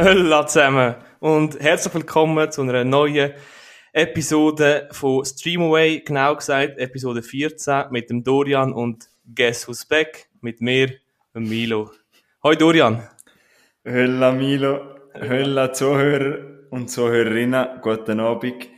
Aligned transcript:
Hallo 0.00 0.44
zusammen 0.44 0.94
und 1.18 1.58
herzlich 1.58 1.92
willkommen 1.92 2.52
zu 2.52 2.62
einer 2.62 2.84
neuen 2.84 3.32
Episode 3.92 4.88
von 4.92 5.24
Streamaway, 5.24 6.04
genau 6.06 6.36
gesagt 6.36 6.78
Episode 6.78 7.20
14 7.20 7.86
mit 7.90 8.08
dem 8.08 8.22
Dorian 8.22 8.72
und 8.72 9.10
Guess 9.34 9.66
Who's 9.66 9.84
Back 9.84 10.28
mit 10.40 10.60
mir, 10.60 10.92
dem 11.34 11.48
Milo. 11.48 11.90
Hoi 12.44 12.54
Dorian. 12.54 13.08
Hölla 13.84 14.30
Milo, 14.30 15.00
Hölla 15.14 15.72
Zuhörer 15.72 16.44
und 16.70 16.88
Zuhörerinnen, 16.88 17.80
guten 17.82 18.20
Abend. 18.20 18.68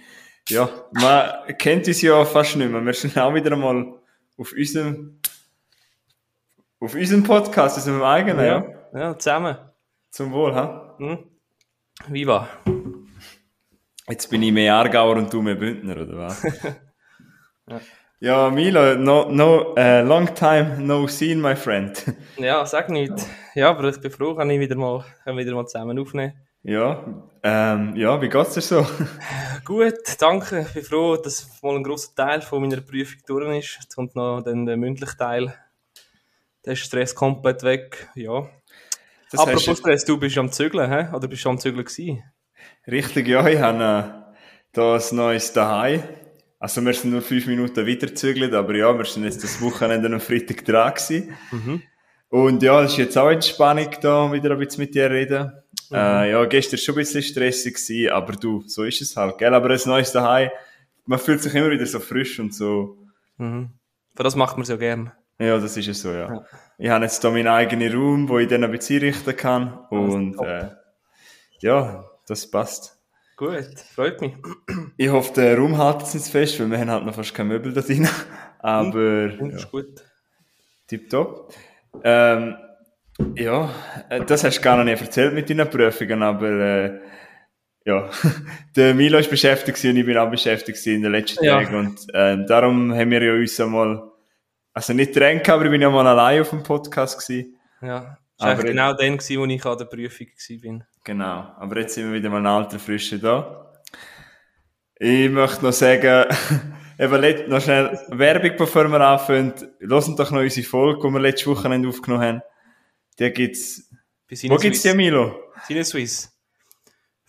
Ja, 0.48 0.70
man 0.92 1.54
kennt 1.59 1.87
uns 1.87 2.00
ja 2.00 2.24
fast 2.24 2.56
nicht 2.56 2.70
mehr. 2.70 2.82
Wir 2.82 2.95
sind 2.95 3.18
auch 3.18 3.34
wieder 3.34 3.52
einmal 3.52 3.92
auf 4.38 4.54
unserem, 4.56 5.20
auf 6.80 6.95
unserem 6.95 7.23
Podcast, 7.24 7.76
unserem 7.76 8.02
eigenen, 8.02 8.46
ja. 8.46 8.64
Ja, 8.95 9.18
zusammen. 9.18 9.59
Zum 10.10 10.32
Wohl, 10.32 10.54
ha? 10.54 10.89
Hm? 11.00 11.18
Viva. 12.09 12.46
Jetzt 14.06 14.28
bin 14.28 14.42
ich 14.42 14.52
mehr 14.52 14.74
Aargauer 14.74 15.16
und 15.16 15.32
du 15.32 15.40
mehr 15.40 15.54
Bündner, 15.54 15.96
oder 15.96 16.18
was? 16.18 16.42
ja. 18.20 18.50
Milo, 18.50 18.96
no, 18.96 19.30
no, 19.30 19.74
uh, 19.78 20.06
long 20.06 20.34
time 20.34 20.78
no 20.78 21.06
seen, 21.06 21.40
my 21.40 21.56
friend. 21.56 22.04
Ja, 22.36 22.66
sag 22.66 22.90
nicht. 22.90 23.15
Ja, 23.54 23.71
aber 23.71 23.88
ich 23.88 23.98
bin 23.98 24.10
froh, 24.10 24.34
kann 24.34 24.51
ich 24.51 24.60
wieder 24.60 24.76
mal, 24.76 25.02
wieder 25.24 25.54
mal 25.54 25.66
zusammen 25.66 25.98
aufnehmen. 25.98 26.34
Ja, 26.65 27.02
ähm, 27.43 27.96
ja, 27.96 28.21
wie 28.21 28.28
geht's 28.28 28.52
dir 28.52 28.60
so? 28.60 28.87
Gut, 29.65 29.95
danke. 30.18 30.66
Ich 30.68 30.74
bin 30.74 30.82
froh, 30.82 31.16
dass 31.16 31.62
mal 31.62 31.76
ein 31.76 31.82
grosser 31.82 32.15
Teil 32.15 32.43
von 32.43 32.60
meiner 32.60 32.82
Prüfung 32.82 33.23
durch 33.26 33.59
ist. 33.59 33.78
Jetzt 33.80 33.96
kommt 33.96 34.15
noch 34.16 34.43
dann 34.43 34.66
der 34.66 34.76
mündliche 34.76 35.16
Teil. 35.16 35.54
Der 36.66 36.76
Stress 36.76 37.15
komplett 37.15 37.62
weg, 37.62 38.10
ja. 38.15 38.51
Das 39.30 39.40
Apropos 39.40 39.68
hast 39.68 39.78
Stress, 39.78 40.04
du 40.04 40.18
bist 40.18 40.36
am 40.38 40.50
Zügeln, 40.50 40.90
hä? 40.90 41.14
Oder 41.14 41.28
bist 41.28 41.45
du 41.45 41.50
am 41.50 41.59
Zügeln 41.59 41.84
gewesen? 41.84 42.23
Richtig, 42.86 43.28
ja, 43.28 43.46
ich 43.46 43.60
habe 43.60 43.78
äh, 43.78 44.32
da 44.72 44.96
ein 44.96 45.16
neues 45.16 45.52
daheim. 45.52 46.02
Also 46.59 46.84
wir 46.84 46.92
sind 46.92 47.12
nur 47.12 47.22
fünf 47.22 47.46
Minuten 47.46 47.87
weiterzügelt, 47.87 48.52
aber 48.52 48.74
ja, 48.74 48.96
wir 48.96 49.04
sind 49.04 49.24
jetzt 49.24 49.42
das 49.42 49.62
Wochenende 49.62 50.12
am 50.12 50.20
Freitag 50.20 50.64
dran 50.64 50.92
gewesen. 50.92 51.34
Mhm. 51.52 51.82
Und 52.28 52.62
ja, 52.62 52.82
es 52.82 52.92
ist 52.92 52.98
jetzt 52.98 53.18
auch 53.18 53.30
Entspannung 53.30 53.88
da, 54.00 54.32
wieder 54.32 54.50
ein 54.50 54.59
bisschen 54.59 54.84
mit 54.84 54.95
dir 54.95 55.10
reden. 55.10 55.52
Äh, 55.92 56.30
ja, 56.30 56.44
gestern 56.44 56.72
war 56.72 56.78
schon 56.78 56.94
ein 56.94 56.98
bisschen 56.98 57.22
stressig 57.22 57.74
gewesen, 57.74 58.10
aber 58.10 58.32
du, 58.34 58.62
so 58.66 58.84
ist 58.84 59.00
es 59.00 59.16
halt, 59.16 59.38
gell? 59.38 59.54
Aber 59.54 59.70
ein 59.70 59.80
neues 59.87 60.12
daheim, 60.12 60.50
man 61.06 61.18
fühlt 61.18 61.42
sich 61.42 61.54
immer 61.54 61.70
wieder 61.70 61.87
so 61.87 61.98
frisch 61.98 62.38
und 62.38 62.54
so. 62.54 62.98
Mhm. 63.38 63.70
Für 64.15 64.22
das 64.22 64.37
macht 64.37 64.56
man 64.56 64.62
es 64.62 64.69
ja 64.69 64.76
gern. 64.76 65.12
Ja, 65.38 65.59
das 65.59 65.76
ist 65.76 65.88
es 65.88 66.03
so, 66.03 66.12
ja. 66.12 66.34
Ja. 66.34 66.44
Ich 66.82 66.88
habe 66.88 67.04
jetzt 67.04 67.22
da 67.22 67.31
meinen 67.31 67.47
eigenen 67.47 67.92
Raum, 67.92 68.28
wo 68.28 68.38
ich 68.38 68.48
dann 68.48 68.64
ein 68.64 68.70
bisschen 68.70 69.03
einrichten 69.03 69.36
kann. 69.36 69.78
Und 69.91 70.41
äh, 70.41 70.69
ja, 71.60 72.04
das 72.26 72.50
passt. 72.50 72.97
Gut, 73.37 73.78
freut 73.94 74.20
mich. 74.22 74.32
Ich 74.97 75.09
hoffe, 75.10 75.32
der 75.34 75.59
Raum 75.59 75.76
hält 75.76 76.00
jetzt 76.00 76.14
nicht 76.14 76.28
fest, 76.28 76.59
weil 76.59 76.70
wir 76.70 76.78
haben 76.78 76.91
halt 76.91 77.04
noch 77.04 77.14
fast 77.14 77.34
keine 77.34 77.50
Möbel 77.50 77.72
da 77.72 77.82
drin. 77.82 78.09
Aber 78.60 79.28
Das 79.28 79.38
ja, 79.38 79.56
ist 79.56 79.70
gut. 79.70 80.04
tipptopp. 80.88 81.53
Ähm, 82.03 82.56
ja, 83.37 83.70
äh, 84.09 84.25
das 84.25 84.44
hast 84.44 84.59
du 84.59 84.62
gar 84.62 84.76
noch 84.78 84.84
nie 84.84 84.92
erzählt 84.92 85.34
mit 85.34 85.50
deinen 85.50 85.69
Prüfungen, 85.69 86.22
aber 86.22 86.48
äh, 86.48 87.00
ja, 87.84 88.09
der 88.76 88.94
Milo 88.94 89.19
ist 89.19 89.28
beschäftigt 89.31 89.82
und 89.84 89.97
ich 89.97 90.06
bin 90.06 90.16
auch 90.16 90.31
beschäftigt 90.31 90.87
in 90.87 91.03
den 91.03 91.12
letzten 91.12 91.44
Ja. 91.44 91.62
Tagen 91.62 91.75
und 91.75 92.06
ähm, 92.15 92.47
darum 92.47 92.94
haben 92.94 93.10
wir 93.10 93.22
ja 93.22 93.34
uns 93.34 93.59
einmal, 93.60 94.09
also 94.72 94.92
nicht 94.92 95.16
drängen, 95.16 95.48
aber 95.48 95.64
ich 95.64 95.70
bin 95.70 95.81
ja 95.81 95.91
mal 95.91 96.06
allein 96.06 96.42
auf 96.42 96.50
dem 96.50 96.62
Podcast 96.62 97.19
gewesen. 97.19 97.56
Ja. 97.82 98.19
Das 98.38 98.56
war 98.56 98.64
genau 98.64 98.94
dann, 98.94 99.19
gewesen, 99.19 99.38
wo 99.38 99.44
ich 99.44 99.66
an 99.66 99.76
der 99.76 99.84
Prüfung 99.84 100.26
war. 100.26 100.86
Genau, 101.04 101.54
aber 101.58 101.81
jetzt 101.81 101.94
sind 101.94 102.06
wir 102.06 102.19
wieder 102.19 102.31
mal 102.31 102.38
ein 102.38 102.47
alter 102.47 102.78
Frische 102.78 103.19
da. 103.19 103.70
Ich 104.98 105.31
möchte 105.31 105.64
noch 105.64 105.72
sagen, 105.72 106.26
eben 106.98 107.50
noch 107.50 107.60
schnell 107.60 107.98
Werbung, 108.08 108.53
bevor 108.56 108.88
wir 108.88 109.00
anfangen. 109.00 109.53
Hören 109.81 110.16
doch 110.16 110.31
noch 110.31 110.41
unsere 110.41 110.66
Folge, 110.66 111.06
die 111.06 111.12
wir 111.12 111.20
letztes 111.20 111.47
Wochenende 111.48 111.88
aufgenommen 111.88 112.25
haben. 112.25 112.42
Die 113.19 113.31
gibt's, 113.31 113.91
wo 114.48 114.56
gibt's 114.56 114.82
die, 114.82 114.94
Milo? 114.94 115.52
Sinneswiss. 115.66 116.32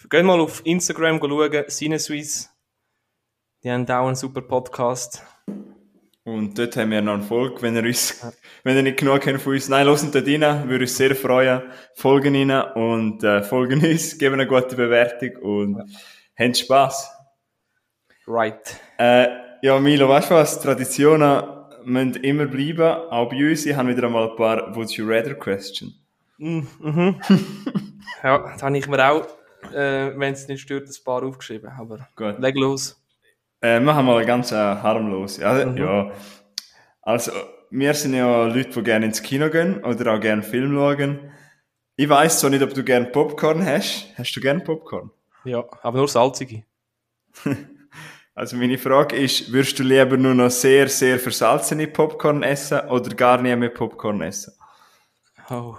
Geht 0.09 0.23
mal 0.25 0.40
auf 0.40 0.62
Instagram 0.66 1.19
schauen, 1.19 1.63
Sinneswiss. 1.68 2.50
Die 3.63 3.72
haben 3.72 3.90
auch 3.90 4.08
einen 4.08 4.16
super 4.16 4.41
Podcast. 4.41 5.23
Und 6.24 6.58
dort 6.59 6.78
haben 6.78 6.92
wir 6.92 7.02
noch 7.02 7.16
eine 7.16 7.24
Folge, 7.24 7.62
wenn 7.64 7.76
ihr 7.76 7.84
uns, 7.84 8.22
wenn 8.64 8.76
ihr 8.76 8.84
nicht 8.84 8.98
genug 8.98 9.26
habt 9.26 9.42
von 9.42 9.54
uns, 9.54 9.70
nein, 9.70 9.88
hören 9.88 10.12
dort 10.12 10.28
rein, 10.28 10.70
würde 10.70 10.84
uns 10.84 10.96
sehr 10.96 11.16
freuen. 11.16 11.64
Folgen 11.96 12.36
rein 12.36 12.72
und, 12.74 13.24
äh, 13.24 13.42
folgen 13.42 13.84
uns, 13.84 14.18
geben 14.20 14.36
eine 14.36 14.48
gute 14.48 14.76
Bewertung 14.76 15.36
und 15.42 15.92
habt 16.38 16.58
Spass. 16.58 17.12
Right. 18.28 18.80
Äh, 18.98 19.28
ja, 19.64 19.80
Milo, 19.80 20.08
weißt 20.08 20.30
du 20.30 20.36
was? 20.36 20.59
Traditionen 20.59 21.44
müssen 21.84 22.16
immer 22.24 22.46
bleiben, 22.46 23.09
auch 23.09 23.30
bei 23.30 23.50
uns. 23.50 23.66
Ich 23.66 23.76
habe 23.76 23.90
wieder 23.90 24.08
einmal 24.08 24.30
ein 24.30 24.36
paar 24.36 24.76
Would 24.76 24.92
You 24.92 25.08
Rather 25.08 25.34
Question. 25.34 25.94
Mm, 26.38 26.62
mhm. 26.80 27.22
ja, 28.24 28.38
das 28.38 28.62
habe 28.62 28.78
ich 28.78 28.88
mir 28.88 29.09
auch, 29.09 29.28
äh, 29.74 30.12
wenn 30.18 30.34
es 30.34 30.48
nicht 30.48 30.62
stört, 30.62 30.88
ein 30.88 31.03
paar 31.03 31.24
aufgeschrieben. 31.24 31.72
Aber 31.78 32.08
Gut. 32.16 32.40
leg 32.40 32.56
los. 32.56 33.01
Äh, 33.62 33.80
machen 33.80 34.06
wir 34.06 34.14
mal 34.14 34.26
ganz 34.26 34.52
äh, 34.52 34.56
harmlos. 34.56 35.38
Ja, 35.38 35.66
Mhm. 35.66 35.78
ja. 35.78 36.12
Also, 37.02 37.32
wir 37.70 37.94
sind 37.94 38.14
ja 38.14 38.46
Leute, 38.48 38.70
die 38.70 38.84
gerne 38.84 39.06
ins 39.06 39.22
Kino 39.22 39.50
gehen 39.50 39.84
oder 39.84 40.14
auch 40.16 40.20
gerne 40.20 40.44
Film 40.44 40.74
schauen. 40.74 41.32
Ich 41.96 42.10
weiss 42.10 42.40
zwar 42.40 42.50
nicht, 42.50 42.64
ob 42.64 42.74
du 42.74 42.84
gerne 42.84 43.08
Popcorn 43.08 43.66
hast. 43.66 44.08
Hast 44.18 44.34
du 44.36 44.42
gerne 44.42 44.62
Popcorn? 44.62 45.12
Ja, 45.44 45.64
aber 45.82 45.98
nur 45.98 46.08
salzige. 46.08 46.64
Also 48.34 48.56
meine 48.56 48.78
Frage 48.78 49.18
ist, 49.18 49.52
würdest 49.52 49.78
du 49.78 49.84
lieber 49.84 50.16
nur 50.16 50.34
noch 50.34 50.50
sehr, 50.50 50.88
sehr 50.88 51.20
versalzene 51.20 51.86
Popcorn 51.88 52.44
essen 52.44 52.80
oder 52.90 53.14
gar 53.14 53.42
nie 53.42 53.54
mehr 53.58 53.70
Popcorn 53.70 54.22
essen? 54.22 54.54
Oh, 55.50 55.76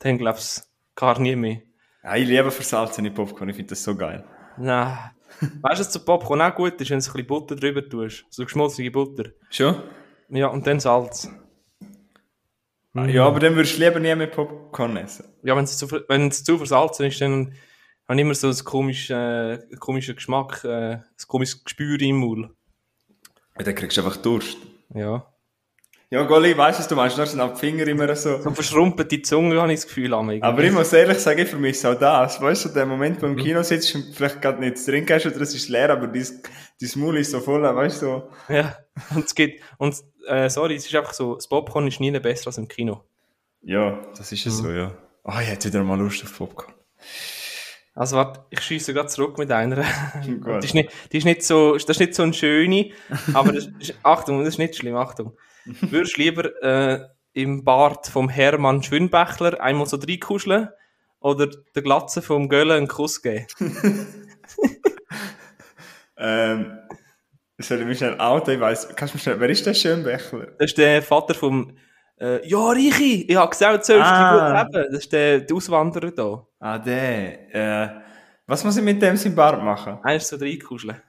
dann 0.00 0.18
glaubst 0.18 0.58
du 0.58 0.62
gar 0.94 1.18
nie 1.18 1.34
mehr. 1.34 1.62
Ja, 2.04 2.14
ich 2.16 2.28
liebe 2.28 2.50
versalzene 2.50 3.10
Popcorn, 3.10 3.48
ich 3.48 3.56
finde 3.56 3.70
das 3.70 3.82
so 3.82 3.96
geil. 3.96 4.24
Nein. 4.58 4.96
Weißt 5.40 5.80
du, 5.80 5.84
was 5.84 5.90
zu 5.90 6.00
Popcorn 6.04 6.40
auch 6.42 6.54
gut 6.54 6.80
ist, 6.80 6.90
wenn 6.90 6.98
du 6.98 7.04
ein 7.06 7.12
bisschen 7.12 7.26
Butter 7.26 7.56
drüber 7.56 7.88
tust? 7.88 8.24
So 8.30 8.44
geschmolzene 8.44 8.90
Butter. 8.90 9.30
Schon? 9.50 9.76
Ja, 10.30 10.48
und 10.48 10.66
dann 10.66 10.80
Salz. 10.80 11.28
Ja, 12.94 13.26
aber 13.26 13.40
dann 13.40 13.54
würdest 13.54 13.76
du 13.78 13.84
lieber 13.84 14.00
nie 14.00 14.14
mehr 14.14 14.26
Popcorn 14.26 14.96
essen. 14.96 15.26
Ja, 15.42 15.54
wenn 15.54 15.64
es 15.64 15.76
zu, 15.76 15.86
ver- 15.86 16.04
wenn 16.08 16.28
es 16.28 16.42
zu 16.44 16.56
versalzen 16.56 17.06
ist, 17.06 17.20
dann 17.20 17.52
habe 18.08 18.14
ich 18.18 18.20
immer 18.20 18.34
so 18.34 18.48
ein 18.48 18.64
komisches, 18.64 19.10
äh, 19.10 19.58
komischen 19.78 20.14
Geschmack, 20.16 20.64
äh, 20.64 20.92
ein 20.94 21.04
komisches 21.28 21.62
Gespür 21.62 22.00
im 22.00 22.16
Maul. 22.16 22.54
Ja, 23.58 23.64
dann 23.64 23.74
kriegst 23.74 23.98
du 23.98 24.02
einfach 24.02 24.16
Durst. 24.16 24.56
Ja. 24.94 25.30
Ja, 26.08 26.22
Golli, 26.22 26.56
weiss, 26.56 26.78
was 26.78 26.86
du 26.86 26.94
meinst, 26.94 27.18
da 27.18 27.26
sind 27.26 27.42
die 27.42 27.58
Finger 27.58 27.84
immer 27.88 28.14
so. 28.14 28.40
So 28.40 28.52
verschrumpelte 28.52 29.22
Zunge 29.22 29.60
habe 29.60 29.72
ich 29.72 29.80
das 29.80 29.88
Gefühl. 29.88 30.14
am 30.14 30.30
Aber 30.40 30.62
ich 30.62 30.70
muss 30.70 30.92
ehrlich 30.92 31.18
sagen, 31.18 31.40
ich 31.40 31.48
vermisse 31.48 31.90
auch 31.90 31.98
das. 31.98 32.40
Weißt 32.40 32.66
du, 32.66 32.68
der 32.68 32.86
Moment, 32.86 33.16
wo 33.16 33.26
du 33.26 33.32
im 33.32 33.36
Kino 33.36 33.60
sitzt 33.64 33.92
und 33.96 34.14
vielleicht 34.14 34.40
gerade 34.40 34.60
nicht 34.60 34.78
zu 34.78 34.92
trinken 34.92 35.12
hast 35.12 35.26
oder 35.26 35.40
es 35.40 35.52
ist 35.52 35.68
leer, 35.68 35.90
aber 35.90 36.06
dein, 36.06 36.26
dein 36.80 36.90
Maul 36.94 37.18
ist 37.18 37.32
so 37.32 37.40
voll, 37.40 37.62
weißt 37.62 38.02
du. 38.02 38.22
Ja, 38.48 38.76
und 39.16 39.24
es 39.24 39.34
geht, 39.34 39.60
und, 39.78 39.96
äh, 40.28 40.48
sorry, 40.48 40.76
es 40.76 40.86
ist 40.86 40.94
einfach 40.94 41.12
so, 41.12 41.34
das 41.34 41.48
Popcorn 41.48 41.88
ist 41.88 41.98
nie 41.98 42.12
besser 42.20 42.46
als 42.46 42.58
im 42.58 42.68
Kino. 42.68 43.02
Ja, 43.62 44.00
das 44.16 44.30
ist 44.30 44.46
es 44.46 44.58
so, 44.58 44.70
ja. 44.70 44.92
Ah, 45.24 45.42
ich 45.42 45.48
hätte 45.48 45.68
wieder 45.68 45.82
mal 45.82 45.98
Lust 45.98 46.22
auf 46.22 46.38
Popcorn. 46.38 46.72
Also 47.96 48.14
warte, 48.14 48.44
ich 48.50 48.60
schiesse 48.60 48.94
gerade 48.94 49.08
zurück 49.08 49.38
mit 49.38 49.50
einer. 49.50 49.82
Die, 50.24 50.66
ist 50.66 50.74
nicht, 50.74 50.90
die 51.10 51.18
ist 51.18 51.24
nicht 51.24 51.42
so, 51.42 51.72
das 51.72 51.84
ist 51.88 51.98
nicht 51.98 52.14
so 52.14 52.22
eine 52.22 52.32
schöne, 52.32 52.90
aber 53.34 53.52
das 53.52 53.68
ist, 53.80 53.94
Achtung, 54.04 54.38
das 54.44 54.50
ist 54.50 54.58
nicht 54.58 54.76
schlimm, 54.76 54.94
Achtung. 54.94 55.36
Würdest 55.80 56.16
du 56.16 56.20
lieber 56.22 56.62
äh, 56.62 57.00
im 57.32 57.64
Bart 57.64 58.06
vom 58.06 58.28
Hermann 58.28 58.82
Schwünbächler 58.82 59.60
einmal 59.60 59.86
so 59.86 59.96
reinkuscheln 59.96 60.68
oder 61.20 61.48
der 61.74 61.82
Glatze 61.82 62.22
vom 62.22 62.48
Gölle 62.48 62.74
einen 62.74 62.88
Kuss 62.88 63.22
geben? 63.22 63.46
Ähm, 66.18 66.78
soll 67.58 67.80
ich 67.80 67.86
mich 67.86 67.98
schnell 67.98 68.18
outen? 68.18 68.54
Ich 68.54 68.60
weiss, 68.60 68.88
kannst 68.96 69.14
du 69.14 69.18
mir 69.18 69.22
schnell, 69.22 69.40
wer 69.40 69.50
ist 69.50 69.66
der 69.66 69.74
Schönbächler? 69.74 70.46
Das 70.58 70.70
ist 70.70 70.78
der 70.78 71.02
Vater 71.02 71.34
vom 71.34 71.76
äh, 72.18 72.46
Ja, 72.48 72.68
Reichi, 72.70 73.26
ich 73.28 73.36
habe 73.36 73.50
gesagt, 73.50 73.80
du 73.82 73.92
sollst 73.92 74.06
Ah. 74.10 74.64
gut 74.64 74.72
leben. 74.74 74.86
Das 74.92 75.00
ist 75.04 75.12
der, 75.12 75.40
der 75.40 75.56
Auswanderer 75.56 76.10
da. 76.12 76.46
Ah, 76.58 76.78
der. 76.78 77.54
Äh, 77.54 78.00
was 78.46 78.64
muss 78.64 78.76
ich 78.76 78.82
mit 78.82 79.02
dem 79.02 79.34
Bart 79.34 79.62
machen? 79.62 79.98
Ist 80.10 80.28
so 80.28 80.36
reinkuscheln. 80.36 81.02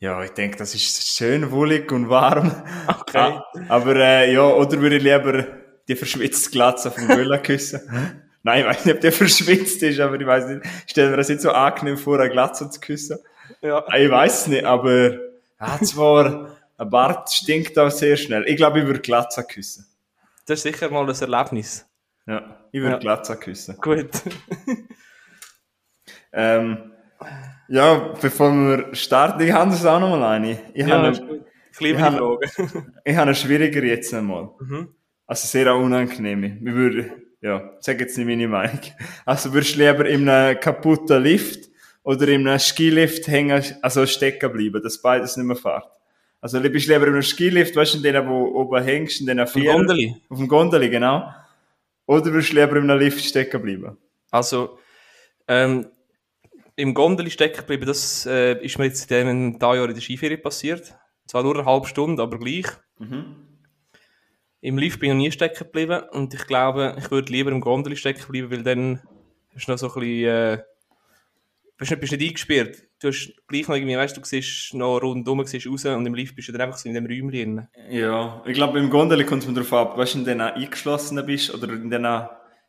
Ja, 0.00 0.22
ich 0.22 0.30
denke, 0.30 0.56
das 0.56 0.74
ist 0.74 1.16
schön 1.16 1.50
wohlig 1.50 1.90
und 1.92 2.08
warm. 2.08 2.52
Okay. 3.00 3.18
Ah, 3.18 3.42
aber 3.68 3.96
äh, 3.96 4.32
ja, 4.32 4.42
oder 4.46 4.80
würde 4.80 4.96
ich 4.96 5.02
lieber 5.02 5.44
die 5.88 5.96
verschwitzte 5.96 6.50
Glatze 6.50 6.90
vom 6.90 7.08
Gülla 7.08 7.38
küssen? 7.48 7.80
Nein, 8.42 8.60
ich 8.60 8.66
weiß 8.66 8.84
nicht, 8.84 8.94
ob 8.94 9.00
der 9.00 9.12
verschwitzt 9.12 9.82
ist, 9.82 9.98
aber 10.00 10.20
ich 10.20 10.26
weiß 10.26 10.46
nicht. 10.46 10.60
Ich 10.86 10.90
stelle 10.92 11.10
mir 11.10 11.16
das 11.16 11.28
nicht 11.28 11.40
so 11.40 11.50
angenehm 11.50 11.96
vor, 11.98 12.18
eine 12.20 12.30
Glatze 12.30 12.68
zu 12.70 12.80
küssen. 12.80 13.18
Ja. 13.62 13.82
Ah, 13.86 13.96
Ich 13.98 14.10
weiß 14.10 14.46
nicht, 14.48 14.64
aber 14.64 15.14
ja, 15.60 15.80
zwar, 15.82 16.56
ein 16.76 16.90
Bart 16.90 17.32
stinkt 17.32 17.78
auch 17.78 17.90
sehr 17.90 18.16
schnell. 18.16 18.44
Ich 18.46 18.56
glaube, 18.56 18.80
ich 18.80 18.86
würde 18.86 19.00
Glatze 19.00 19.42
küssen. 19.44 19.86
Das 20.46 20.58
ist 20.58 20.62
sicher 20.62 20.90
mal 20.90 21.08
ein 21.08 21.14
Erlebnis. 21.20 21.86
Ja, 22.26 22.58
ich 22.72 22.80
würde 22.80 22.92
Ja. 22.94 22.98
Glatze 22.98 23.36
küssen. 23.36 23.76
Gut. 23.80 24.10
Ähm, 26.32 26.92
ja, 27.68 28.14
bevor 28.20 28.52
wir 28.52 28.94
starten, 28.94 29.42
ich 29.42 29.52
habe 29.52 29.70
das 29.70 29.84
auch 29.84 30.00
noch 30.00 30.10
mal 30.10 30.36
eine. 30.36 30.58
Ich 30.74 30.86
Ja, 30.86 30.96
habe 30.96 31.08
eine. 31.08 31.44
Ich 31.72 31.80
liebe 31.80 31.98
Ja. 31.98 32.10
die 32.10 32.16
Frage. 32.16 32.86
ich 33.04 33.14
habe 33.14 33.22
eine 33.22 33.34
schwierigere 33.34 33.86
jetzt 33.86 34.12
einmal. 34.14 34.50
Mhm. 34.60 34.88
Also 35.26 35.46
sehr 35.46 35.72
auch 35.72 35.80
unangenehm. 35.80 36.58
Wir 36.60 36.72
würden, 36.74 37.10
ja, 37.40 37.70
sag 37.80 38.00
jetzt 38.00 38.16
nicht 38.16 38.26
meine 38.26 38.48
Meinung. 38.48 38.80
Also 39.24 39.52
würdest 39.52 39.76
du 39.76 39.80
lieber 39.80 40.06
in 40.06 40.28
einem 40.28 40.58
kaputten 40.58 41.22
Lift 41.22 41.68
oder 42.02 42.26
in 42.28 42.48
einem 42.48 42.58
Skilift 42.58 43.28
hängen, 43.28 43.62
also 43.82 44.06
stecken 44.06 44.50
bleiben, 44.52 44.82
dass 44.82 45.00
beides 45.02 45.36
nicht 45.36 45.46
mehr 45.46 45.56
fährt? 45.56 45.84
Also 46.40 46.60
bist 46.60 46.88
du 46.88 46.92
lieber 46.92 47.06
in 47.08 47.14
einem 47.14 47.22
Skilift, 47.22 47.76
weißt 47.76 47.94
du, 47.94 47.96
in 47.98 48.02
denen, 48.04 48.28
wo 48.28 48.46
oben 48.60 48.82
hängst, 48.82 49.20
in 49.20 49.26
den 49.26 49.46
vier... 49.46 49.72
Gondeli. 49.72 50.16
Auf 50.28 50.38
dem 50.38 50.48
Gondeli, 50.48 50.88
genau. 50.88 51.30
Oder 52.06 52.26
würdest 52.26 52.52
du 52.52 52.56
lieber 52.56 52.76
in 52.76 52.90
einem 52.90 53.00
Lift 53.00 53.22
stecken 53.24 53.60
bleiben? 53.60 53.98
Also, 54.30 54.78
ähm, 55.46 55.86
im 56.78 56.94
Gondeli 56.94 57.30
stecken 57.30 57.58
geblieben, 57.58 57.86
das 57.86 58.24
äh, 58.24 58.64
ist 58.64 58.78
mir 58.78 58.84
jetzt 58.84 59.10
in 59.10 59.58
diesem 59.58 59.60
Jahr 59.60 59.88
in 59.88 59.94
der 59.94 60.00
Skiferie 60.00 60.36
passiert. 60.36 60.94
Zwar 61.26 61.42
nur 61.42 61.56
eine 61.56 61.66
halbe 61.66 61.88
Stunde, 61.88 62.22
aber 62.22 62.38
gleich. 62.38 62.66
Im 64.60 64.78
Lift 64.78 65.00
bin 65.00 65.10
ich 65.10 65.14
noch 65.14 65.22
nie 65.22 65.32
stecken 65.32 65.58
geblieben 65.58 66.02
und 66.12 66.34
ich 66.34 66.46
glaube, 66.46 66.96
ich 66.96 67.10
würde 67.10 67.32
lieber 67.32 67.50
im 67.50 67.60
Gondeli 67.60 67.96
stecken 67.96 68.30
bleiben, 68.30 68.50
weil 68.52 68.62
dann 68.62 69.02
hast 69.54 69.66
du 69.66 69.72
noch 69.72 69.78
so 69.78 69.88
ein 69.88 70.00
bisschen, 70.00 70.28
äh, 70.28 70.62
bist 71.76 71.90
nicht, 71.90 72.00
bist 72.00 72.12
nicht 72.12 72.28
eingesperrt. 72.28 72.82
Du 73.00 73.08
hast 73.08 73.32
gleich 73.48 73.66
noch 73.66 73.74
irgendwie, 73.74 73.96
weißt 73.96 74.16
du, 74.16 74.20
siehst 74.24 74.74
noch 74.74 74.98
rundum, 74.98 75.44
siehst 75.46 75.66
raus 75.66 75.84
und 75.84 76.06
im 76.06 76.14
Lift 76.14 76.36
bist 76.36 76.48
du 76.48 76.52
dann 76.52 76.60
einfach 76.60 76.78
so 76.78 76.88
in 76.88 76.94
dem 76.94 77.06
Räumchen 77.06 77.30
drin. 77.30 77.68
Ja, 77.90 78.40
ich 78.46 78.54
glaube, 78.54 78.78
im 78.78 78.88
Gondeli 78.88 79.24
kommt 79.24 79.42
es 79.42 79.48
mir 79.48 79.54
darauf 79.54 79.72
ab, 79.72 79.98
weißt 79.98 80.14
du, 80.14 80.18
in 80.20 80.24
denen 80.24 80.42
eingeschlossenen 80.42 81.26
bist 81.26 81.52
oder 81.52 81.72
in 81.72 81.90
denen, 81.90 82.28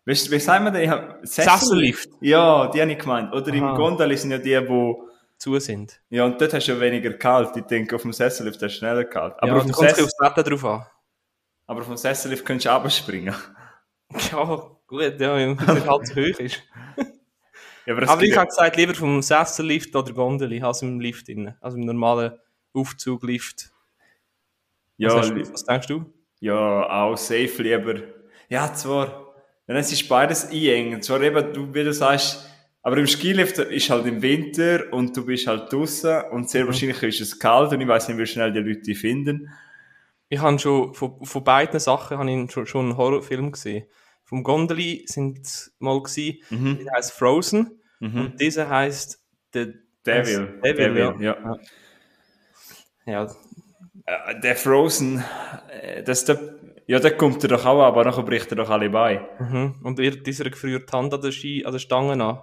weißt 0.10 0.32
wie 0.32 0.40
sagen 0.40 0.66
wir 0.66 0.72
denn? 0.72 0.84
Ich 0.84 0.90
hab- 0.90 1.20
Sessellift. 1.26 2.10
Ja, 2.22 2.68
die 2.68 2.82
habe 2.82 2.92
ich 2.92 3.00
gemeint. 3.00 3.34
Oder 3.34 3.54
im 3.54 3.64
Aha. 3.64 3.76
Gondeli 3.76 4.18
sind 4.18 4.32
ja 4.32 4.38
die, 4.38 4.68
wo, 4.68 5.08
Zu 5.38 5.58
sind. 5.60 6.02
ja, 6.10 6.26
und 6.26 6.40
dort 6.42 6.54
hast 6.54 6.68
du 6.68 6.74
ja 6.74 6.80
weniger 6.80 7.14
kalt. 7.14 7.56
Ich 7.56 7.64
denke, 7.64 7.96
auf 7.96 8.02
dem 8.02 8.12
Sessellift 8.14 8.62
hast 8.62 8.74
du 8.74 8.78
schneller 8.78 9.06
kalt. 9.06 9.36
Aber, 9.38 9.48
ja, 9.48 9.56
auf, 9.58 9.64
dem 9.64 9.72
kommt 9.72 9.90
es 9.90 9.96
Sess 9.98 10.06
aufs 10.06 10.20
Wetter 10.20 10.44
drauf 10.44 10.66
an. 10.66 10.86
aber 11.68 11.82
auf 11.82 11.88
dem 11.88 11.98
Sessellift 11.98 12.46
kannst 12.46 12.66
du 12.66 12.70
runterspringen. 12.70 13.34
Ja, 14.32 14.44
gut, 14.88 15.20
ja, 15.20 15.36
wenn 15.36 15.52
es 15.56 15.88
halt 15.88 16.08
zu 16.08 16.16
hoch 16.16 16.40
ist. 16.40 16.64
Ja, 17.86 17.96
aber, 17.96 18.08
Aber 18.10 18.22
ich 18.22 18.36
habe 18.38 18.48
gesagt, 18.48 18.76
lieber 18.76 18.94
vom 18.94 19.22
Sessellift 19.22 19.96
oder 19.96 20.14
Gondeli 20.14 20.62
als 20.62 20.82
im 20.84 21.00
Lift 21.00 21.28
drin. 21.28 21.56
Also 21.62 21.78
im 21.78 21.86
normalen 21.86 22.34
Aufzuglift. 22.74 23.72
ja, 24.98 25.10
was, 25.16 25.32
hast 25.32 25.54
was 25.54 25.64
denkst 25.66 25.88
du? 25.88 26.06
ja, 26.40 26.88
auch 26.90 27.16
safe 27.18 27.64
lieber. 27.64 27.96
Ja, 28.48 28.72
zwar, 28.74 29.29
dann 29.70 29.78
es 29.78 29.92
ist 29.92 30.08
beides 30.10 30.50
einengen. 30.50 31.02
Zwar 31.02 31.22
eben, 31.22 31.54
du, 31.54 31.74
wie 31.74 31.84
du 31.84 31.94
sagst, 31.94 32.46
aber 32.82 32.98
im 32.98 33.08
Skilift 33.08 33.58
ist 33.58 33.90
halt 33.90 34.06
im 34.06 34.22
Winter 34.22 34.92
und 34.92 35.16
du 35.16 35.26
bist 35.26 35.48
halt 35.48 35.72
draußen 35.72 36.24
und 36.32 36.42
Mhm. 36.42 36.48
sehr 36.48 36.66
wahrscheinlich 36.66 37.04
ist 37.04 37.22
es 37.22 37.40
kalt 37.40 37.72
und 37.72 37.82
ich 37.82 37.88
weiß 37.88 38.08
nicht, 38.08 38.18
wie 38.18 38.26
schnell 38.26 38.52
die 38.52 38.60
Leute 38.60 38.96
finden. 38.96 39.50
Ich 40.30 40.40
habe 40.40 40.58
schon, 40.60 40.94
von, 40.94 41.24
von 41.26 41.44
beiden 41.44 41.80
Sachen 41.80 42.18
habe 42.18 42.32
ich 42.32 42.52
schon, 42.52 42.66
schon 42.68 42.86
einen 42.86 42.98
Horrorfilm 42.98 43.52
gesehen. 43.52 43.86
Vom 44.24 44.44
Gondeli 44.44 45.06
sind 45.08 45.40
es 45.40 45.74
mal 45.80 46.02
gewesen, 46.02 46.38
Mhm. 46.50 46.80
der 46.86 46.94
heißt 46.94 47.12
Frozen. 47.14 47.80
Mhm. 48.00 48.22
Und 48.22 48.42
dieser 48.42 48.70
heißt 48.70 49.20
The 49.54 49.74
Devil. 50.06 50.60
Devil, 50.64 50.98
ja. 50.98 51.16
ja. 51.20 51.60
ja. 53.06 53.24
Äh, 54.06 54.40
Der 54.40 54.56
Frozen, 54.56 55.24
äh, 55.82 56.02
das 56.04 56.26
der, 56.26 56.40
ja, 56.90 57.00
der 57.00 57.16
kommt 57.16 57.44
er 57.44 57.50
doch 57.50 57.68
auch, 57.68 57.84
aber 57.84 58.04
nachher 58.04 58.24
bricht 58.24 58.52
er 58.52 58.56
doch 58.56 58.72
alle 58.72 58.90
bei. 58.90 59.22
Mhm. 59.38 59.76
Und 59.84 60.00
wird 60.00 60.26
dieser 60.26 60.50
gefriert 60.50 60.92
die 60.92 60.98
Hand 60.98 61.14
an 61.14 61.22
der, 61.22 61.32
Ski, 61.32 61.64
an 61.64 61.72
der 61.72 61.78
Stange 61.78 62.14
an. 62.14 62.42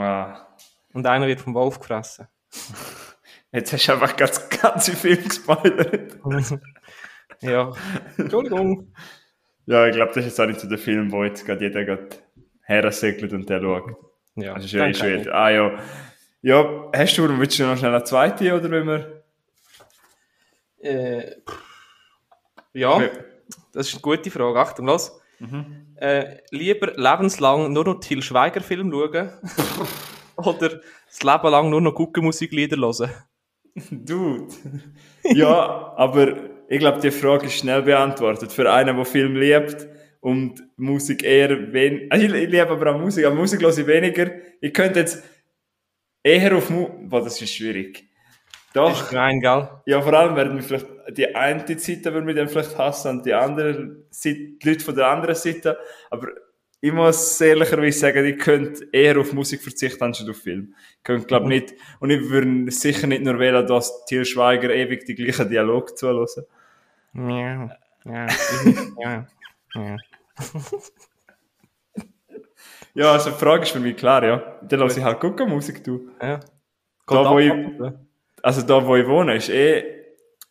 Ah. 0.00 0.46
Und 0.92 1.08
einer 1.08 1.26
wird 1.26 1.40
vom 1.40 1.54
Wolf 1.54 1.80
gefressen. 1.80 2.28
Jetzt 3.52 3.72
hast 3.72 3.88
du 3.88 3.92
einfach 3.94 4.16
ganz, 4.16 4.48
ganze 4.48 4.92
Film 4.92 5.24
gespoilert. 5.24 6.18
ja. 7.40 7.72
Entschuldigung. 8.16 8.94
Ja, 9.66 9.88
ich 9.88 9.96
glaube, 9.96 10.12
das 10.14 10.18
ist 10.18 10.26
jetzt 10.26 10.40
auch 10.40 10.46
nicht 10.46 10.60
so 10.60 10.68
der 10.68 10.78
Film, 10.78 11.10
wo 11.10 11.24
jetzt 11.24 11.44
gerade 11.44 11.64
jeder 11.64 11.84
gerade 11.84 12.10
hersegelt 12.62 13.32
und 13.32 13.50
der 13.50 13.60
schaut. 13.60 13.96
Ja, 14.36 14.52
Also 14.54 14.66
ist 14.66 14.72
ja 14.72 14.86
eh 14.86 14.94
schwer. 14.94 15.34
Ah 15.34 15.50
ja. 15.50 15.78
Ja, 16.42 16.90
hast 16.94 17.18
du, 17.18 17.38
willst 17.40 17.58
du 17.58 17.64
noch 17.64 17.76
schnell 17.76 17.92
eine 17.92 18.04
zweite 18.04 18.54
oder 18.54 18.70
wenn 18.70 18.86
wir... 18.86 19.24
Äh, 20.78 21.34
ja, 22.72 23.00
das 23.72 23.88
ist 23.88 23.94
eine 23.94 24.02
gute 24.02 24.30
Frage. 24.30 24.58
Achtung, 24.58 24.86
los. 24.86 25.20
Mhm. 25.38 25.86
Äh, 25.96 26.38
lieber 26.50 26.92
lebenslang 26.96 27.72
nur 27.72 27.84
noch 27.84 28.00
Til 28.00 28.22
Schweiger 28.22 28.60
Film 28.60 28.90
schauen 28.90 29.30
oder 30.36 30.80
das 31.06 31.22
Leben 31.22 31.50
lang 31.50 31.70
nur 31.70 31.80
noch 31.80 31.94
Guckenmusiklieder 31.94 32.76
hören? 32.76 33.10
Dude. 33.90 34.48
ja, 35.24 35.92
aber 35.96 36.36
ich 36.68 36.78
glaube, 36.78 37.00
die 37.00 37.10
Frage 37.10 37.46
ist 37.46 37.58
schnell 37.58 37.82
beantwortet. 37.82 38.52
Für 38.52 38.70
einen, 38.72 38.96
der 38.96 39.04
Film 39.04 39.36
liebt 39.36 39.88
und 40.20 40.62
Musik 40.76 41.22
eher 41.22 41.72
wen 41.72 42.10
also 42.10 42.26
ich, 42.26 42.32
ich 42.32 42.50
liebe 42.50 42.68
aber 42.68 42.94
auch 42.94 42.98
Musik, 42.98 43.24
aber 43.24 43.34
Musik 43.34 43.62
höre 43.62 43.76
ich 43.76 43.86
weniger. 43.86 44.30
Ich 44.60 44.72
könnte 44.72 45.00
jetzt 45.00 45.24
eher 46.22 46.56
auf 46.56 46.68
Mu... 46.70 46.88
Boah, 47.08 47.22
das 47.22 47.40
ist 47.40 47.54
schwierig. 47.54 48.09
Das 48.72 48.92
ist 48.92 49.02
Doch. 49.02 49.10
gemein, 49.10 49.40
gell? 49.40 49.68
Ja, 49.86 50.00
vor 50.00 50.14
allem 50.14 50.36
werden 50.36 50.56
wir 50.56 50.62
vielleicht 50.62 50.86
die 51.16 51.34
eine 51.34 51.64
Seite 51.78 52.12
würde 52.12 52.26
mich 52.26 52.36
dann 52.36 52.48
vielleicht 52.48 52.76
hassen 52.78 53.18
und 53.18 53.26
die 53.26 53.34
andere 53.34 53.96
Seite, 54.10 54.38
die 54.62 54.68
Leute 54.68 54.84
von 54.84 54.94
der 54.94 55.08
anderen 55.08 55.34
Seite. 55.34 55.78
Aber 56.10 56.28
ich 56.80 56.92
muss 56.92 57.40
ehrlicherweise 57.40 57.98
sagen, 57.98 58.24
ich 58.24 58.38
könnte 58.38 58.88
eher 58.92 59.18
auf 59.18 59.32
Musik 59.32 59.62
verzichten 59.62 60.02
anstatt 60.04 60.30
auf 60.30 60.38
Film. 60.38 60.74
Ich 60.98 61.02
könnte, 61.02 61.26
glaube 61.26 61.48
nicht. 61.48 61.74
Und 61.98 62.10
ich 62.10 62.30
würde 62.30 62.70
sicher 62.70 63.06
nicht 63.06 63.22
nur 63.22 63.38
wählen, 63.38 63.66
dass 63.66 64.04
Til 64.06 64.24
Schweiger 64.24 64.70
ewig 64.70 65.04
die 65.04 65.14
gleichen 65.14 65.48
Dialog 65.48 65.96
zuhören. 65.98 66.26
Ja, 67.12 67.76
ja, 68.04 68.26
ja, 68.98 69.26
ja. 69.74 69.96
Ja, 72.92 73.12
also 73.12 73.30
die 73.30 73.36
Frage 73.36 73.62
ist 73.62 73.70
für 73.70 73.80
mich 73.80 73.96
klar, 73.96 74.24
ja. 74.24 74.58
Dann 74.62 74.80
lasse 74.80 74.98
ich 74.98 75.04
halt 75.04 75.20
gucken, 75.20 75.48
Musik 75.48 75.84
du. 75.84 76.10
ja. 76.20 76.40
Da, 77.06 77.28
wo 77.28 77.38
ich, 77.38 77.52
also 78.42 78.62
da, 78.62 78.86
wo 78.86 78.96
ich 78.96 79.06
wohne, 79.06 79.36
ist 79.36 79.48
eh, 79.48 79.84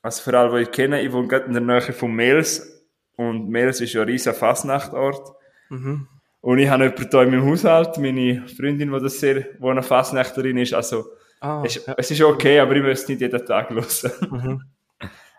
also 0.01 0.24
für 0.24 0.38
alle, 0.38 0.58
die 0.58 0.63
ich 0.63 0.72
kenne, 0.72 1.01
ich 1.01 1.12
wohne 1.12 1.27
gerade 1.27 1.46
in 1.46 1.53
der 1.53 1.62
Nähe 1.62 1.81
von 1.81 2.12
Mels. 2.12 2.88
Und 3.15 3.50
Mels 3.50 3.81
ist 3.81 3.93
ja 3.93 4.01
ein 4.01 4.08
riesiger 4.08 4.34
Fasnachtort. 4.34 5.36
Mhm. 5.69 6.08
Und 6.41 6.60
ich 6.60 6.69
habe 6.69 6.86
jemanden 6.86 7.10
hier 7.10 7.22
in 7.22 7.29
meinem 7.31 7.46
Haushalt, 7.46 7.98
meine 7.98 8.48
Freundin, 8.48 8.91
die 8.91 9.00
das 9.00 9.19
sehr, 9.19 9.41
die 9.41 9.63
eine 9.63 9.84
Fasnächterin 9.84 10.58
ist. 10.58 10.74
Also, 10.74 11.05
Ah, 11.41 11.63
es, 11.65 11.77
es 11.77 12.12
ist 12.12 12.22
okay, 12.22 12.60
aber 12.60 12.75
ich 12.75 12.84
müsste 12.84 13.12
nicht 13.12 13.22
jeden 13.22 13.46
Tag 13.46 13.69
hören. 13.69 13.86
mhm. 14.29 14.62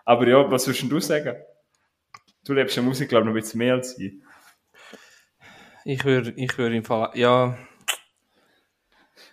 aber 0.03 0.27
ja, 0.27 0.49
was 0.49 0.65
würdest 0.65 0.83
denn 0.83 0.89
du 0.89 0.99
sagen? 0.99 1.35
Du 2.43 2.53
lebst 2.53 2.75
ja 2.75 2.81
Musik, 2.81 3.09
glaube 3.09 3.23
ich, 3.23 3.25
noch 3.27 3.33
ein 3.33 3.41
bisschen 3.41 3.59
mehr 3.59 3.75
als 3.75 3.99
ich. 3.99 4.13
Ich 5.85 6.03
würde, 6.03 6.33
ich 6.35 6.57
würde 6.57 6.75
im 6.75 6.83
Fall, 6.83 7.11
ja. 7.13 7.57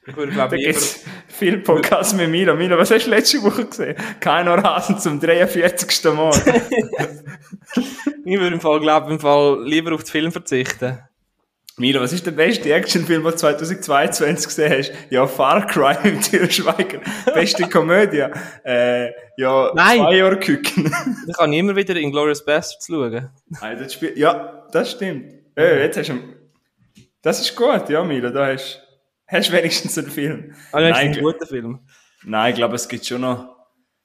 Ich 0.09 0.17
würde, 0.17 0.33
glaube 0.33 0.57
ich, 0.57 0.65
gibt 0.65 0.77
es 0.77 1.05
viele 1.29 1.59
Podcasts 1.59 2.15
mit 2.15 2.31
Milo. 2.31 2.55
Milo, 2.55 2.79
was 2.79 2.91
hast 2.91 3.05
du 3.05 3.11
letzte 3.11 3.43
Woche 3.43 3.67
gesehen? 3.67 3.95
Kein 4.21 4.49
Rasen 4.49 4.99
zum 4.99 5.21
43. 5.21 6.05
Mal. 6.15 6.31
ich 8.25 8.41
würde 8.41 8.55
im 8.55 8.61
Fall, 8.61 8.81
glaube 8.81 9.13
im 9.13 9.21
Fall 9.21 9.63
lieber 9.65 9.95
auf 9.95 10.05
den 10.05 10.11
Film 10.11 10.33
verzichten. 10.33 10.99
Milo, 11.77 12.01
was 12.01 12.15
ist 12.15 12.25
der 12.25 12.31
beste 12.31 12.73
Actionfilm, 12.73 13.23
den 13.23 13.33
du 13.33 13.37
2022 13.37 14.47
gesehen 14.47 14.79
hast? 14.79 14.93
Ja, 15.11 15.27
Far 15.27 15.67
Cry 15.67 15.95
mit 16.05 16.23
Til 16.23 16.51
Schweiger. 16.51 17.01
Beste 17.35 17.69
Komödie. 17.69 18.25
Äh, 18.65 19.11
ja, 19.37 19.71
Nein. 19.75 19.99
zwei 19.99 20.17
Jahre 20.17 20.39
Küken. 20.39 20.91
Ich 21.29 21.37
kann 21.37 21.53
immer 21.53 21.77
wieder 21.77 21.95
in 21.97 22.11
Glorious 22.11 22.43
Bastards 22.43 22.87
schauen. 22.87 23.29
Nein, 23.61 23.79
das 23.79 23.93
Spiel, 23.93 24.15
ja, 24.17 24.67
das 24.73 24.93
stimmt. 24.93 25.35
Äh, 25.55 25.83
jetzt 25.83 25.99
hast 25.99 26.09
du, 26.09 26.19
das 27.21 27.41
ist 27.41 27.55
gut, 27.55 27.91
ja, 27.91 28.03
Milo, 28.03 28.31
da 28.31 28.47
hast 28.47 28.88
hast 29.29 29.53
wenigstens 29.53 29.97
einen 29.99 30.11
Film. 30.11 30.55
Ah, 30.73 30.81
Nein, 30.81 30.95
ein 30.95 31.21
guter 31.21 31.47
Film. 31.47 31.81
Nein, 32.25 32.51
ich 32.51 32.57
glaube, 32.57 32.75
es 32.75 32.89
gibt 32.89 33.07
schon 33.07 33.21
noch, 33.21 33.57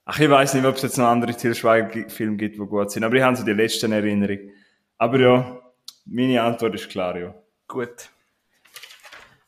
ach, 0.04 0.18
ich 0.20 0.30
weiß 0.30 0.54
nicht, 0.54 0.64
ob 0.64 0.76
es 0.76 0.82
jetzt 0.82 0.98
noch 0.98 1.06
andere 1.06 1.34
Til 1.34 1.54
Schweiger-Filme 1.54 2.36
gibt, 2.36 2.54
die 2.56 2.60
gut 2.60 2.90
sind, 2.90 3.04
aber 3.04 3.16
ich 3.16 3.22
habe 3.22 3.36
so 3.36 3.44
die 3.44 3.52
letzten 3.52 3.92
Erinnerungen. 3.92 4.50
Aber 4.98 5.18
ja, 5.18 5.60
meine 6.06 6.42
Antwort 6.42 6.74
ist 6.74 6.88
klar, 6.88 7.16
ja. 7.18 7.34
Gut. 7.66 8.10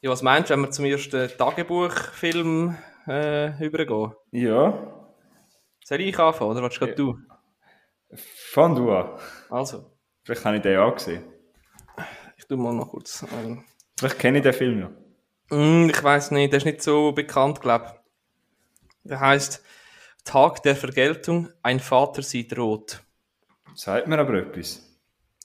Ja, 0.01 0.11
was 0.11 0.23
meinst 0.23 0.51
du, 0.51 0.55
wenn 0.55 0.63
wir 0.63 0.71
zum 0.71 0.85
ersten 0.85 1.29
Tagebuchfilm 1.39 2.77
äh, 3.07 3.65
übergehen? 3.65 4.13
Ja, 4.33 4.93
Soll 5.85 6.01
ich 6.01 6.19
anfangen, 6.19 6.51
oder 6.51 6.63
willst 6.63 6.77
du 6.77 6.81
gerade 6.81 6.95
du? 6.97 7.19
fang 8.53 8.75
du 8.75 8.91
an. 8.91 9.19
Also, 9.51 9.91
Vielleicht 10.25 10.45
habe 10.45 10.57
ich 10.57 10.63
den 10.63 10.73
ja 10.73 10.83
auch 10.85 10.95
gesehen. 10.95 11.23
ich 12.37 12.45
tu 12.47 12.57
mal 12.57 12.75
noch 12.75 12.89
kurz. 12.91 13.25
Ähm, 13.45 13.65
Vielleicht 13.99 14.19
kenne 14.19 14.39
ich 14.39 14.43
den 14.45 14.53
Film 14.53 14.81
ja. 14.81 14.91
Mm, 15.51 15.89
ich 15.91 16.03
weiß 16.03 16.31
nicht, 16.33 16.53
der 16.53 16.59
ist 16.59 16.65
nicht 16.67 16.83
so 16.83 17.13
bekannt, 17.13 17.61
glaube 17.61 17.87
ich. 17.87 19.09
Der 19.11 19.21
heißt 19.21 19.63
Tag 20.25 20.63
der 20.65 20.75
Vergeltung, 20.75 21.49
ein 21.63 21.79
Vater 21.81 22.23
sieht 22.23 22.57
rot. 22.59 23.01
Sagt 23.75 24.09
mir 24.09 24.19
aber 24.19 24.35
etwas. 24.35 24.83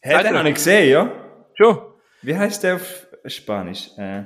Hä, 0.01 0.12
Sagt 0.13 0.25
den 0.25 0.34
er? 0.34 0.39
habe 0.39 0.50
ich 0.50 0.55
gesehen, 0.55 0.89
ja? 0.89 1.12
Schon? 1.53 1.79
Wie 2.24 2.36
heißt 2.36 2.63
der 2.63 2.75
auf 2.75 3.08
Spanisch? 3.25 3.91
Äh, 3.98 4.24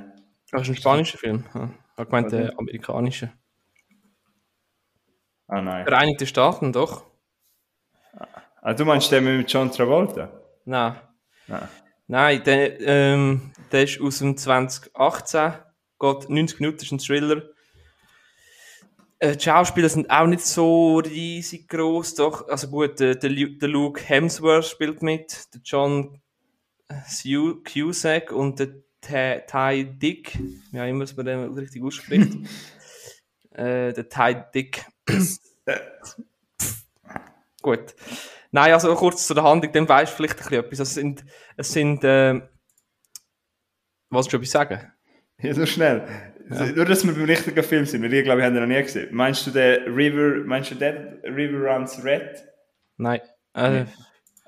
Das 0.50 0.62
ist 0.62 0.68
ein 0.68 0.76
spanischer 0.76 1.18
Film. 1.18 1.44
Ja. 1.54 1.70
Ich 1.98 2.04
gemeint, 2.04 2.32
der 2.32 2.52
amerikanische. 2.58 3.32
Ah 5.48 5.60
nein. 5.60 5.84
Vereinigte 5.84 6.26
Staaten, 6.26 6.72
doch. 6.72 7.04
Ah, 8.62 8.74
du 8.74 8.84
meinst 8.84 9.12
den 9.12 9.24
mit 9.38 9.50
John 9.52 9.70
Travolta? 9.70 10.30
Nein. 10.64 10.96
Nein. 11.46 11.68
Nein, 12.08 12.42
der, 12.44 12.80
ähm, 12.80 13.52
der 13.72 13.84
ist 13.84 14.00
aus 14.00 14.18
dem 14.18 14.36
2018, 14.36 15.52
geht 15.98 16.28
90 16.30 16.60
Minuten, 16.60 16.82
ist 16.82 16.92
ein 16.92 16.98
Thriller. 16.98 17.42
Äh, 19.18 19.36
die 19.36 19.44
Schauspieler 19.44 19.88
sind 19.88 20.10
auch 20.10 20.26
nicht 20.26 20.42
so 20.44 20.98
riesig 20.98 21.68
groß, 21.68 22.14
doch. 22.16 22.48
Also 22.48 22.68
gut, 22.68 23.00
der, 23.00 23.14
der, 23.14 23.30
Lu- 23.30 23.58
der 23.58 23.68
Luke 23.68 24.02
Hemsworth 24.02 24.66
spielt 24.66 25.02
mit, 25.02 25.48
der 25.54 25.60
John 25.64 26.20
Cusack 27.64 28.32
und 28.32 28.58
der 28.58 28.74
Ty, 29.00 29.84
Dick, 29.98 30.38
wie 30.70 30.80
auch 30.80 30.86
immer 30.86 31.04
es 31.04 31.16
man 31.16 31.26
den 31.26 31.52
richtig 31.54 31.82
ausspricht. 31.82 32.32
äh, 33.52 33.92
der 33.92 34.08
Ty 34.08 34.36
Dick. 34.54 34.84
Gut. 37.62 37.94
Nein, 38.52 38.72
also 38.72 38.94
kurz 38.94 39.26
zu 39.26 39.34
der 39.34 39.44
Handlung, 39.44 39.72
dann 39.72 39.88
weißt 39.88 40.12
du 40.12 40.16
vielleicht 40.16 40.34
ein 40.34 40.48
bisschen 40.48 40.64
etwas. 40.64 40.78
Es 40.80 40.94
sind, 40.94 41.24
es 41.56 41.72
sind, 41.72 42.04
äh, 42.04 42.40
was 44.10 44.28
schon 44.30 44.40
etwas 44.40 44.50
sagen? 44.52 44.92
Ja, 45.42 45.54
so 45.54 45.66
schnell. 45.66 46.06
Nur, 46.48 46.84
dass 46.84 47.04
wir 47.04 47.12
beim 47.12 47.24
richtigen 47.24 47.62
Film 47.62 47.84
sind, 47.86 48.02
weil 48.02 48.14
ich 48.14 48.24
glaube, 48.24 48.40
ich 48.40 48.44
habe 48.46 48.54
den 48.54 48.68
noch 48.68 48.74
nie 48.76 48.82
gesehen. 48.82 49.08
Meinst 49.12 49.46
du 49.46 49.50
den 49.50 49.82
River, 49.92 50.44
meinst 50.46 50.70
du 50.70 50.74
den 50.76 51.18
River 51.24 51.72
Runs 51.74 52.02
Red? 52.04 52.44
Nein. 52.96 53.20
Äh, 53.54 53.84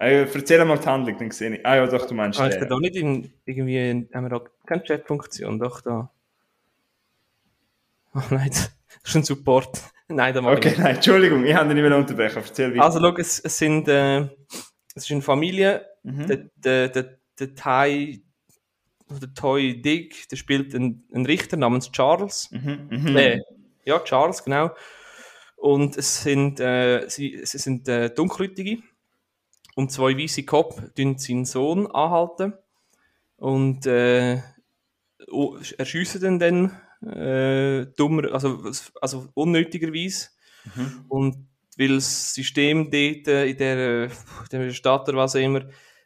Äh, 0.00 0.26
erzähl 0.32 0.64
mal 0.64 0.78
die 0.78 0.86
Handlung, 0.86 1.18
dann 1.18 1.30
sehe 1.32 1.56
ich. 1.56 1.66
Ah 1.66 1.74
ja, 1.74 1.86
doch, 1.88 2.06
du 2.06 2.14
meinst 2.14 2.38
ich 2.40 2.54
den. 2.54 2.68
da 2.68 2.78
nicht 2.78 2.94
in, 2.94 3.32
irgendwie, 3.44 3.90
in, 3.90 4.08
haben 4.14 4.24
wir 4.26 4.38
da 4.38 4.44
keine 4.64 4.84
Chat-Funktion? 4.84 5.58
Doch, 5.58 5.80
da. 5.80 6.08
Oh 8.14 8.20
nein, 8.30 8.48
das 8.50 8.70
ist 9.04 9.16
ein 9.16 9.24
Support. 9.24 9.82
nein, 10.08 10.32
da 10.34 10.40
mache 10.40 10.54
ich 10.54 10.58
Okay, 10.58 10.68
nicht. 10.70 10.78
nein, 10.78 10.94
Entschuldigung, 10.96 11.44
ich 11.44 11.52
habe 11.54 11.66
dich 11.68 11.74
nicht 11.82 11.88
mehr 11.88 11.98
unterbrechen. 11.98 12.38
Erzähl 12.46 12.72
weiter. 12.74 12.84
Also, 12.84 13.00
schau, 13.00 13.16
es, 13.16 13.40
es 13.40 13.58
sind, 13.58 13.88
äh, 13.88 14.20
es 14.94 15.04
ist 15.04 15.10
eine 15.10 15.22
Familie, 15.22 15.84
Mhm. 16.04 16.26
der, 16.28 16.36
der, 16.54 16.88
der, 16.88 17.18
der 17.40 17.54
Thai, 17.56 18.20
der 19.10 19.34
Toy 19.34 19.80
Dick, 19.80 20.28
der 20.28 20.36
spielt 20.36 20.74
einen, 20.74 21.04
einen 21.12 21.26
Richter 21.26 21.56
namens 21.56 21.90
Charles. 21.92 22.50
Mhm, 22.50 22.88
mhm. 22.90 23.16
Äh, 23.16 23.40
ja, 23.84 23.98
Charles, 24.00 24.42
genau. 24.44 24.70
Und 25.56 25.96
es 25.96 26.22
sind, 26.22 26.60
äh, 26.60 27.08
sie, 27.08 27.34
es 27.34 27.52
sind 27.52 27.88
äh, 27.88 28.10
Dunkelhäutige 28.10 28.78
und 29.74 29.90
zwei 29.90 30.16
weiße 30.16 30.44
Kopf 30.44 30.80
tun 30.94 31.18
seinen 31.18 31.44
Sohn 31.44 31.86
anhalten 31.86 32.52
und 33.36 33.86
äh, 33.86 34.40
erschiessen 35.78 36.20
den 36.20 36.38
dann 36.38 37.08
äh, 37.10 37.86
dummer, 37.96 38.32
also, 38.32 38.70
also 39.00 39.28
unnötigerweise. 39.34 40.28
Und 41.08 41.48
weil 41.78 41.88
das 41.88 42.34
System 42.34 42.90
dort 42.90 43.28
äh, 43.28 43.46
in 43.46 43.56
der, 43.56 44.04
in 44.04 44.10
der 44.60 44.70
Stadt 44.72 45.08
oder 45.08 45.18
was 45.18 45.36
auch 45.36 45.40
immer 45.40 45.62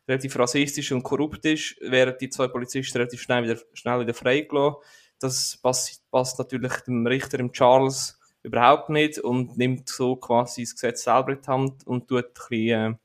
relativ 0.08 0.38
rassistisch 0.38 0.92
und 0.92 1.02
korrupt 1.02 1.44
ist, 1.44 1.76
werden 1.80 2.16
die 2.20 2.28
zwei 2.28 2.48
Polizisten 2.48 2.98
relativ 2.98 3.20
schnell 3.22 3.44
wieder, 3.44 3.60
schnell 3.72 4.00
wieder 4.00 4.14
freigelassen. 4.14 4.76
Das 5.20 5.58
passt, 5.62 6.02
passt 6.10 6.38
natürlich 6.38 6.72
dem 6.80 7.06
Richter, 7.06 7.38
dem 7.38 7.52
Charles, 7.52 8.18
überhaupt 8.42 8.90
nicht 8.90 9.18
und 9.18 9.56
nimmt 9.56 9.88
so 9.88 10.16
quasi 10.16 10.62
das 10.62 10.74
Gesetz 10.74 11.04
selber 11.04 11.32
in 11.32 11.40
die 11.40 11.46
Hand 11.46 11.86
und 11.86 12.08
tut 12.08 12.24
ein 12.24 12.32
bisschen, 12.48 12.94
äh, 12.94 12.96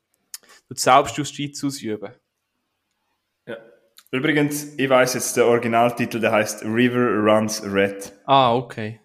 tut 0.67 0.79
Selbstjustiz 0.79 1.63
ausüben. 1.63 2.13
Ja. 3.45 3.57
Übrigens, 4.11 4.73
ich 4.77 4.89
weiß 4.89 5.13
jetzt, 5.13 5.37
der 5.37 5.45
Originaltitel, 5.45 6.19
der 6.19 6.31
heißt 6.31 6.63
River 6.63 7.09
Runs 7.19 7.63
Red. 7.63 8.13
Ah, 8.25 8.55
okay. 8.55 8.99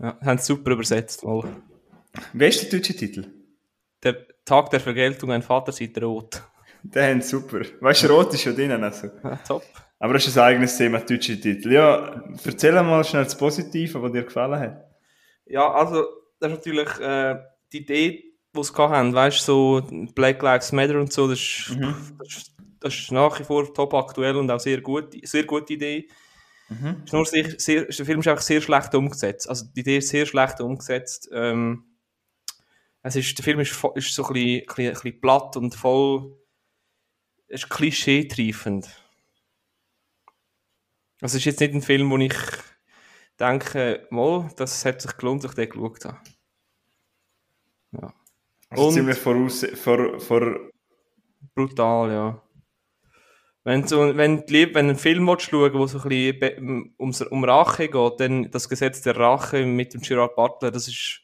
Ja, 0.00 0.18
haben 0.20 0.38
sie 0.38 0.46
super 0.46 0.72
übersetzt. 0.72 1.22
Mal. 1.22 1.48
Wer 2.32 2.48
ist 2.48 2.62
der 2.62 2.78
deutsche 2.78 2.96
Titel? 2.96 3.26
Der 4.02 4.26
Tag 4.44 4.70
der 4.70 4.80
Vergeltung, 4.80 5.30
ein 5.30 5.42
Vater 5.42 5.72
sieht 5.72 6.00
rot. 6.02 6.42
Der 6.84 7.10
haben 7.10 7.22
super. 7.22 7.62
Weißt 7.80 8.04
du, 8.04 8.08
Rot 8.08 8.32
ist 8.34 8.42
schon 8.42 8.54
drin. 8.54 8.70
Also. 8.70 9.08
Ja, 9.22 9.36
top. 9.36 9.62
Aber 9.98 10.12
das 10.12 10.26
ist 10.26 10.36
ein 10.36 10.44
eigenes 10.44 10.76
Thema, 10.76 11.00
deutsche 11.00 11.40
Titel. 11.40 11.72
Ja, 11.72 12.22
erzähl 12.44 12.72
mal 12.72 13.02
schnell 13.04 13.24
das 13.24 13.36
Positive, 13.36 14.02
was 14.02 14.12
dir 14.12 14.22
gefallen 14.22 14.60
hat. 14.60 14.84
Ja, 15.46 15.72
also, 15.72 16.04
das 16.38 16.52
ist 16.52 16.56
natürlich 16.58 17.00
äh, 17.00 17.36
die 17.72 17.78
Idee, 17.78 18.24
die 18.54 18.62
sie 18.62 18.72
gehabt 18.72 18.92
haben, 18.92 19.14
weißt 19.14 19.48
du, 19.48 19.80
so 19.80 19.82
Black 20.14 20.42
Lives 20.42 20.72
Matter 20.72 21.00
und 21.00 21.12
so, 21.12 21.28
das 21.28 21.38
ist, 21.38 21.76
das, 22.18 22.28
ist, 22.28 22.54
das 22.80 22.94
ist 22.94 23.12
nach 23.12 23.38
wie 23.40 23.44
vor 23.44 23.72
top 23.72 23.94
aktuell 23.94 24.36
und 24.36 24.50
auch 24.50 24.60
sehr 24.60 24.80
gut, 24.80 25.14
sehr 25.26 25.44
gute 25.44 25.72
Idee. 25.72 26.08
Ist 27.04 27.12
nur 27.12 27.26
sehr, 27.26 27.58
sehr, 27.58 27.84
der 27.84 28.06
Film 28.06 28.20
ist 28.20 28.28
einfach 28.28 28.42
sehr 28.42 28.60
schlecht 28.60 28.94
umgesetzt. 28.94 29.48
Also 29.48 29.66
die 29.74 29.80
Idee 29.80 29.98
ist 29.98 30.08
sehr 30.08 30.26
schlecht 30.26 30.60
umgesetzt. 30.60 31.28
Ähm, 31.32 31.84
es 33.02 33.16
ist, 33.16 33.36
der 33.36 33.44
Film 33.44 33.60
ist, 33.60 33.72
ist 33.94 34.14
so 34.14 34.24
ein 34.24 34.32
bisschen, 34.32 34.60
ein 34.60 34.66
bisschen, 34.66 34.86
ein 34.86 34.92
bisschen 34.94 35.20
platt 35.20 35.56
und 35.56 35.74
voll, 35.74 36.36
ist 37.48 37.70
klischeetriefend. 37.70 38.86
Also 41.20 41.36
es 41.36 41.40
ist 41.40 41.44
jetzt 41.44 41.60
nicht 41.60 41.74
ein 41.74 41.82
Film, 41.82 42.10
wo 42.10 42.18
ich 42.18 42.34
denke, 43.38 44.06
mal, 44.10 44.50
das 44.56 44.84
hat 44.84 45.00
sich 45.00 45.16
gelohnt, 45.16 45.44
dass 45.44 45.52
ich 45.52 45.56
den 45.56 45.70
geschaut 45.70 46.04
habe. 46.04 46.20
Also 48.70 48.86
Und- 48.86 48.92
ziemlich 48.94 49.18
voraus, 49.18 49.64
vor, 49.74 50.18
vor, 50.20 50.70
Brutal, 51.54 52.10
ja. 52.10 52.42
Wenn, 53.62 53.86
so, 53.86 54.14
wenn, 54.16 54.44
die 54.46 54.74
wenn 54.74 54.90
ein 54.90 54.98
Film 54.98 55.26
willst, 55.26 55.48
schauen 55.48 55.72
wo 55.72 55.86
so 55.86 56.00
ein 56.00 56.08
bisschen 56.08 56.94
ums, 56.98 57.22
um 57.22 57.44
Rache 57.44 57.88
geht, 57.88 58.20
dann 58.20 58.50
das 58.50 58.68
Gesetz 58.68 59.00
der 59.02 59.16
Rache 59.16 59.64
mit 59.64 59.94
dem 59.94 60.02
Gerard 60.02 60.36
Butler, 60.36 60.70
das 60.70 60.88
ist, 60.88 61.22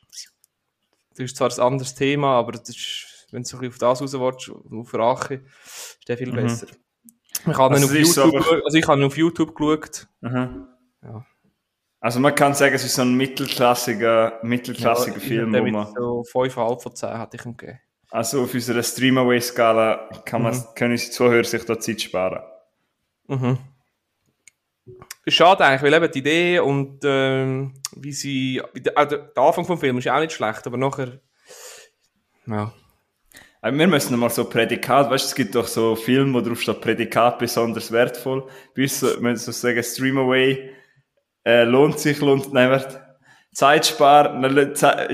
das 1.11 1.19
ist 1.19 1.37
zwar 1.37 1.51
ein 1.51 1.61
anderes 1.61 1.95
Thema, 1.95 2.39
aber 2.39 2.53
das 2.53 2.69
ist, 2.71 3.07
wenn 3.33 3.43
du 3.43 3.49
so 3.49 3.57
ein 3.57 3.61
bisschen 3.69 3.73
auf 3.91 3.99
das 3.99 4.03
raus 4.03 4.13
willst, 4.49 4.51
auf 4.73 4.95
Rache, 4.95 5.35
ist 5.65 6.09
der 6.09 6.17
viel 6.19 6.33
besser. 6.33 6.67
Ich 7.47 7.47
habe 7.57 7.75
Also 7.75 7.87
auf 7.87 7.91
so 7.93 7.97
YouTube, 8.27 8.37
geschaut- 8.43 8.65
also 8.65 8.79
ich 8.79 8.87
habe 8.89 9.07
auf 9.07 9.17
YouTube 9.17 9.55
geschaut. 9.57 10.07
Aha. 10.23 10.69
Ja. 11.03 11.27
Also 12.01 12.21
man 12.21 12.35
kann 12.35 12.55
sagen, 12.55 12.75
es 12.75 12.85
ist 12.85 12.95
so 12.95 13.03
ein 13.03 13.15
mittelklassiger, 13.15 14.41
mittelklassiger 14.43 15.17
Ja, 15.19 15.23
Film, 15.23 15.53
wo 15.55 15.63
man, 15.71 15.87
so 15.95 16.25
5,5 16.33 16.81
von 16.83 16.95
10 16.97 17.09
hatte 17.19 17.37
ich 17.37 17.45
ihm 17.45 17.57
gegeben. 17.57 17.79
also 18.11 18.43
auf 18.43 18.53
unserer 18.55 18.83
Streamaway-Skala 18.83 20.09
kann 20.25 20.43
man, 20.43 20.65
können 20.75 20.93
unsere 20.93 21.11
Zuhörer 21.13 21.45
sich 21.45 21.65
da 21.65 21.79
Zeit 21.79 22.01
sparen. 22.01 22.43
Mhm. 23.29 23.59
Ist 25.27 25.35
schade 25.35 25.65
eigentlich, 25.65 25.83
weil 25.83 26.03
eben 26.03 26.13
die 26.13 26.19
Idee 26.21 26.59
und 26.61 27.01
ähm, 27.05 27.75
wie 27.95 28.13
sie. 28.13 28.61
der, 28.75 29.05
der 29.07 29.31
Anfang 29.37 29.65
vom 29.67 29.79
Film 29.79 29.99
ist 29.99 30.09
auch 30.09 30.19
nicht 30.21 30.33
schlecht, 30.33 30.67
aber 30.67 30.77
nachher. 30.79 31.21
Ja. 32.47 32.73
Wir 33.63 33.73
müssen 33.87 34.19
mal 34.19 34.31
so 34.31 34.45
Prädikat, 34.49 35.11
weißt 35.11 35.25
du, 35.25 35.29
es 35.29 35.35
gibt 35.35 35.55
doch 35.55 35.67
so 35.67 35.95
Filme, 35.95 36.33
wo 36.35 36.41
drauf 36.41 36.61
steht 36.63 36.81
Prädikat 36.81 37.39
besonders 37.39 37.93
wertvoll. 37.93 38.49
Bei 38.75 38.83
uns, 38.83 39.01
so- 39.01 39.21
sagen, 39.53 39.83
Streamaway, 39.83 40.71
äh, 41.45 41.65
lohnt 41.65 41.99
sich, 41.99 42.19
lohnt, 42.21 42.53
nein, 42.55 42.71
warte, 42.71 43.01
Zeit 43.53 43.85
sparen, 43.87 44.41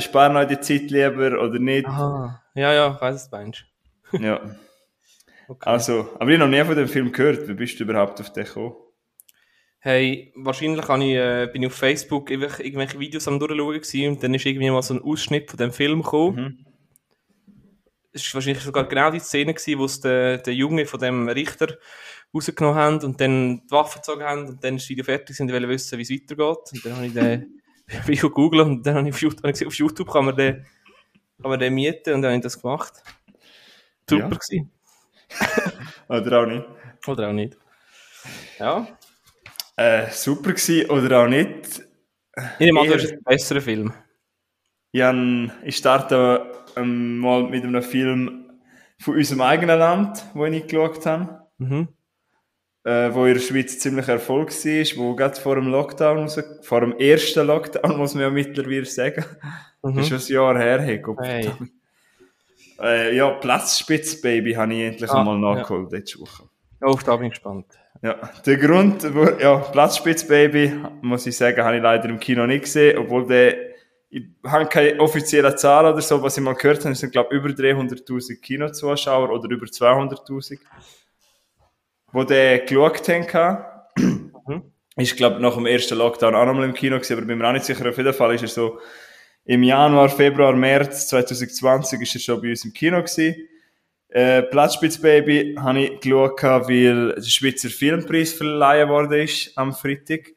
sparen 0.00 0.34
noch 0.34 0.44
die 0.46 0.60
Zeit 0.60 0.90
lieber 0.90 1.40
oder 1.42 1.58
nicht. 1.58 1.86
Aha. 1.86 2.40
Ja, 2.54 2.72
ja, 2.72 2.94
ich 2.94 3.00
weiß 3.00 3.14
es 3.16 3.30
meinst. 3.30 3.64
Ja. 4.12 4.40
Okay. 5.48 5.70
Also, 5.70 6.08
aber 6.18 6.28
ich 6.30 6.40
habe 6.40 6.50
noch 6.50 6.58
nie 6.58 6.64
von 6.64 6.74
dem 6.74 6.88
Film 6.88 7.12
gehört. 7.12 7.46
Wie 7.46 7.54
bist 7.54 7.78
du 7.78 7.84
überhaupt 7.84 8.20
auf 8.20 8.32
den 8.32 8.42
gekommen? 8.42 8.74
Hey, 9.78 10.32
wahrscheinlich 10.34 10.84
ich, 10.84 11.14
äh, 11.14 11.48
bin 11.52 11.62
ich 11.62 11.68
auf 11.68 11.74
Facebook 11.76 12.32
irgendwelche 12.32 12.98
Videos 12.98 13.28
am 13.28 13.38
Durchschauen 13.38 13.74
gewesen 13.80 14.08
und 14.08 14.22
dann 14.24 14.34
ist 14.34 14.44
irgendwie 14.44 14.68
mal 14.70 14.82
so 14.82 14.94
ein 14.94 15.02
Ausschnitt 15.02 15.48
von 15.48 15.56
dem 15.58 15.70
Film 15.70 16.02
gekommen. 16.02 16.65
Es 18.16 18.26
war 18.32 18.38
wahrscheinlich 18.38 18.62
sogar 18.64 18.84
genau 18.88 19.10
die 19.10 19.18
Szene 19.20 19.54
gewesen, 19.54 19.78
wo 19.78 19.84
es 19.84 20.00
der, 20.00 20.38
der 20.38 20.54
Junge 20.54 20.86
von 20.86 21.00
dem 21.00 21.28
Richter 21.28 21.76
rausgenommen 22.34 22.76
haben 22.78 23.04
und 23.04 23.20
dann 23.20 23.62
die 23.66 23.70
Waffe 23.70 23.98
gezogen 23.98 24.22
haben 24.24 24.46
und 24.48 24.64
dann 24.64 24.76
ist 24.76 24.82
das 24.84 24.88
Video 24.90 25.04
fertig 25.04 25.36
sind 25.36 25.48
und 25.50 25.54
wollen 25.54 25.68
wissen, 25.68 25.98
wie 25.98 26.02
es 26.02 26.10
weitergeht. 26.10 26.72
Und 26.72 26.84
dann 26.84 26.96
habe 26.96 27.06
ich 27.06 27.12
den 27.14 27.60
Video 28.06 28.28
gegoogelt 28.28 28.66
und 28.66 28.86
dann 28.86 28.96
habe 28.96 29.08
ich 29.08 29.14
auf 29.14 29.20
YouTube, 29.22 29.42
habe 29.42 29.52
gesehen, 29.52 29.68
auf 29.68 29.74
YouTube 29.74 30.10
kann 30.12 30.24
man 30.24 30.36
den, 30.36 30.66
kann 31.42 31.50
man 31.50 31.58
den 31.60 31.74
mieten 31.74 32.14
und 32.14 32.22
dann 32.22 32.30
habe 32.32 32.36
ich 32.36 32.42
das 32.42 32.60
gemacht. 32.60 32.94
Super 34.08 34.22
Ja. 34.22 34.28
gewesen. 34.28 34.70
Oder 36.08 36.40
auch 36.42 36.46
nicht? 36.46 36.64
Oder 37.06 37.28
auch 37.28 37.32
nicht. 37.32 37.56
Ja. 38.58 38.86
Äh, 39.76 40.10
super 40.10 40.52
gewesen 40.52 40.88
oder 40.90 41.22
auch 41.22 41.28
nicht. 41.28 41.82
Ich 42.58 42.66
nehme 42.66 42.80
an, 42.80 42.86
Eher- 42.86 42.94
das 42.94 43.04
ist 43.04 43.12
ein 43.12 43.22
besserer 43.24 43.60
Film. 43.60 43.92
Ich, 44.96 45.50
ich 45.64 45.76
starte 45.76 46.52
ähm, 46.76 47.18
mal 47.18 47.42
mit 47.44 47.64
einem 47.64 47.82
Film 47.82 48.50
von 48.98 49.14
unserem 49.16 49.42
eigenen 49.42 49.78
Land, 49.78 50.24
wo 50.34 50.44
ich 50.46 50.50
nicht 50.50 50.68
geschaut 50.68 51.04
habe. 51.06 51.40
Mhm. 51.58 51.88
Äh, 52.84 53.12
wo 53.12 53.24
in 53.26 53.34
der 53.34 53.40
Schweiz 53.40 53.78
ziemlich 53.80 54.06
Erfolg 54.08 54.50
war, 54.52 54.96
wo 55.04 55.14
gerade 55.16 55.40
vor 55.40 55.56
dem 55.56 55.66
Lockdown, 55.68 56.18
raus, 56.18 56.40
vor 56.62 56.80
dem 56.82 56.92
ersten 56.98 57.46
Lockdown, 57.46 57.96
muss 57.98 58.14
man 58.14 58.22
ja 58.22 58.30
mittlerweile 58.30 58.84
sagen, 58.84 59.24
Mhm. 59.82 59.98
ist 59.98 60.08
schon 60.08 60.18
ein 60.18 60.32
Jahr 60.32 60.58
her. 60.58 60.80
Hey, 60.80 61.02
Hey. 61.18 61.50
äh, 62.80 63.16
ja, 63.16 63.30
Platzspitz 63.30 64.20
Baby 64.20 64.52
habe 64.54 64.72
ich 64.74 64.80
endlich 64.82 65.10
Ah, 65.10 65.18
einmal 65.18 65.38
nachgeholt 65.38 65.90
letzte 65.92 66.20
Woche. 66.20 66.44
Oh, 66.80 66.96
da 67.04 67.16
bin 67.16 67.26
ich 67.26 67.32
gespannt. 67.32 67.66
Ja, 68.02 68.14
der 68.44 68.56
Grund, 68.56 69.02
wo, 69.14 69.24
ja, 69.40 69.56
Platzspitzbaby, 69.58 70.72
muss 71.02 71.26
ich 71.26 71.36
sagen, 71.36 71.62
habe 71.64 71.76
ich 71.76 71.82
leider 71.82 72.08
im 72.08 72.20
Kino 72.20 72.46
nicht 72.46 72.62
gesehen, 72.64 72.98
obwohl 72.98 73.26
der, 73.26 73.56
ich 74.16 74.50
habe 74.50 74.66
keine 74.66 74.98
offizielle 74.98 75.54
Zahl 75.56 75.92
oder 75.92 76.00
so, 76.00 76.22
was 76.22 76.38
ich 76.38 76.42
mal 76.42 76.54
gehört 76.54 76.82
habe, 76.84 76.94
sind, 76.94 77.12
glaube 77.12 77.28
ich, 77.34 77.38
über 77.38 77.50
300.000 77.50 78.40
Kinozuschauer 78.40 79.30
oder 79.30 79.50
über 79.50 79.66
200.000, 79.66 80.58
wo 82.12 82.24
der 82.24 82.60
geschaut 82.60 83.06
haben. 83.08 83.58
Mhm. 83.98 84.72
Ich 84.96 85.14
glaube, 85.16 85.38
nach 85.40 85.54
dem 85.54 85.66
ersten 85.66 85.98
Lockdown 85.98 86.34
auch 86.34 86.46
nochmal 86.46 86.64
im 86.64 86.72
Kino 86.72 86.96
gewesen, 86.96 87.12
aber 87.12 87.26
bin 87.26 87.36
mir 87.36 87.46
auch 87.46 87.52
nicht 87.52 87.66
sicher, 87.66 87.86
auf 87.86 87.98
jeden 87.98 88.14
Fall 88.14 88.34
ist 88.34 88.42
er 88.42 88.48
so, 88.48 88.78
im 89.44 89.62
Januar, 89.62 90.08
Februar, 90.08 90.54
März 90.54 91.08
2020 91.08 92.00
ist 92.00 92.14
er 92.14 92.20
schon 92.20 92.40
bei 92.40 92.48
uns 92.50 92.64
im 92.64 92.72
Kino 92.72 92.96
gewesen. 92.96 93.36
Äh, 94.08 94.44
Platzspitzbaby 94.44 95.56
habe 95.58 95.80
ich 95.80 96.00
geschaut, 96.00 96.42
weil 96.42 97.14
der 97.14 97.22
Schweizer 97.22 97.68
Filmpreis 97.68 98.32
verleihen 98.32 98.88
worden 98.88 99.20
ist 99.20 99.56
am 99.58 99.74
Freitag. 99.74 100.32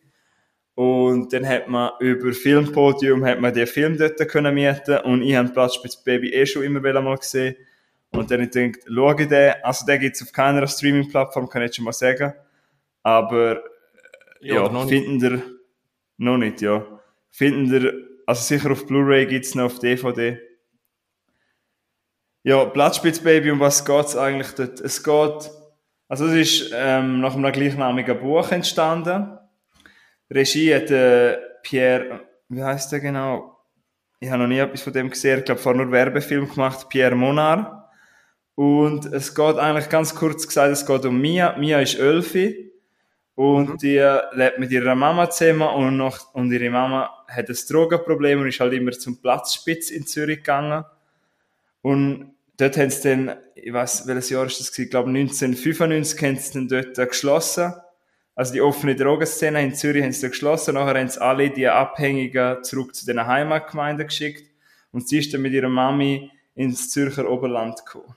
Und 0.79 1.33
dann 1.33 1.45
hat 1.45 1.67
man 1.67 1.91
über 1.99 2.31
Filmpodium 2.31 3.25
hat 3.25 3.41
man 3.41 3.53
den 3.53 3.67
Film 3.67 3.97
dort 3.97 4.17
können 4.29 4.55
mieten 4.55 4.97
und 4.99 5.23
ich 5.23 5.35
habe 5.35 5.49
Platzspitzbaby 5.49 6.29
eh 6.29 6.45
schon 6.45 6.63
immer 6.63 7.01
mal 7.01 7.17
gesehen. 7.17 7.57
Und 8.11 8.31
dann 8.31 8.39
habe 8.39 8.45
ich 8.45 8.51
gedacht, 8.51 8.85
schau 8.87 9.11
ich 9.17 9.27
den. 9.27 9.55
Also 9.61 9.85
den 9.85 9.99
gibt 9.99 10.15
es 10.15 10.21
auf 10.21 10.31
keiner 10.31 10.65
Streaming-Plattform, 10.65 11.49
kann 11.49 11.63
ich 11.63 11.65
jetzt 11.65 11.75
schon 11.75 11.83
mal 11.83 11.91
sagen. 11.91 12.33
Aber 13.03 13.61
ja, 14.39 14.71
ja 14.71 14.87
finden 14.87 15.19
ihr 15.19 15.43
noch 16.15 16.37
nicht, 16.37 16.61
ja. 16.61 16.85
Finden 17.29 17.73
ihr, 17.73 17.93
also 18.25 18.41
sicher 18.41 18.71
auf 18.71 18.87
Blu-ray 18.87 19.25
gibt 19.25 19.43
es 19.43 19.55
noch 19.55 19.65
auf 19.65 19.79
DVD. 19.79 20.39
Ja, 22.43 22.63
Blattspitzbaby, 22.63 23.51
um 23.51 23.59
was 23.59 23.83
geht 23.83 24.05
es 24.05 24.15
eigentlich 24.15 24.55
dort? 24.55 24.79
Es 24.79 25.03
geht, 25.03 25.51
also 26.07 26.25
es 26.27 26.35
ist 26.35 26.71
ähm, 26.73 27.19
nach 27.19 27.35
einem 27.35 27.51
gleichnamigen 27.51 28.17
Buch 28.17 28.49
entstanden. 28.53 29.38
Regie 30.29 30.73
hat 30.73 30.91
äh, 30.91 31.37
Pierre, 31.63 32.21
wie 32.49 32.63
heißt 32.63 32.91
der 32.91 32.99
genau? 32.99 33.57
Ich 34.19 34.29
habe 34.29 34.43
noch 34.43 34.49
nie 34.49 34.59
etwas 34.59 34.81
von 34.81 34.93
dem 34.93 35.09
gesehen, 35.09 35.39
ich 35.39 35.45
glaube, 35.45 35.61
vorher 35.61 35.83
nur 35.83 35.91
Werbefilm 35.91 36.49
gemacht, 36.49 36.89
Pierre 36.89 37.15
Monard. 37.15 37.79
Und 38.55 39.05
es 39.05 39.33
geht 39.33 39.55
eigentlich 39.55 39.87
ganz 39.87 40.13
kurz 40.13 40.45
gesagt, 40.45 40.73
es 40.73 40.85
geht 40.85 41.05
um 41.05 41.19
Mia. 41.21 41.57
Mia 41.57 41.79
ist 41.79 41.97
Elfi 41.97 42.73
und 43.35 43.69
mhm. 43.69 43.77
die 43.77 44.19
lebt 44.33 44.59
mit 44.59 44.71
ihrer 44.71 44.95
Mama 44.95 45.29
zusammen 45.29 45.69
und, 45.69 45.95
noch, 45.95 46.33
und 46.33 46.51
ihre 46.51 46.69
Mama 46.69 47.09
hat 47.29 47.47
ein 47.47 47.57
Drogenproblem 47.69 48.41
und 48.41 48.47
ist 48.49 48.59
halt 48.59 48.73
immer 48.73 48.91
zum 48.91 49.21
Platzspitz 49.21 49.91
in 49.91 50.05
Zürich 50.05 50.39
gegangen. 50.39 50.83
Und 51.81 52.33
dort 52.57 52.75
haben 52.75 52.89
sie 52.89 53.07
dann, 53.07 53.37
ich 53.55 53.71
weiß, 53.71 54.07
welches 54.07 54.29
Jahr 54.29 54.45
ist 54.45 54.59
das 54.59 54.71
gewesen? 54.71 54.83
Ich 54.83 54.91
glaube 54.91 55.09
1995 55.09 56.21
haben 56.21 56.35
sie 56.35 56.53
dann 56.53 56.67
dort 56.67 57.09
geschlossen. 57.09 57.73
Also 58.39 58.53
die 58.53 58.61
offene 58.61 58.95
Drogenszene 58.95 59.61
in 59.61 59.75
Zürich 59.75 60.01
haben 60.01 60.13
sie 60.13 60.29
geschlossen. 60.29 60.75
Nachher 60.75 60.97
haben 60.97 61.09
sie 61.09 61.21
alle 61.21 61.49
die 61.49 61.67
Abhängigen 61.67 62.63
zurück 62.63 62.95
zu 62.95 63.05
den 63.05 63.27
Heimatgemeinden 63.27 64.07
geschickt. 64.07 64.49
Und 64.93 65.09
sie 65.09 65.19
ist 65.19 65.33
dann 65.33 65.41
mit 65.41 65.51
ihrer 65.51 65.67
Mami 65.67 66.31
ins 66.55 66.89
Zürcher 66.89 67.29
Oberland 67.29 67.85
gekommen. 67.85 68.15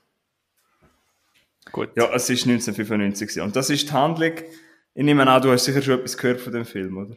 Gut. 1.73 1.89
Ja, 1.97 2.05
es 2.15 2.31
ist 2.31 2.47
1995 2.47 3.27
gewesen. 3.27 3.43
Und 3.43 3.57
das 3.57 3.69
ist 3.69 3.89
die 3.89 3.93
Handlung. 3.93 4.35
Ich 4.95 5.03
nehme 5.03 5.27
an, 5.27 5.43
du 5.43 5.51
hast 5.51 5.65
sicher 5.65 5.83
schon 5.83 5.99
etwas 5.99 6.17
gehört 6.17 6.41
von 6.41 6.53
dem 6.53 6.67
Film, 6.67 6.99
oder? 6.99 7.17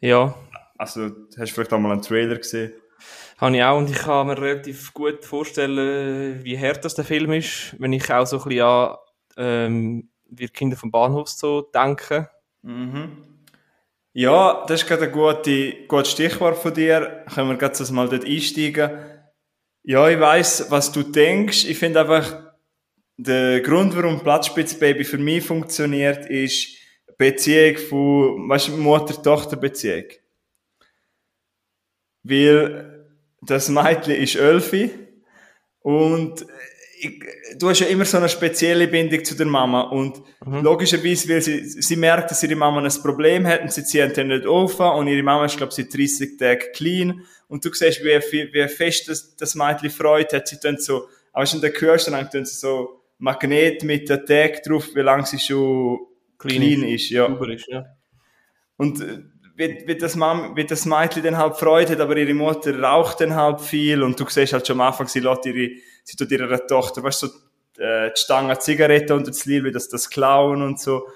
Ja. 0.00 0.34
Also, 0.76 1.12
hast 1.38 1.52
du 1.52 1.54
vielleicht 1.54 1.72
auch 1.72 1.78
mal 1.78 1.92
einen 1.92 2.02
Trailer 2.02 2.36
gesehen? 2.36 2.74
Habe 3.38 3.56
ich 3.56 3.64
auch 3.64 3.78
und 3.78 3.88
ich 3.88 3.96
kann 3.96 4.26
mir 4.26 4.38
relativ 4.38 4.92
gut 4.92 5.24
vorstellen, 5.24 6.44
wie 6.44 6.58
hart 6.58 6.84
das 6.84 6.96
der 6.96 7.06
Film 7.06 7.32
ist, 7.32 7.74
wenn 7.78 7.94
ich 7.94 8.12
auch 8.12 8.26
so 8.26 8.36
ein 8.36 8.44
bisschen 8.44 8.62
an 8.62 8.96
ähm, 9.38 10.10
wie 10.28 10.48
Kinder 10.48 10.76
vom 10.76 10.90
Bahnhof 10.90 11.28
so 11.28 11.62
denke. 11.62 12.30
Mhm. 12.62 13.22
Ja, 14.12 14.64
das 14.66 14.82
ist 14.82 14.88
gerade 14.88 15.04
ein 15.04 15.12
gute, 15.12 15.86
gutes 15.86 16.12
Stichwort 16.12 16.56
von 16.56 16.72
dir. 16.72 17.24
Können 17.34 17.50
wir 17.50 17.56
gerade 17.56 17.92
mal 17.92 18.08
dort 18.08 18.24
einsteigen. 18.24 18.90
Ja, 19.82 20.08
ich 20.08 20.18
weiß, 20.18 20.70
was 20.70 20.90
du 20.90 21.02
denkst. 21.02 21.66
Ich 21.66 21.78
finde 21.78 22.00
einfach, 22.00 22.54
der 23.18 23.60
Grund, 23.60 23.94
warum 23.94 24.20
Platzspitzbaby 24.20 25.04
für 25.04 25.18
mich 25.18 25.44
funktioniert, 25.44 26.26
ist 26.26 26.76
Beziehung 27.18 27.76
von, 27.76 28.48
weißt 28.48 28.68
du, 28.68 28.76
Mutter-Tochter-Beziehung. 28.78 30.06
Weil 32.22 33.06
das 33.40 33.68
Mädchen 33.68 34.14
ist 34.14 34.36
Elfi 34.36 34.90
und 35.80 36.44
ich, 36.98 37.22
du 37.58 37.68
hast 37.68 37.80
ja 37.80 37.86
immer 37.86 38.04
so 38.04 38.16
eine 38.16 38.28
spezielle 38.28 38.88
Bindung 38.88 39.24
zu 39.24 39.34
der 39.34 39.46
Mama 39.46 39.82
und 39.82 40.22
mhm. 40.44 40.62
logischerweise, 40.62 41.28
weil 41.28 41.42
sie, 41.42 41.64
sie 41.64 41.96
merkt, 41.96 42.30
dass 42.30 42.42
ihre 42.42 42.56
Mama 42.56 42.80
ein 42.82 43.02
Problem 43.02 43.46
hat 43.46 43.62
und 43.62 43.72
sie 43.72 43.84
zieht 43.84 44.16
dann 44.16 44.28
nicht 44.28 44.46
auf 44.46 44.78
und 44.80 45.08
ihre 45.08 45.22
Mama 45.22 45.44
ist, 45.44 45.56
glaube 45.56 45.70
ich, 45.70 45.76
seit 45.76 45.94
30 45.94 46.38
Tagen 46.38 46.72
clean 46.74 47.22
und 47.48 47.64
du 47.64 47.72
siehst, 47.72 48.02
wie, 48.02 48.48
wie 48.52 48.68
fest 48.68 49.08
das, 49.08 49.36
das 49.36 49.54
Mädchen 49.54 49.90
Freude 49.90 50.36
hat, 50.36 50.48
sie 50.48 50.58
tun 50.58 50.76
so, 50.78 51.08
aber 51.32 51.44
wenn 51.52 51.60
du 51.60 51.80
hörst, 51.80 52.08
dann 52.08 52.44
so 52.44 53.02
Magnet 53.18 53.82
mit 53.84 54.08
der 54.08 54.24
Tag 54.24 54.62
drauf, 54.62 54.94
wie 54.94 55.00
lange 55.00 55.26
sie 55.26 55.38
schon 55.38 55.98
clean, 56.38 56.62
clean 56.62 56.82
ist, 56.84 57.10
ja. 57.10 57.26
ist, 57.26 57.68
ja. 57.68 57.84
Und 58.76 59.00
wie, 59.56 59.82
wie, 59.86 59.96
das 59.96 60.16
Mam, 60.16 60.54
wie 60.54 60.64
das 60.64 60.84
Mädchen 60.84 61.22
dann 61.22 61.38
halt 61.38 61.56
Freude 61.56 61.92
hat, 61.92 62.00
aber 62.00 62.16
ihre 62.16 62.34
Mutter 62.34 62.78
raucht 62.78 63.20
dann 63.20 63.34
halt 63.34 63.60
viel 63.60 64.02
und 64.02 64.20
du 64.20 64.28
siehst 64.28 64.52
halt 64.52 64.66
schon 64.66 64.80
am 64.80 64.88
Anfang, 64.88 65.08
sie 65.08 65.20
lässt 65.20 65.46
ihre, 65.46 65.70
sie 66.04 66.16
tut 66.16 66.30
ihrer 66.30 66.66
Tochter, 66.66 67.02
weißt 67.02 67.22
du, 67.22 67.26
so, 67.26 67.82
äh, 67.82 68.10
die 68.10 68.20
Stange 68.20 68.58
Zigarette 68.58 69.14
unter 69.14 69.30
das 69.30 69.46
Lied, 69.46 69.64
wie 69.64 69.72
das, 69.72 69.88
das 69.88 70.10
klauen 70.10 70.62
und 70.62 70.78
so. 70.78 71.06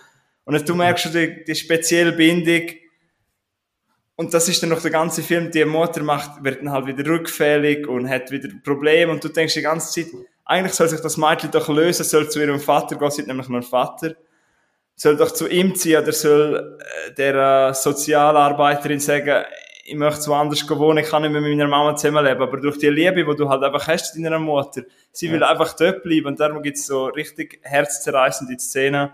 Und 0.45 0.69
du 0.69 0.75
merkst 0.75 1.05
schon 1.05 1.13
die, 1.13 1.45
die 1.45 1.55
spezielle 1.55 2.13
Bindung. 2.13 2.63
Und 4.17 4.35
das 4.35 4.49
ist 4.49 4.63
dann 4.63 4.71
noch 4.71 4.83
der 4.83 4.91
ganze 4.91 5.23
Film, 5.23 5.51
die 5.51 5.65
Mutter 5.65 6.03
macht, 6.03 6.43
wird 6.43 6.61
dann 6.61 6.71
halt 6.71 6.87
wieder 6.87 7.07
rückfällig 7.07 7.87
und 7.87 8.09
hat 8.09 8.31
wieder 8.31 8.49
Probleme 8.65 9.13
und 9.13 9.23
du 9.23 9.29
denkst 9.29 9.55
die 9.55 9.63
ganze 9.63 9.93
Zeit, 9.93 10.13
eigentlich 10.45 10.75
soll 10.75 10.89
sich 10.89 11.01
das 11.01 11.17
Mädchen 11.17 11.51
doch 11.51 11.69
lösen, 11.69 12.05
soll 12.05 12.29
zu 12.29 12.41
ihrem 12.41 12.61
Vater 12.61 12.97
gehen, 12.97 13.11
sie 13.11 13.23
hat 13.23 13.29
nämlich 13.29 13.49
einen 13.49 13.63
Vater 13.63 14.15
soll 15.01 15.17
doch 15.17 15.31
zu 15.31 15.49
ihm 15.49 15.75
ziehen 15.75 16.03
oder 16.03 16.13
soll 16.13 16.79
äh, 16.79 17.15
der 17.15 17.71
äh, 17.71 17.75
Sozialarbeiterin 17.75 19.01
sagen, 19.01 19.47
ich 19.83 19.95
möchte 19.95 20.27
woanders 20.27 20.69
wohnen, 20.69 20.99
ich 20.99 21.09
kann 21.09 21.23
nicht 21.23 21.33
mehr 21.33 21.41
mit 21.41 21.57
meiner 21.57 21.69
Mama 21.69 21.97
zusammenleben. 21.97 22.43
Aber 22.43 22.59
durch 22.59 22.77
die 22.77 22.91
Liebe, 22.91 23.25
die 23.25 23.37
du 23.37 23.49
halt 23.49 23.63
einfach 23.63 23.89
hast 23.89 24.13
zu 24.13 24.23
deiner 24.23 24.39
Mutter, 24.39 24.83
sie 25.11 25.29
ja. 25.29 25.33
will 25.33 25.43
einfach 25.43 25.75
dort 25.75 26.03
bleiben. 26.03 26.27
Und 26.27 26.39
darum 26.39 26.63
gibt 26.63 26.77
es 26.77 26.85
so 26.85 27.07
richtig 27.07 27.61
herzzerreißende 27.63 28.59
Szenen. 28.59 29.11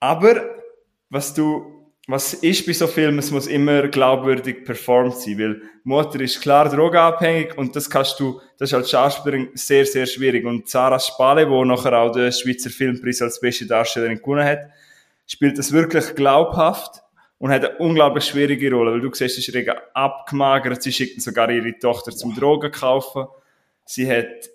Aber 0.00 0.36
was 1.10 1.34
du 1.34 1.79
was 2.10 2.34
ist 2.34 2.66
bei 2.66 2.72
so 2.72 2.86
Filmen, 2.86 3.18
es 3.18 3.30
muss 3.30 3.46
immer 3.46 3.88
glaubwürdig 3.88 4.64
performt 4.64 5.16
sein, 5.16 5.38
weil 5.38 5.62
Mutter 5.84 6.20
ist 6.20 6.40
klar 6.40 6.68
drogenabhängig 6.68 7.56
und 7.56 7.76
das 7.76 7.88
kannst 7.88 8.18
du, 8.18 8.40
das 8.58 8.70
ist 8.70 8.74
als 8.74 8.90
Schauspielerin 8.90 9.50
sehr, 9.54 9.86
sehr 9.86 10.06
schwierig. 10.06 10.44
Und 10.44 10.68
Sarah 10.68 10.98
Spale, 10.98 11.48
wo 11.48 11.64
nachher 11.64 11.98
auch 11.98 12.12
den 12.12 12.32
Schweizer 12.32 12.70
Filmpreis 12.70 13.22
als 13.22 13.40
beste 13.40 13.66
Darstellerin 13.66 14.18
gewonnen 14.18 14.44
hat, 14.44 14.70
spielt 15.26 15.58
das 15.58 15.72
wirklich 15.72 16.14
glaubhaft 16.14 17.02
und 17.38 17.50
hat 17.50 17.64
eine 17.64 17.78
unglaublich 17.78 18.24
schwierige 18.24 18.72
Rolle, 18.72 18.92
weil 18.92 19.00
du 19.00 19.14
siehst, 19.14 19.36
sie 19.36 19.40
ist 19.40 19.54
regen 19.54 19.76
abgemagert, 19.94 20.82
sie 20.82 20.92
schickt 20.92 21.22
sogar 21.22 21.50
ihre 21.50 21.78
Tochter 21.78 22.12
zum 22.12 22.34
Drogen 22.34 22.70
kaufen, 22.70 23.26
sie 23.84 24.10
hat 24.10 24.50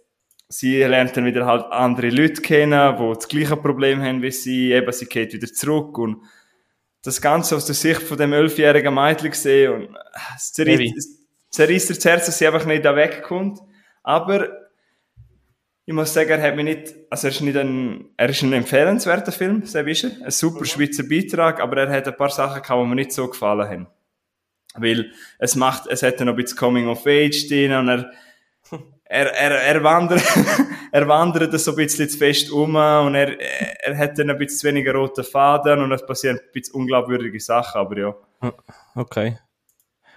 sie 0.48 0.84
lernt 0.84 1.18
dann 1.18 1.26
wieder 1.26 1.46
halt 1.46 1.66
andere 1.72 2.10
Leute 2.10 2.42
kennen, 2.42 2.98
die 2.98 3.14
das 3.16 3.28
gleiche 3.28 3.58
Problem 3.58 4.02
haben 4.02 4.22
wie 4.22 4.32
sie, 4.32 4.72
eben 4.72 4.92
sie 4.92 5.06
geht 5.06 5.34
wieder 5.34 5.48
zurück 5.48 5.98
und 5.98 6.22
das 7.06 7.22
Ganze 7.22 7.56
aus 7.56 7.66
der 7.66 7.76
Sicht 7.76 8.02
von 8.02 8.18
dem 8.18 8.34
elfjährigen 8.34 8.94
Mädchen 8.94 9.30
gesehen 9.30 9.74
und 9.74 9.98
es 10.36 10.52
zerreißt 11.52 11.90
das 11.90 12.04
Herz, 12.04 12.26
dass 12.26 12.38
sie 12.38 12.48
einfach 12.48 12.66
nicht 12.66 12.84
da 12.84 12.96
wegkommt. 12.96 13.60
Aber 14.04 14.50
ich 15.86 15.94
muss 15.94 16.14
sagen, 16.14 16.32
er 16.32 16.42
hat 16.42 16.56
mich 16.56 16.66
nicht, 16.66 16.96
also 17.12 17.28
er 17.28 17.32
ist 17.32 17.42
nicht 17.42 17.58
ein, 17.58 18.10
er 18.18 18.30
ist 18.30 18.42
ein 18.42 18.54
empfehlenswerter 18.54 19.32
Film, 19.32 19.66
so 19.66 19.80
ist 19.80 20.04
er. 20.04 20.26
Ein 20.26 20.32
super. 20.32 20.66
Schweizer 20.66 21.04
Beitrag, 21.04 21.62
aber 21.62 21.84
er 21.84 21.92
hat 21.92 22.08
ein 22.08 22.18
paar 22.18 22.32
Sachen 22.32 22.62
gehabt, 22.64 22.82
die 22.82 22.88
mir 22.88 22.96
nicht 22.96 23.12
so 23.12 23.28
gefallen 23.28 23.70
haben. 23.70 23.88
Weil 24.74 25.12
es 25.38 25.56
macht, 25.56 25.88
es 25.88 26.02
hat 26.02 26.20
dann 26.20 26.28
noch 26.28 26.34
ein 26.34 26.42
bisschen 26.42 26.58
Coming 26.58 26.88
of 26.88 27.06
Age 27.06 27.48
drin 27.48 27.72
und 27.74 27.88
er, 27.88 28.12
er, 29.06 29.28
er, 29.34 29.52
er 29.52 29.84
wandert, 29.84 30.24
er 30.92 31.08
wandert 31.08 31.60
so 31.60 31.72
ein 31.72 31.78
bisschen 31.78 32.10
zu 32.10 32.18
fest 32.18 32.52
um 32.52 32.76
und 32.76 33.16
er, 33.16 33.40
er 33.40 33.98
hat 33.98 34.18
dann 34.18 34.30
ein 34.30 34.38
bisschen 34.38 34.60
zu 34.60 34.68
weniger 34.68 34.94
rote 34.94 35.24
Faden 35.24 35.82
und 35.82 35.92
es 35.92 36.06
passieren 36.06 36.40
ein 36.40 36.52
bisschen 36.52 36.76
unglaubwürdige 36.76 37.40
Sachen, 37.40 37.80
aber 37.80 37.98
ja. 37.98 38.16
Okay. 38.96 39.38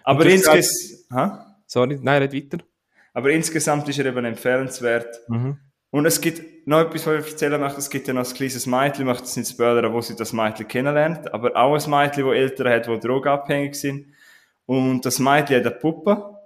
Aber 0.04 0.24
insgesamt, 0.24 1.44
Sorry, 1.66 1.98
nein, 2.00 2.22
red 2.22 2.32
weiter. 2.32 2.64
Aber 3.12 3.30
insgesamt 3.30 3.86
ist 3.88 3.98
er 3.98 4.06
eben 4.06 4.24
empfehlenswert. 4.24 5.20
Mhm. 5.28 5.58
Und 5.90 6.06
es 6.06 6.20
gibt 6.20 6.66
noch 6.66 6.80
etwas, 6.80 7.06
was 7.06 7.24
ich 7.26 7.32
erzählen 7.32 7.60
möchte. 7.60 7.78
Es 7.78 7.90
gibt 7.90 8.08
ja 8.08 8.14
noch 8.14 8.26
ein 8.26 8.34
kleines 8.34 8.66
Mädchen, 8.66 9.02
ich 9.02 9.06
möchte 9.06 9.24
es 9.24 9.36
nicht 9.36 9.50
spoilern, 9.50 9.92
wo 9.92 10.00
sie 10.00 10.16
das 10.16 10.32
Mädchen 10.32 10.66
kennenlernt, 10.66 11.32
aber 11.32 11.54
auch 11.56 11.74
ein 11.74 11.90
Mädchen, 11.90 12.24
das 12.24 12.34
Eltern 12.34 12.68
hat, 12.68 12.86
die 12.86 13.00
drogenabhängig 13.00 13.74
sind. 13.74 14.06
Und 14.64 15.04
das 15.04 15.18
Mädchen 15.18 15.56
hat 15.56 15.66
eine 15.66 15.70
Puppe 15.72 16.37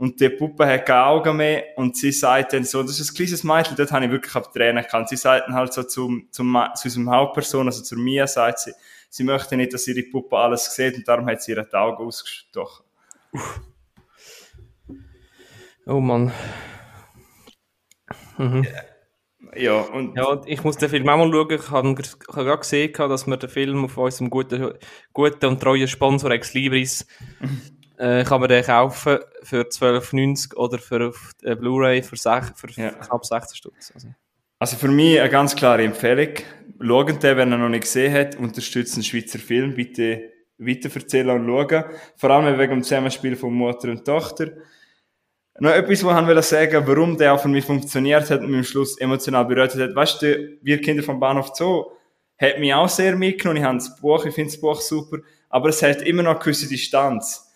und 0.00 0.18
die 0.18 0.30
Puppe 0.30 0.66
hat 0.66 0.86
keine 0.86 1.04
Augen 1.04 1.36
mehr 1.36 1.64
und 1.76 1.94
sie 1.94 2.10
sagt 2.10 2.54
dann 2.54 2.64
so, 2.64 2.82
das 2.82 2.98
ist 2.98 3.10
ein 3.10 3.14
kleines 3.16 3.44
Mädchen, 3.44 3.76
dort 3.76 3.92
habe 3.92 4.06
ich 4.06 4.10
wirklich 4.10 4.34
ab 4.34 4.50
Tränen 4.50 4.82
gehabt. 4.82 5.10
Sie 5.10 5.16
sagt 5.16 5.46
dann 5.46 5.54
halt 5.54 5.74
so 5.74 5.82
zum, 5.82 6.26
zum, 6.30 6.56
zu 6.74 6.88
unserem 6.88 7.10
Hauptperson, 7.10 7.66
also 7.66 7.82
zu 7.82 7.96
mir, 7.96 8.26
sagt 8.26 8.60
sie, 8.60 8.72
sie 9.10 9.24
möchte 9.24 9.58
nicht, 9.58 9.74
dass 9.74 9.86
ihre 9.86 10.02
Puppe 10.04 10.38
alles 10.38 10.74
sieht 10.74 10.96
und 10.96 11.06
darum 11.06 11.26
hat 11.26 11.42
sie 11.42 11.52
ihre 11.52 11.70
Augen 11.74 12.02
ausgestochen. 12.02 12.86
Oh 15.84 16.00
Mann. 16.00 16.32
Mhm. 18.38 18.66
Ja, 19.54 19.80
und 19.80 20.16
ja, 20.16 20.40
ich 20.46 20.64
muss 20.64 20.78
den 20.78 20.88
Film 20.88 21.06
auch 21.10 21.18
mal 21.18 21.30
schauen. 21.30 21.50
Ich 21.50 21.70
habe, 21.70 21.94
gerade 21.94 22.58
gesehen, 22.58 22.94
dass 22.94 23.26
wir 23.26 23.36
den 23.36 23.50
Film 23.50 23.84
auf 23.84 23.98
unserem 23.98 24.30
guten, 24.30 24.72
guten 25.12 25.44
und 25.44 25.60
treuen 25.60 25.88
Sponsor 25.88 26.30
Ex 26.30 26.54
Libris 26.54 27.06
äh, 28.00 28.24
kann 28.24 28.40
man 28.40 28.48
den 28.48 28.64
kaufen 28.64 29.18
für 29.42 29.62
12,90 29.62 30.54
oder 30.56 30.78
für 30.78 31.12
äh, 31.42 31.54
Blu-ray 31.54 32.02
für, 32.02 32.16
für 32.16 32.70
ja. 32.80 32.90
knapp 32.92 33.26
60 33.26 33.58
Stutz. 33.58 33.92
Also. 33.94 34.08
also. 34.58 34.76
für 34.76 34.88
mich 34.88 35.20
eine 35.20 35.28
ganz 35.28 35.54
klare 35.54 35.84
Empfehlung. 35.84 36.34
Schaut 36.80 37.22
den, 37.22 37.36
wenn 37.36 37.52
er 37.52 37.58
noch 37.58 37.68
nicht 37.68 37.82
gesehen 37.82 38.12
hat, 38.14 38.36
unterstützt 38.36 38.96
den 38.96 39.02
Schweizer 39.02 39.38
Film. 39.38 39.74
Bitte 39.74 40.32
weiterverzählen 40.56 41.38
und 41.38 41.46
schauen. 41.46 41.84
Vor 42.16 42.30
allem 42.30 42.58
wegen 42.58 42.70
dem 42.72 42.82
Zusammenspiel 42.82 43.36
von 43.36 43.52
Mutter 43.52 43.90
und 43.90 44.04
Tochter. 44.04 44.48
Noch 45.58 45.72
etwas, 45.72 46.02
was 46.02 46.38
ich 46.38 46.44
sagen 46.46 46.86
warum 46.86 47.18
der 47.18 47.34
auch 47.34 47.40
für 47.40 47.48
mich 47.48 47.66
funktioniert 47.66 48.30
hat 48.30 48.40
und 48.40 48.48
mich 48.48 48.58
am 48.58 48.64
Schluss 48.64 48.98
emotional 48.98 49.44
berührt 49.44 49.74
hat. 49.74 49.94
Weißt 49.94 50.22
du, 50.22 50.58
wir 50.62 50.80
Kinder 50.80 51.02
vom 51.02 51.20
Bahnhof 51.20 51.50
Zoo, 51.54 51.84
hat 52.38 52.58
mich 52.58 52.72
auch 52.72 52.88
sehr 52.88 53.14
mitgenommen. 53.14 53.58
Ich 53.58 53.64
habe 53.64 53.76
das 53.76 53.94
Buch, 54.00 54.24
ich 54.24 54.34
finde 54.34 54.52
das 54.52 54.60
Buch 54.60 54.80
super, 54.80 55.18
aber 55.50 55.68
es 55.68 55.82
hat 55.82 56.00
immer 56.00 56.22
noch 56.22 56.30
eine 56.30 56.40
gewisse 56.40 56.66
Distanz. 56.66 57.49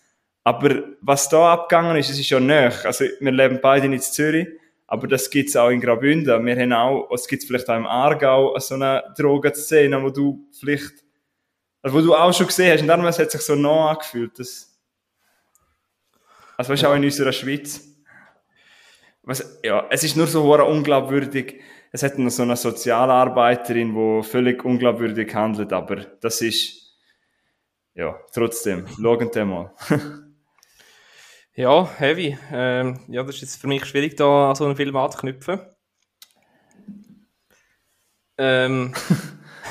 Aber 0.47 0.83
was 1.01 1.27
da 1.27 1.53
abgegangen 1.53 1.97
ist, 1.97 2.11
es 2.11 2.19
ist 2.19 2.29
ja 2.29 2.39
näher. 2.39 2.71
Also, 2.83 3.05
wir 3.19 3.31
leben 3.31 3.59
beide 3.63 3.87
in 3.87 3.99
Zürich, 3.99 4.47
aber 4.85 5.07
das 5.07 5.31
gibt's 5.31 5.55
auch 5.55 5.69
in 5.69 5.81
Graubünden. 5.81 6.45
Wir 6.45 6.55
haben 6.55 6.71
auch, 6.71 7.11
es 7.11 7.27
gibt 7.27 7.43
vielleicht 7.43 7.67
auch 7.67 7.75
im 7.75 7.87
Aargau 7.87 8.55
so 8.59 8.75
eine 8.75 9.03
Drogenszene, 9.17 10.01
wo 10.03 10.11
du 10.11 10.47
vielleicht, 10.57 11.03
also 11.81 11.97
wo 11.97 12.01
du 12.01 12.13
auch 12.13 12.31
schon 12.31 12.45
gesehen 12.45 12.71
hast, 12.71 12.81
und 12.81 12.87
darum 12.87 13.05
hat 13.05 13.19
es 13.19 13.31
sich 13.31 13.41
so 13.41 13.55
nah 13.55 13.89
angefühlt. 13.89 14.37
Das, 14.37 14.79
also, 16.57 16.71
weißt 16.71 16.83
du, 16.83 16.87
auch 16.89 16.95
in 16.95 17.05
unserer 17.05 17.31
Schweiz. 17.33 17.81
Was, 19.23 19.59
ja, 19.63 19.87
es 19.89 20.03
ist 20.03 20.15
nur 20.15 20.27
so 20.27 20.43
unglaubwürdig. 20.53 21.59
Es 21.91 22.03
hat 22.03 22.19
noch 22.19 22.29
so 22.29 22.43
eine 22.43 22.55
Sozialarbeiterin, 22.55 23.95
die 23.95 24.23
völlig 24.23 24.63
unglaubwürdig 24.63 25.33
handelt, 25.33 25.73
aber 25.73 25.95
das 25.95 26.41
ist, 26.41 26.99
ja, 27.95 28.15
trotzdem, 28.31 28.85
schauen 29.01 29.33
wir 29.33 29.45
mal. 29.45 29.73
Ja, 31.57 31.89
heavy. 31.99 32.37
Ähm, 32.51 32.99
ja, 33.07 33.23
das 33.23 33.35
ist 33.35 33.41
jetzt 33.41 33.61
für 33.61 33.67
mich 33.67 33.85
schwierig, 33.85 34.17
da 34.17 34.49
an 34.49 34.55
so 34.55 34.65
einen 34.65 34.75
Film 34.75 34.93
anzuknüpfen. 34.97 35.61
Ähm, 38.37 38.93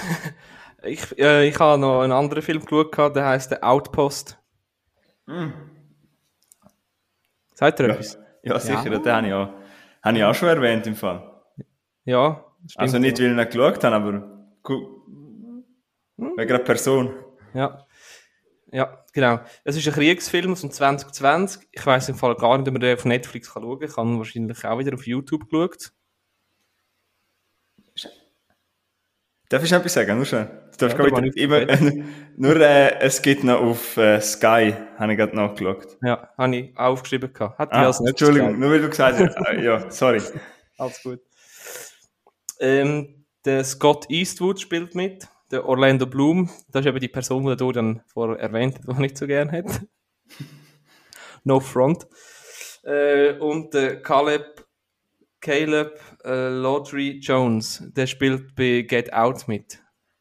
ich, 0.83 1.19
äh, 1.19 1.47
ich 1.47 1.59
habe 1.61 1.79
noch 1.79 2.01
einen 2.01 2.13
anderen 2.13 2.43
Film 2.43 2.65
geschaut, 2.65 3.15
der 3.15 3.27
heißt 3.27 3.51
The 3.51 3.63
Outpost. 3.63 4.39
Mm. 5.27 5.51
Sagt 7.53 7.81
ihr 7.81 7.89
ja. 7.89 7.93
etwas? 7.93 8.19
Ja, 8.43 8.59
sicher, 8.59 8.91
ja. 8.91 8.99
den 8.99 9.13
habe 9.13 9.27
ich, 9.27 9.33
auch, 9.35 9.49
habe 10.03 10.17
ich 10.17 10.25
auch 10.25 10.35
schon 10.35 10.49
erwähnt 10.49 10.87
im 10.87 10.97
Fall. 10.97 11.43
Ja, 12.07 12.47
stimmt. 12.67 12.81
Also 12.81 12.99
nicht, 12.99 13.19
weil 13.19 13.27
ich 13.27 13.33
ihn 13.33 13.51
geschaut 13.51 13.85
habe, 13.85 13.97
aber 13.97 14.13
hm? 14.67 16.33
wegen 16.37 16.51
einer 16.51 16.65
Person. 16.65 17.15
Ja. 17.53 17.84
Ja, 18.73 19.05
genau. 19.13 19.41
Es 19.63 19.77
ist 19.77 19.87
ein 19.87 19.95
Kriegsfilm 19.95 20.53
aus 20.53 20.63
dem 20.63 20.71
2020. 20.71 21.69
Ich 21.71 21.87
weiß 21.87 22.09
im 22.09 22.17
Fall 22.17 22.35
gar 22.35 22.59
nicht, 22.59 22.67
ob 22.67 22.75
man 22.75 22.81
den 22.81 22.97
auf 22.97 23.05
Netflix 23.05 23.53
kann 23.53 23.63
schauen 23.63 23.79
kann. 23.79 23.89
Ich 23.89 23.97
habe 23.97 24.19
wahrscheinlich 24.19 24.65
auch 24.65 24.79
wieder 24.79 24.95
auf 24.95 25.07
YouTube 25.07 25.49
geschaut. 25.49 25.93
Darf 29.49 29.63
ich 29.63 29.73
etwas 29.73 29.93
sagen? 29.93 30.17
Nur 30.17 30.25
schon. 30.25 30.49
Du 30.79 30.89
darfst 30.89 30.99
ja, 30.99 31.21
nicht 31.21 31.37
immer, 31.37 31.61
nur, 32.37 32.57
äh, 32.57 32.99
es 32.99 33.23
gibt 33.23 33.45
noch 33.45 33.61
auf 33.61 33.97
äh, 33.97 34.21
Sky, 34.21 34.75
habe 34.99 35.13
ich 35.13 35.19
gerade 35.19 35.37
nachgeschaut. 35.37 35.97
Ja, 36.03 36.31
habe 36.37 36.57
ich 36.57 36.77
aufgeschrieben 36.77 37.33
gehabt. 37.33 37.59
Hat 37.59 37.73
ah, 37.73 37.93
Entschuldigung, 38.05 38.59
nur 38.59 38.71
weil 38.71 38.81
du 38.81 38.89
gesagt 38.89 39.21
hast. 39.21 39.37
Äh, 39.47 39.61
ja, 39.65 39.89
sorry. 39.91 40.21
Alles 40.77 41.01
gut. 41.03 41.21
Ähm, 42.59 43.27
der 43.45 43.63
Scott 43.63 44.07
Eastwood 44.09 44.61
spielt 44.61 44.97
mit 44.97 45.29
der 45.55 45.67
Orlando 45.67 46.07
Bloom, 46.07 46.51
das 46.73 46.81
ist 46.85 46.89
eben 46.89 46.99
die 46.99 47.09
Person, 47.09 47.47
die 47.47 47.57
du 47.57 47.71
dann 47.71 48.03
vorher 48.13 48.39
erwähnt 48.41 48.75
hast, 48.77 48.89
die 48.89 48.93
ich 48.93 48.99
nicht 48.99 49.17
so 49.17 49.27
gerne 49.27 49.53
hätte. 49.53 49.87
no 51.45 51.61
front. 51.61 52.09
Äh, 52.83 53.35
und 53.39 53.73
der 53.73 54.03
Caleb, 54.03 54.67
Caleb 55.41 56.01
äh, 56.25 56.49
Laudry 56.49 57.21
Jones, 57.23 57.85
der 57.95 58.09
spielt 58.09 58.57
bei 58.57 58.83
Get 58.83 59.13
Out 59.13 59.47
mit. 59.47 59.79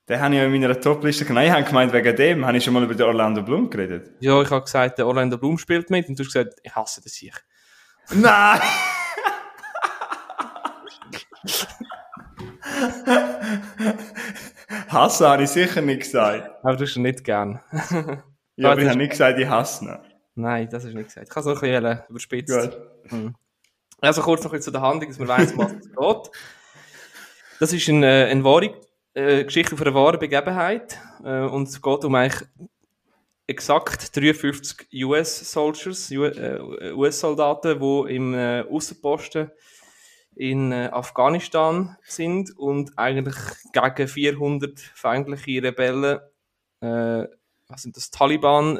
Den 0.07 0.19
habe 0.19 0.35
ich 0.35 0.39
ja 0.39 0.45
in 0.45 0.51
meiner 0.51 0.79
Topliste 0.79 1.25
Nein, 1.33 1.47
ich 1.47 1.53
habe 1.53 1.63
gemeint, 1.63 1.93
wegen 1.93 2.15
dem 2.15 2.45
habe 2.45 2.57
ich 2.57 2.63
schon 2.63 2.73
mal 2.75 2.83
über 2.83 2.93
den 2.93 3.07
Orlando 3.07 3.41
Bloom 3.41 3.71
geredet. 3.71 4.11
Ja, 4.19 4.39
ich 4.41 4.51
habe 4.51 4.63
gesagt, 4.63 4.99
der 4.99 5.07
Orlando 5.07 5.39
Bloom 5.39 5.57
spielt 5.57 5.89
mit 5.89 6.07
und 6.09 6.19
du 6.19 6.23
hast 6.23 6.31
gesagt, 6.31 6.59
ich 6.61 6.75
hasse 6.75 7.01
das 7.01 7.15
hier. 7.15 7.33
Nein! 8.13 8.59
Hassen 14.87 15.27
habe 15.27 15.43
ich 15.43 15.49
sicher 15.49 15.81
nicht 15.81 16.01
gesagt. 16.01 16.49
Aber 16.63 16.75
du 16.75 16.83
hast 16.83 16.95
ihn 16.95 17.03
nicht 17.03 17.23
gern. 17.23 17.59
ja, 18.55 18.71
aber 18.71 18.81
ich 18.81 18.87
habe 18.87 18.97
nicht 18.97 19.11
gesagt, 19.11 19.39
ich 19.39 19.47
hasse 19.47 19.85
ihn. 19.85 19.99
Nein, 20.35 20.67
das 20.69 20.83
du 20.83 20.89
nicht 20.89 21.07
gesagt. 21.07 21.27
Ich 21.27 21.33
kann 21.33 21.41
es 21.41 21.47
noch 21.47 21.61
ein 21.61 21.81
bisschen 21.83 21.99
überspitzt. 22.09 22.59
Gut. 22.59 22.77
Hm. 23.09 23.35
Also 24.01 24.21
kurz 24.21 24.43
noch 24.43 24.57
zu 24.59 24.71
der 24.71 24.81
Handlung, 24.81 25.09
dass 25.09 25.19
man 25.19 25.27
weiss, 25.27 25.57
was 25.57 25.71
es 25.71 25.89
geht. 25.95 26.31
Das 27.59 27.71
ist 27.71 27.87
eine, 27.87 28.25
eine 28.25 28.43
wahre 28.43 28.73
äh, 29.13 29.43
Geschichte 29.43 29.75
auf 29.75 29.81
einer 29.81 29.93
wahren 29.93 30.19
Begebenheit. 30.19 30.99
Äh, 31.23 31.43
und 31.43 31.67
es 31.67 31.81
geht 31.81 32.03
um 32.03 32.15
eigentlich 32.15 32.47
exakt 33.47 34.15
53 34.15 35.05
US-Soldiers, 35.05 36.11
US-Soldaten, 36.11 37.79
die 37.79 38.15
im 38.15 38.33
äh, 38.33 38.61
Außenposten 38.69 39.51
in 40.35 40.71
äh, 40.71 40.89
Afghanistan 40.91 41.97
sind 42.03 42.57
und 42.57 42.97
eigentlich 42.97 43.35
gegen 43.73 44.07
400 44.07 44.79
feindliche 44.79 45.63
Rebellen, 45.63 46.19
äh, 46.81 47.27
was 47.67 47.83
sind 47.83 47.97
das, 47.97 48.11
Taliban, 48.11 48.79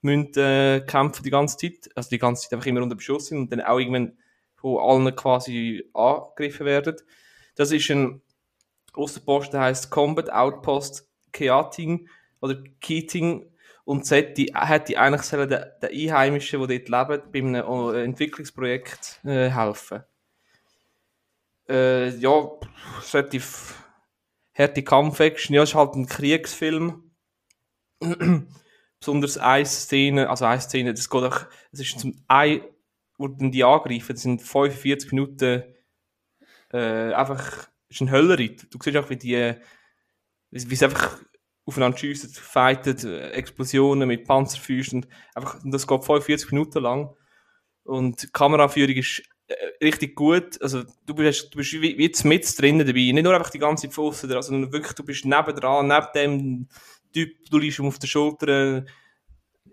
müssen 0.00 0.34
äh, 0.36 0.82
kämpfen 0.86 1.22
die 1.22 1.30
ganze 1.30 1.56
Zeit, 1.56 1.88
also 1.94 2.10
die 2.10 2.18
ganze 2.18 2.42
Zeit 2.42 2.54
einfach 2.54 2.66
immer 2.66 2.82
unter 2.82 2.96
Beschuss 2.96 3.26
sind 3.26 3.38
und 3.38 3.52
dann 3.52 3.60
auch 3.60 3.78
irgendwann 3.78 4.16
von 4.56 4.78
allen 4.78 5.14
quasi 5.16 5.88
angegriffen 5.94 6.66
werden. 6.66 6.96
Das 7.54 7.72
ist 7.72 7.90
ein 7.90 8.22
Außenposten, 8.94 9.52
der 9.52 9.62
heißt 9.62 9.90
Combat 9.90 10.30
Outpost 10.30 11.08
Keating 11.32 12.08
oder 12.40 12.62
Keating. 12.80 13.48
Und 13.84 14.08
hat 14.12 14.38
die 14.38 14.54
eigentlich 14.54 15.28
den, 15.28 15.48
den 15.48 15.68
Einheimischen, 15.82 16.68
die 16.68 16.84
dort 16.84 17.10
leben, 17.10 17.32
bei 17.32 17.38
einem 17.40 17.94
äh, 17.94 18.04
Entwicklungsprojekt 18.04 19.20
äh, 19.24 19.50
helfen 19.50 20.04
äh, 21.72 22.10
ja, 22.16 22.50
relativ 23.12 23.74
harte 24.54 24.82
Kampfaction. 24.82 25.54
Ja, 25.54 25.62
es 25.62 25.70
ist 25.70 25.74
halt 25.74 25.94
ein 25.94 26.06
Kriegsfilm. 26.06 27.10
Besonders 29.00 29.38
eine 29.38 29.66
Szene, 29.66 30.28
also 30.30 30.44
eine 30.44 30.60
Szene, 30.60 30.94
das 30.94 31.10
geht 31.10 31.22
auch, 31.24 31.46
es 31.72 31.80
ist 31.80 31.98
zum 31.98 32.22
ein, 32.28 32.60
wo 33.18 33.26
dann 33.26 33.50
die 33.50 33.64
angreifen, 33.64 34.14
das 34.14 34.22
sind 34.22 34.42
45 34.42 35.12
Minuten, 35.12 35.64
äh, 36.72 37.12
einfach, 37.12 37.68
es 37.88 37.96
ist 37.96 38.00
ein 38.02 38.10
Höllenritt. 38.10 38.72
Du 38.72 38.78
siehst 38.80 38.96
auch, 38.96 39.10
wie 39.10 39.16
die, 39.16 39.54
wie 40.50 40.76
sie 40.76 40.84
einfach 40.84 41.18
aufeinander 41.64 41.98
schiessen, 41.98 42.30
fighten, 42.30 42.96
Explosionen 43.32 44.06
mit 44.06 44.24
Panzerfüßen, 44.24 45.06
einfach, 45.34 45.60
das 45.64 45.86
geht 45.86 46.04
45 46.04 46.52
Minuten 46.52 46.82
lang. 46.82 47.16
Und 47.84 48.22
die 48.22 48.28
Kameraführung 48.28 48.94
ist 48.94 49.22
richtig 49.82 50.14
gut. 50.14 50.60
Also, 50.62 50.82
du 51.06 51.14
bist, 51.14 51.52
du 51.52 51.58
bist 51.58 51.72
wie, 51.72 51.96
wie 51.98 52.06
jetzt 52.06 52.24
mit 52.24 52.60
drinnen 52.60 52.86
dabei. 52.86 53.10
Nicht 53.12 53.22
nur 53.22 53.34
einfach 53.34 53.50
die 53.50 53.58
ganze 53.58 53.90
sondern 53.90 54.36
also 54.36 54.72
wirklich, 54.72 54.92
du 54.92 55.04
bist 55.04 55.24
nebendran, 55.24 55.88
neben 55.88 56.06
dem 56.14 56.68
Typ, 57.12 57.50
du 57.50 57.58
liegst 57.58 57.78
ihm 57.78 57.86
auf 57.86 57.98
der 57.98 58.06
Schulter. 58.06 58.84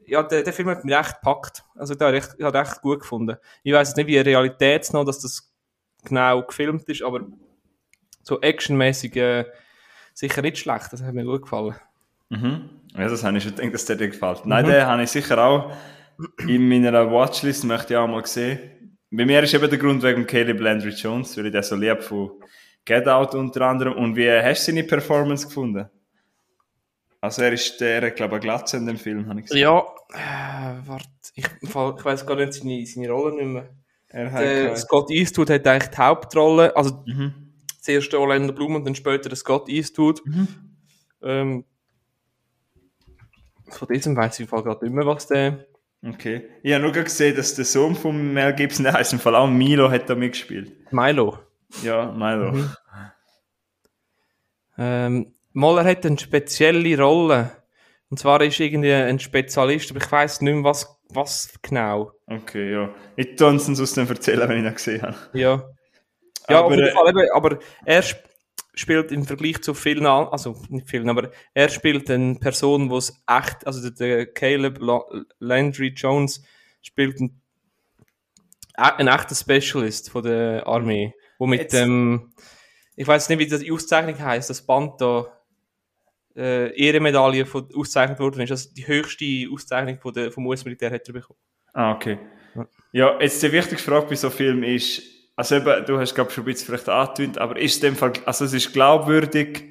Ja, 0.06 0.24
der, 0.24 0.44
der 0.44 0.54
Film 0.54 0.70
hat 0.70 0.84
mich 0.84 0.96
echt 0.96 1.16
gepackt. 1.16 1.64
Also, 1.76 1.96
der 1.96 2.08
hat 2.08 2.16
echt, 2.16 2.44
hat 2.44 2.56
echt 2.56 2.82
gut 2.82 3.02
gefunden. 3.02 3.38
Ich 3.64 3.74
weiß 3.74 3.90
jetzt 3.90 3.98
nicht, 3.98 4.08
wie 4.08 4.18
Realität 4.18 4.92
noch, 4.94 5.06
dass 5.06 5.20
das 5.20 5.54
genau 6.04 6.44
gefilmt 6.44 6.88
ist, 6.90 7.04
aber 7.04 7.28
so 8.24 8.42
actionmäßig 8.42 9.16
äh, 9.16 9.46
sicher 10.14 10.42
nicht 10.42 10.58
schlecht. 10.58 10.92
Das 10.92 11.02
hat 11.04 11.14
mir 11.14 11.26
gut 11.26 11.44
gefallen. 11.44 11.76
Mhm. 12.30 12.70
Ja, 12.96 13.08
das 13.08 13.24
habe 13.24 13.38
ich 13.38 13.44
schon 13.44 13.56
gedacht, 13.56 13.74
dass 13.74 13.86
der 13.86 13.96
dir 13.96 14.10
gefällt. 14.10 14.46
Nein, 14.46 14.66
mhm. 14.66 14.70
den 14.70 14.86
habe 14.86 15.04
ich 15.04 15.12
sicher 15.12 15.38
auch 15.44 15.72
in 16.48 16.68
meiner 16.68 17.12
Watchlist, 17.12 17.64
möchte 17.64 17.94
ich 17.94 17.98
auch 17.98 18.08
mal 18.08 18.26
sehen. 18.26 18.60
Bei 19.12 19.26
mir 19.26 19.42
ist 19.44 19.54
eben 19.54 19.70
der 19.70 19.80
Grund 19.80 20.04
wegen 20.04 20.26
Caleb 20.28 20.60
Landry 20.60 20.92
Jones, 20.92 21.36
weil 21.38 21.48
ich 21.48 21.52
den 21.52 21.64
so 21.64 21.76
lieb 21.76 22.04
von 22.04 22.32
Get 22.86 23.08
Out 23.08 23.34
unter 23.36 23.62
anderem. 23.62 23.94
Und 23.94 24.16
wie 24.16 24.30
hast 24.30 24.68
du 24.68 24.72
seine 24.72 24.84
Performance 24.84 25.48
gefunden? 25.48 25.90
Also 27.22 27.42
er 27.42 27.54
ist 27.54 27.80
der, 27.82 28.12
glaube 28.12 28.36
ich, 28.36 28.42
Glatze 28.42 28.78
in 28.78 28.86
dem 28.86 28.98
Film, 28.98 29.28
habe 29.28 29.40
ich 29.40 29.48
gesehen. 29.48 29.62
Ja, 29.62 29.80
äh, 30.14 30.88
warte, 30.88 31.10
ich, 31.34 31.46
ich 31.62 31.76
weiß 31.76 32.26
gar 32.26 32.36
nicht 32.36 32.54
seine, 32.54 32.86
seine 32.86 33.10
Rolle 33.10 33.36
nicht 33.36 33.46
mehr. 33.46 33.70
Er 34.08 34.32
hat 34.32 34.42
Der 34.42 34.76
Scott 34.78 35.12
Eastwood 35.12 35.50
hat 35.50 35.68
eigentlich 35.68 35.90
die 35.90 35.98
Hauptrolle, 35.98 36.76
also 36.76 37.04
Mhm. 37.06 37.54
zuerst 37.82 38.14
Orlando 38.14 38.54
Bloom 38.54 38.76
und 38.76 38.86
dann 38.86 38.96
später 38.96 39.28
der 39.30 39.36
Scott 39.36 39.68
Eastwood. 39.70 40.22
Ähm, 41.22 41.66
von 43.70 43.88
diesem 43.88 44.16
weiß 44.16 44.36
ich 44.36 44.46
im 44.46 44.48
Fall 44.48 44.64
gerade 44.64 44.86
nicht 44.86 44.94
mehr, 44.94 45.06
was 45.06 45.28
der... 45.28 45.66
Okay. 46.06 46.50
Ich 46.64 46.74
habe 46.74 46.84
nur 46.84 46.92
gesehen, 46.92 47.36
dass 47.36 47.56
der 47.56 47.66
Sohn 47.66 47.96
von 47.96 48.34
Mel 48.34 48.54
Gibson, 48.54 48.84
der 48.84 48.94
heißt 48.94 49.14
im 49.14 49.20
Fall 49.20 49.36
auch 49.36 49.48
Milo, 49.48 49.92
hat 49.92 50.10
da 50.10 50.16
mitgespielt. 50.16 50.92
Milo. 50.92 51.40
Ja, 51.84 52.12
Milo. 52.12 52.52
Mhm. 52.54 52.70
Ähm, 54.78 55.34
Moller 55.52 55.84
hat 55.84 56.06
eine 56.06 56.18
spezielle 56.18 56.98
Rolle. 56.98 57.52
Und 58.10 58.18
zwar 58.18 58.42
ist 58.42 58.60
irgendwie 58.60 58.94
ein 58.94 59.20
Spezialist, 59.20 59.92
aber 59.92 60.00
ich 60.00 60.12
weiß 60.12 60.42
nicht 60.42 60.54
mehr, 60.54 60.64
was, 60.64 60.88
was 61.10 61.54
genau. 61.62 62.12
Okay, 62.28 62.72
ja. 62.72 62.90
Ich 63.16 63.36
tue 63.36 63.56
es 63.56 63.68
uns 63.68 63.80
aus 63.80 63.94
dem 63.94 64.08
erzählen, 64.08 64.48
wenn 64.48 64.60
ich 64.60 64.66
ihn 64.66 64.74
gesehen 64.74 65.02
habe. 65.02 65.18
Ja. 65.34 65.64
Ja, 66.48 66.60
Aber, 66.60 66.68
auf 66.68 66.72
jeden 66.72 66.88
äh, 66.88 66.92
Fall, 66.92 67.10
eben, 67.10 67.32
aber 67.34 67.60
er 67.86 68.04
spielt 68.80 69.12
im 69.12 69.26
Vergleich 69.26 69.62
zu 69.62 69.74
vielen, 69.74 70.06
also 70.06 70.56
nicht 70.70 70.88
vielen, 70.90 71.10
aber 71.10 71.32
er 71.54 71.70
spielt 71.70 72.10
eine 72.10 72.36
Person, 72.36 72.90
wo 72.90 72.98
es 72.98 73.22
echt, 73.28 73.66
also 73.68 73.90
der, 73.90 74.26
Caleb 74.28 74.80
La 74.80 75.02
Landry 75.40 75.94
Jones 75.96 76.44
spielt 76.82 77.20
ein, 77.20 77.42
ein 78.74 79.08
echter 79.08 79.36
Specialist 79.36 80.10
von 80.10 80.24
der 80.24 80.66
Armee, 80.66 81.14
wo 81.38 81.46
mit 81.48 81.62
Jetzt- 81.62 81.74
dem, 81.74 82.34
ich 82.96 83.08
weiß 83.08 83.30
nicht, 83.30 83.40
wie 83.40 83.48
die 83.48 83.72
Auszeichnung 83.72 84.18
heißt, 84.18 84.50
das 84.50 84.62
Band 84.66 85.00
da, 85.02 85.26
äh, 86.36 86.74
Ehrenmedaille 86.80 87.46
von, 87.46 87.66
ausgezeichnet 87.76 88.20
worden 88.20 88.42
ist, 88.42 88.52
also 88.52 88.70
die 88.74 88.88
höchste 88.88 89.26
Auszeichnung 89.52 90.00
von 90.00 90.14
der, 90.14 90.32
vom 90.32 90.46
US-Militär 90.48 90.92
hat 90.92 91.08
er 91.08 91.14
bekommen. 91.14 91.40
Ah, 91.74 91.92
okay. 91.94 92.18
Ja. 92.56 92.68
Ja, 92.92 93.22
jetzt 93.22 93.44
die 93.44 93.52
wichtigste 93.52 93.92
Frage 93.92 94.08
bei 94.08 94.16
so 94.16 94.28
einem 94.28 94.36
Film 94.38 94.64
ist, 94.64 95.02
also 95.40 95.56
eben, 95.56 95.86
du 95.86 95.98
hast, 95.98 96.14
glaube 96.16 96.32
schon 96.32 96.44
ein 96.44 96.48
bisschen 96.48 96.66
vielleicht 96.66 96.90
angetönt, 96.90 97.38
aber 97.38 97.58
ist 97.58 97.78
es 97.78 97.82
in 97.82 97.94
dem 97.94 97.96
Fall, 97.96 98.12
also 98.26 98.44
es 98.44 98.52
ist 98.52 98.74
glaubwürdig, 98.74 99.64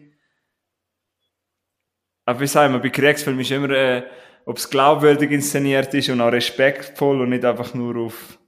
aber 2.24 2.40
wie 2.40 2.46
sagen 2.46 2.72
wir, 2.72 2.80
bei 2.80 2.88
Kriegsfilmen 2.88 3.42
ist 3.42 3.50
immer, 3.50 3.68
äh, 3.68 4.02
ob 4.46 4.56
es 4.56 4.70
glaubwürdig 4.70 5.30
inszeniert 5.30 5.92
ist 5.92 6.08
und 6.08 6.22
auch 6.22 6.32
respektvoll 6.32 7.20
und 7.20 7.28
nicht 7.28 7.44
einfach 7.44 7.74
nur 7.74 7.96
auf, 7.98 8.38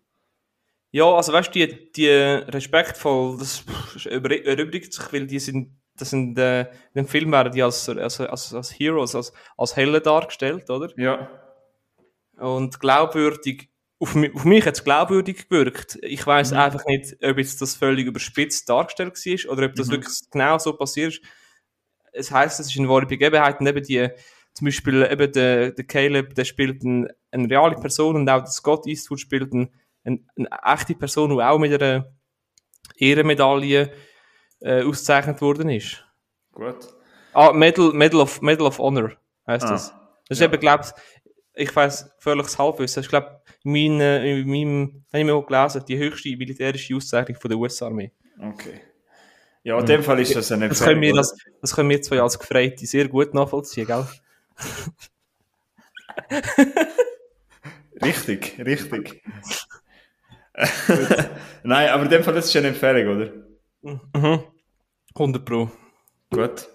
Ja, 0.92 1.14
also 1.14 1.34
weißt 1.34 1.54
du, 1.54 1.58
die, 1.58 1.92
die 1.92 2.08
respektvoll, 2.08 3.36
das 3.38 3.64
erübrigt 4.06 4.94
sich, 4.94 5.12
weil 5.12 5.26
die 5.26 5.40
sind, 5.40 5.78
das 5.98 6.08
sind, 6.08 6.38
äh, 6.38 6.62
in 6.62 6.68
dem 6.96 7.06
Film 7.06 7.32
werden 7.32 7.52
die 7.52 7.62
als, 7.62 7.86
als, 7.86 8.18
als, 8.18 8.54
als 8.54 8.78
Heroes, 8.78 9.14
als, 9.14 9.34
als 9.58 9.76
Helle 9.76 10.00
dargestellt, 10.00 10.70
oder? 10.70 10.90
ja, 10.96 11.28
Und 12.38 12.80
glaubwürdig, 12.80 13.69
auf 14.00 14.14
mich, 14.14 14.34
auf 14.34 14.44
mich 14.44 14.64
hat 14.66 14.74
es 14.76 14.82
glaubwürdig 14.84 15.48
gewirkt. 15.48 15.98
Ich 16.02 16.26
weiß 16.26 16.52
einfach 16.54 16.84
nicht, 16.86 17.16
ob 17.22 17.36
jetzt 17.38 17.60
das 17.60 17.76
völlig 17.76 18.06
überspitzt 18.06 18.68
dargestellt 18.68 19.14
war 19.14 19.52
oder 19.52 19.66
ob 19.66 19.74
das 19.74 19.90
wirklich 19.90 20.16
genau 20.30 20.58
so 20.58 20.72
passiert 20.72 21.12
ist. 21.12 21.22
Es 22.12 22.30
heisst, 22.32 22.58
es 22.58 22.66
ist 22.68 22.78
eine 22.78 22.88
wahre 22.88 23.06
Begebenheit 23.06 23.60
und 23.60 23.66
eben 23.66 23.82
die, 23.84 24.08
zum 24.54 24.64
Beispiel 24.64 25.06
eben 25.08 25.30
der, 25.30 25.72
der 25.72 25.84
Caleb, 25.84 26.34
der 26.34 26.44
spielt 26.44 26.82
ein, 26.82 27.08
eine 27.30 27.48
reale 27.48 27.76
Person 27.76 28.16
und 28.16 28.28
auch 28.28 28.40
der 28.40 28.50
Scott 28.50 28.86
Eastwood 28.86 29.20
spielt 29.20 29.52
ein, 29.52 29.70
ein, 30.04 30.26
eine 30.36 30.48
echte 30.64 30.94
Person, 30.94 31.30
die 31.36 31.42
auch 31.42 31.58
mit 31.58 31.80
einer 31.80 32.12
Ehrenmedaille 32.96 33.92
äh, 34.60 34.82
ausgezeichnet 34.82 35.40
worden 35.40 35.68
ist. 35.68 36.04
gut. 36.52 36.94
Ah, 37.32 37.52
Medal, 37.52 37.92
Medal, 37.92 38.22
of, 38.22 38.42
Medal 38.42 38.66
of 38.66 38.78
Honor 38.78 39.12
heißt 39.46 39.64
Ah, 39.66 39.70
das. 39.70 39.94
Das 40.28 40.38
ist 40.38 40.40
ja. 40.40 40.46
eben, 40.46 40.58
glaubst 40.58 40.94
ich 41.54 41.74
weiß 41.74 42.10
völliges 42.18 42.58
Halbwissen. 42.58 43.02
Ich 43.02 43.08
glaube, 43.08 43.39
mein, 43.64 44.00
äh, 44.00 44.40
in 44.40 44.48
meinem, 44.48 45.04
habe 45.08 45.18
ich 45.18 45.24
mir 45.24 45.34
auch 45.34 45.46
gelesen, 45.46 45.84
die 45.86 45.98
höchste 45.98 46.36
militärische 46.36 46.96
Auszeichnung 46.96 47.38
von 47.38 47.50
der 47.50 47.58
US-Armee. 47.58 48.12
Okay. 48.38 48.80
Ja, 49.62 49.78
in 49.78 49.86
dem 49.86 50.02
Fall 50.02 50.18
ist 50.20 50.34
das 50.34 50.50
eine 50.52 50.68
Das 50.68 50.82
können, 50.82 51.02
wir, 51.02 51.14
das, 51.14 51.36
das 51.60 51.74
können 51.74 51.90
wir 51.90 52.00
zwei 52.00 52.20
als 52.20 52.38
Gefreite 52.38 52.86
sehr 52.86 53.08
gut 53.08 53.34
nachvollziehen, 53.34 53.86
gell? 53.86 54.06
Richtig, 58.02 58.58
richtig. 58.58 59.22
Nein, 61.62 61.88
aber 61.90 62.04
in 62.04 62.08
dem 62.08 62.22
Fall, 62.22 62.34
das 62.34 62.46
ist 62.46 62.56
eine 62.56 62.68
Empfehlung, 62.68 63.16
oder? 63.16 63.32
Mhm. 64.14 64.44
100 65.14 65.44
Pro. 65.44 65.70
Gut. 66.30 66.68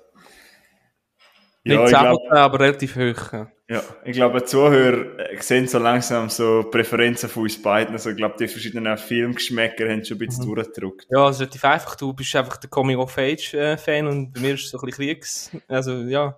Nicht 1.63 1.75
Ja, 1.75 1.83
ich 1.85 1.89
10 1.89 1.99
glaube, 1.99 2.31
aber 2.31 2.59
relativ 2.59 2.95
hoch. 2.95 3.47
Ja. 3.69 3.81
ich 4.03 4.13
glaube, 4.13 4.39
die 4.39 4.45
Zuhörer 4.45 5.19
äh, 5.19 5.41
sehen 5.41 5.67
so 5.67 5.79
langsam 5.79 6.29
so 6.29 6.63
Präferenzen 6.69 7.29
von 7.29 7.43
uns 7.43 7.61
beiden. 7.61 7.93
Also, 7.93 8.11
ich 8.11 8.17
glaube, 8.17 8.35
die 8.39 8.47
verschiedenen 8.47 8.97
Filmgeschmäcker 8.97 9.89
haben 9.89 10.03
schon 10.03 10.17
ein 10.17 10.27
bisschen 10.27 10.45
durchgedrückt. 10.45 11.07
Ja, 11.09 11.29
ist 11.29 11.39
relativ 11.39 11.63
einfach. 11.65 11.95
Du 11.95 12.13
bist 12.13 12.35
einfach 12.35 12.57
der 12.57 12.69
Coming-of-Age-Fan 12.69 14.07
und 14.07 14.33
bei 14.33 14.41
mir 14.41 14.53
ist 14.53 14.65
es 14.65 14.69
so 14.71 14.77
ein 14.77 14.85
bisschen 14.85 15.05
Kriegs... 15.05 15.51
Also, 15.67 15.93
ja. 16.03 16.37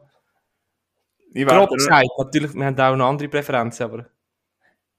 Ich 1.34 1.46
Grob 1.46 1.70
gesagt, 1.70 2.08
natürlich, 2.18 2.54
wir 2.54 2.66
haben 2.66 2.80
auch 2.80 2.96
noch 2.96 3.10
andere 3.10 3.28
Präferenzen, 3.28 3.84
aber... 3.84 4.06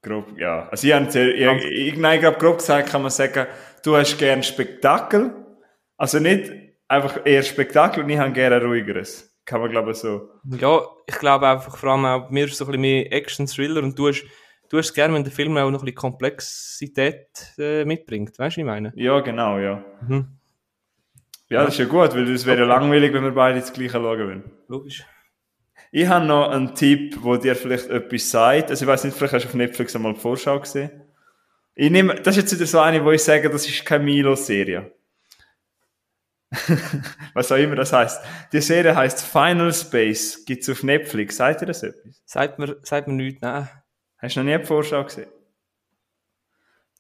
grob, 0.03 0.39
ja. 0.39 0.69
Also, 0.69 0.87
ich, 0.87 0.93
habe 0.93 1.11
sehr, 1.11 1.35
ich, 1.35 1.65
ich, 1.65 1.97
nein, 1.97 2.17
ich 2.17 2.21
glaube, 2.21 2.39
grob 2.39 2.59
gesagt 2.59 2.91
kann 2.91 3.03
man 3.03 3.11
sagen, 3.11 3.47
du 3.83 3.97
hast 3.97 4.19
gern 4.19 4.43
Spektakel. 4.43 5.35
Also 5.97 6.21
nicht 6.21 6.53
einfach 6.87 7.21
eher 7.25 7.43
Spektakel 7.43 8.05
und 8.05 8.11
ich 8.11 8.19
habe 8.19 8.33
gerne 8.33 8.63
ruhigeres. 8.63 9.37
Kann 9.49 9.63
man, 9.63 9.71
glaube 9.71 9.93
ich, 9.93 9.97
so. 9.97 10.29
Ja, 10.61 10.83
ich 11.07 11.19
glaube 11.19 11.49
einfach, 11.49 11.75
vor 11.75 11.89
allem 11.89 12.05
auch, 12.05 12.29
mir 12.29 12.45
ist 12.45 12.59
so 12.59 12.67
ein 12.67 12.67
bisschen 12.67 12.83
mehr 12.83 13.11
Action-Thriller 13.11 13.83
und 13.83 13.99
du 13.99 14.09
hast, 14.09 14.27
du 14.69 14.77
hast 14.77 14.89
es 14.89 14.95
gerne, 14.95 15.15
wenn 15.15 15.25
der 15.25 15.33
Film 15.33 15.57
auch 15.57 15.71
noch 15.71 15.79
ein 15.81 15.87
bisschen 15.87 15.95
Komplexität 15.95 17.55
äh, 17.57 17.87
mitbringt. 17.87 18.39
Weißt 18.39 18.39
du, 18.39 18.45
was 18.45 18.57
ich 18.59 18.65
meine? 18.65 18.93
Ja, 18.95 19.21
genau, 19.21 19.57
ja. 19.59 19.83
Mhm. 20.07 20.27
Ja, 21.49 21.65
das 21.65 21.73
ist 21.73 21.79
ja 21.79 21.87
gut, 21.87 22.15
weil 22.15 22.31
es 22.31 22.45
wäre 22.45 22.59
ja 22.59 22.67
langweilig, 22.67 23.15
wenn 23.15 23.25
wir 23.25 23.31
beide 23.31 23.61
das 23.61 23.73
Gleiche 23.73 23.93
schauen 23.93 24.19
würden. 24.19 24.45
Logisch. 24.69 25.03
Ich 25.93 26.07
habe 26.07 26.27
noch 26.27 26.51
einen 26.51 26.75
Tipp, 26.75 27.17
wo 27.23 27.39
dir 27.39 27.57
vielleicht 27.57 27.89
etwas 27.89 28.31
sagt. 28.31 28.69
Also 28.69 28.85
ich 28.85 28.87
weiß 28.87 29.05
nicht, 29.05 29.17
vielleicht 29.17 29.33
hast 29.33 29.45
du 29.45 29.49
auf 29.49 29.55
Netflix 29.55 29.97
einmal 29.97 30.13
die 30.13 30.21
Vorschau 30.21 30.61
gesehen. 30.61 30.91
Ich 31.75 31.91
nehme, 31.91 32.17
das 32.17 32.37
ist 32.37 32.43
jetzt 32.43 32.55
wieder 32.55 32.67
so 32.67 32.81
eine, 32.81 33.03
wo 33.03 33.13
ich 33.13 33.25
sage, 33.25 33.49
das 33.49 33.67
ist 33.67 33.87
keine 33.87 34.05
Milo-Serie. 34.05 34.93
Was 37.35 37.53
auch 37.53 37.57
immer 37.57 37.77
das 37.77 37.93
heißt. 37.93 38.23
Die 38.53 38.61
Serie 38.61 38.95
heißt 38.95 39.23
Final 39.23 39.73
Space, 39.73 40.45
gibt 40.47 40.63
es 40.63 40.71
auf 40.71 40.83
Netflix. 40.83 41.37
Sagt 41.37 41.63
ihr 41.63 41.67
das 41.67 41.83
etwas? 41.83 42.23
Sagt 42.25 42.59
mir, 42.59 42.77
sagt 42.83 43.09
mir 43.09 43.15
nichts, 43.15 43.43
nein. 43.43 43.69
Hast 44.19 44.37
du 44.37 44.41
noch 44.41 44.47
nie 44.47 44.59
die 44.59 44.65
Vorschau 44.65 45.05
gesehen? 45.05 45.29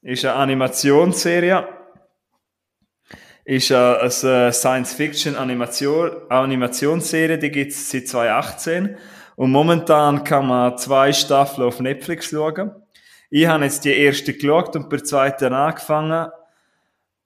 Ist 0.02 0.24
eine 0.24 0.34
Animationsserie. 0.34 1.66
Ist 3.44 3.72
eine, 3.72 3.98
eine 4.00 4.52
Science-Fiction-Animation, 4.52 6.10
Animationsserie, 6.28 7.38
die 7.38 7.50
gibt 7.50 7.72
es 7.72 7.90
seit 7.90 8.06
2018. 8.06 8.98
Und 9.36 9.50
momentan 9.50 10.22
kann 10.22 10.46
man 10.46 10.76
zwei 10.76 11.12
Staffeln 11.12 11.66
auf 11.66 11.80
Netflix 11.80 12.26
schauen. 12.26 12.72
Ich 13.30 13.46
habe 13.46 13.64
jetzt 13.64 13.84
die 13.84 13.92
erste 13.96 14.34
geschaut 14.34 14.76
und 14.76 14.90
bei 14.90 14.96
der 14.96 15.04
zweiten 15.04 15.54
angefangen. 15.54 16.28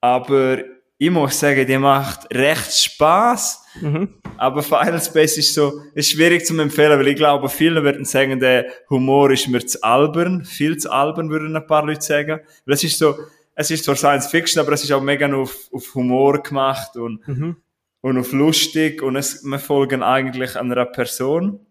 Aber 0.00 0.58
ich 1.04 1.10
muss 1.10 1.40
sagen, 1.40 1.66
die 1.66 1.78
macht 1.78 2.32
recht 2.32 2.72
Spaß. 2.72 3.64
Mhm. 3.80 4.14
Aber 4.36 4.62
Final 4.62 5.02
Space 5.02 5.36
ist 5.36 5.52
so, 5.52 5.80
ist 5.94 6.12
schwierig 6.12 6.46
zu 6.46 6.56
empfehlen, 6.60 6.96
weil 6.96 7.08
ich 7.08 7.16
glaube, 7.16 7.48
viele 7.48 7.82
würden 7.82 8.04
sagen, 8.04 8.38
der 8.38 8.66
Humor 8.88 9.32
ist 9.32 9.48
mir 9.48 9.66
zu 9.66 9.82
albern, 9.82 10.44
viel 10.44 10.76
zu 10.76 10.92
albern, 10.92 11.28
würden 11.28 11.56
ein 11.56 11.66
paar 11.66 11.84
Leute 11.84 12.02
sagen. 12.02 12.38
Weil 12.64 12.74
es 12.74 12.84
ist 12.84 12.98
so, 12.98 13.16
es 13.56 13.72
ist 13.72 13.84
zwar 13.84 13.96
Science 13.96 14.28
Fiction, 14.28 14.60
aber 14.62 14.74
es 14.74 14.84
ist 14.84 14.92
auch 14.92 15.02
mega 15.02 15.26
auf, 15.34 15.68
auf 15.72 15.92
Humor 15.96 16.40
gemacht 16.40 16.96
und, 16.96 17.26
Mhm. 17.26 17.56
und 18.00 18.18
auf 18.18 18.30
lustig 18.32 19.02
und 19.02 19.16
es, 19.16 19.42
wir 19.42 19.58
folgen 19.58 20.04
eigentlich 20.04 20.56
einer 20.56 20.86
Person, 20.86 21.66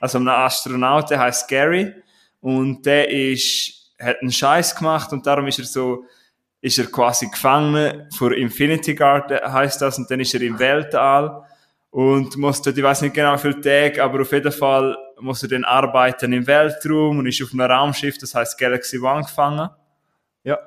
also 0.00 0.16
einem 0.16 0.28
Astronaut, 0.28 1.10
der 1.10 1.18
heißt 1.18 1.48
Gary 1.48 1.92
und 2.40 2.86
der 2.86 3.10
ist, 3.10 3.92
hat 3.98 4.22
einen 4.22 4.32
Scheiß 4.32 4.74
gemacht 4.74 5.12
und 5.12 5.26
darum 5.26 5.46
ist 5.48 5.58
er 5.58 5.66
so, 5.66 6.04
ist 6.60 6.78
er 6.78 6.86
quasi 6.86 7.28
gefangen 7.28 8.08
vor 8.16 8.32
Infinity 8.32 8.94
Guard, 8.94 9.30
heißt 9.30 9.80
das, 9.80 9.98
und 9.98 10.10
dann 10.10 10.20
ist 10.20 10.34
er 10.34 10.42
im 10.42 10.58
Weltall 10.58 11.42
und 11.90 12.36
muss 12.36 12.60
dort, 12.62 12.76
ich 12.76 12.84
weiß 12.84 13.02
nicht 13.02 13.14
genau 13.14 13.34
wie 13.34 13.38
viele 13.38 13.60
Tage, 13.60 14.02
aber 14.02 14.22
auf 14.22 14.32
jeden 14.32 14.50
Fall 14.52 14.96
muss 15.18 15.42
er 15.42 15.48
dann 15.48 15.64
arbeiten 15.64 16.32
im 16.32 16.46
Weltraum 16.46 17.18
und 17.18 17.26
ist 17.26 17.42
auf 17.42 17.52
einem 17.52 17.70
Raumschiff, 17.70 18.16
das 18.18 18.34
heißt 18.34 18.58
Galaxy 18.58 18.98
One 18.98 19.22
gefangen. 19.22 19.70
Ja. 20.44 20.58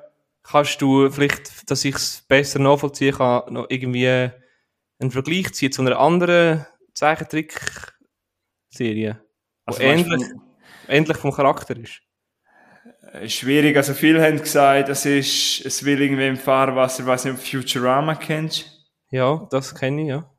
Kannst 0.42 0.82
du 0.82 1.10
vielleicht, 1.10 1.70
dass 1.70 1.84
ich 1.84 1.94
es 1.94 2.24
besser 2.28 2.58
nachvollziehen 2.58 3.14
kann, 3.14 3.52
noch 3.52 3.66
irgendwie 3.68 4.08
einen 4.08 5.10
Vergleich 5.10 5.52
ziehen 5.54 5.72
zu 5.72 5.82
einer 5.82 5.98
anderen 5.98 6.66
Zeichentrick-Serie, 6.92 9.20
Also 9.64 9.80
die 9.80 9.86
ähnlich, 9.86 10.22
ähnlich 10.88 11.16
vom 11.16 11.32
Charakter 11.32 11.76
ist? 11.76 12.02
Äh, 13.14 13.28
Schwierig, 13.28 13.76
also 13.76 13.94
viele 13.94 14.22
haben 14.22 14.38
gesagt, 14.38 14.88
es 14.88 15.06
ist, 15.06 15.64
es 15.64 15.84
will 15.84 16.00
irgendwie 16.00 16.26
im 16.26 16.36
Fahrwasser, 16.36 17.02
ich 17.02 17.06
weiß 17.06 17.24
nicht, 17.26 17.38
Futurama 17.38 18.14
kennst. 18.14 18.66
Ja, 19.10 19.46
das 19.50 19.74
kenne 19.74 20.02
ich, 20.02 20.08
ja. 20.08 20.30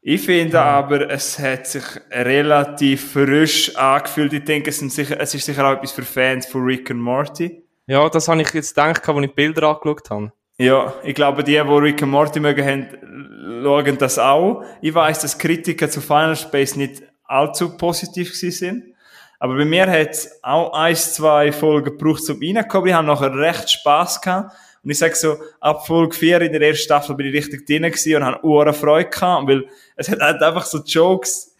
Ich 0.00 0.22
finde 0.22 0.60
aber, 0.60 1.10
es 1.10 1.38
hat 1.38 1.66
sich 1.66 1.82
relativ 2.10 3.12
frisch 3.12 3.76
angefühlt. 3.76 4.32
Ich 4.32 4.44
denke, 4.44 4.70
es, 4.70 4.78
sind 4.78 4.92
sicher, 4.92 5.20
es 5.20 5.34
ist 5.34 5.44
sicher 5.44 5.66
auch 5.66 5.72
etwas 5.72 5.92
für 5.92 6.02
Fans 6.02 6.46
von 6.46 6.62
Rick 6.62 6.90
and 6.90 7.00
Morty. 7.00 7.62
Ja, 7.86 8.08
das 8.08 8.28
habe 8.28 8.40
ich 8.40 8.50
jetzt 8.54 8.74
gedacht, 8.74 9.06
als 9.06 9.18
ich 9.18 9.26
die 9.26 9.34
Bilder 9.34 9.68
angeschaut 9.68 10.08
habe. 10.08 10.32
Ja, 10.56 10.94
ich 11.02 11.14
glaube, 11.14 11.44
die, 11.44 11.52
die 11.52 11.58
Rick 11.58 12.02
and 12.02 12.12
Morty 12.12 12.40
mögen, 12.40 12.64
haben, 12.64 13.62
schauen 13.62 13.98
das 13.98 14.18
auch. 14.18 14.64
Ich 14.80 14.94
weiß, 14.94 15.20
dass 15.20 15.36
Kritiker 15.36 15.90
zu 15.90 16.00
Final 16.00 16.36
Space 16.36 16.76
nicht 16.76 17.02
allzu 17.24 17.76
positiv 17.76 18.34
sind. 18.34 18.94
Aber 19.38 19.56
bei 19.56 19.64
mir 19.64 19.86
hat 19.88 20.10
es 20.10 20.42
auch 20.42 20.72
ein, 20.72 20.96
zwei 20.96 21.52
Folgen 21.52 21.96
gebraucht, 21.96 22.28
um 22.28 22.40
reinzukommen. 22.42 22.88
Ich 22.88 22.94
habe 22.94 23.06
nachher 23.06 23.34
recht 23.34 23.70
Spass 23.70 24.20
gehabt. 24.20 24.54
Und 24.82 24.90
ich 24.90 24.98
sage 24.98 25.14
so, 25.14 25.36
ab 25.60 25.86
Folge 25.86 26.14
4 26.14 26.42
in 26.42 26.52
der 26.52 26.62
ersten 26.62 26.84
Staffel 26.84 27.14
bin 27.14 27.26
ich 27.26 27.34
richtig 27.34 27.66
drin 27.66 27.82
gewesen 27.82 28.16
und 28.16 28.24
habe 28.24 28.60
eine 28.62 28.72
Freude 28.72 29.10
gehabt, 29.10 29.48
weil 29.48 29.68
es 29.96 30.08
hat 30.08 30.20
halt 30.20 30.42
einfach 30.42 30.64
so 30.64 30.78
Jokes, 30.78 31.54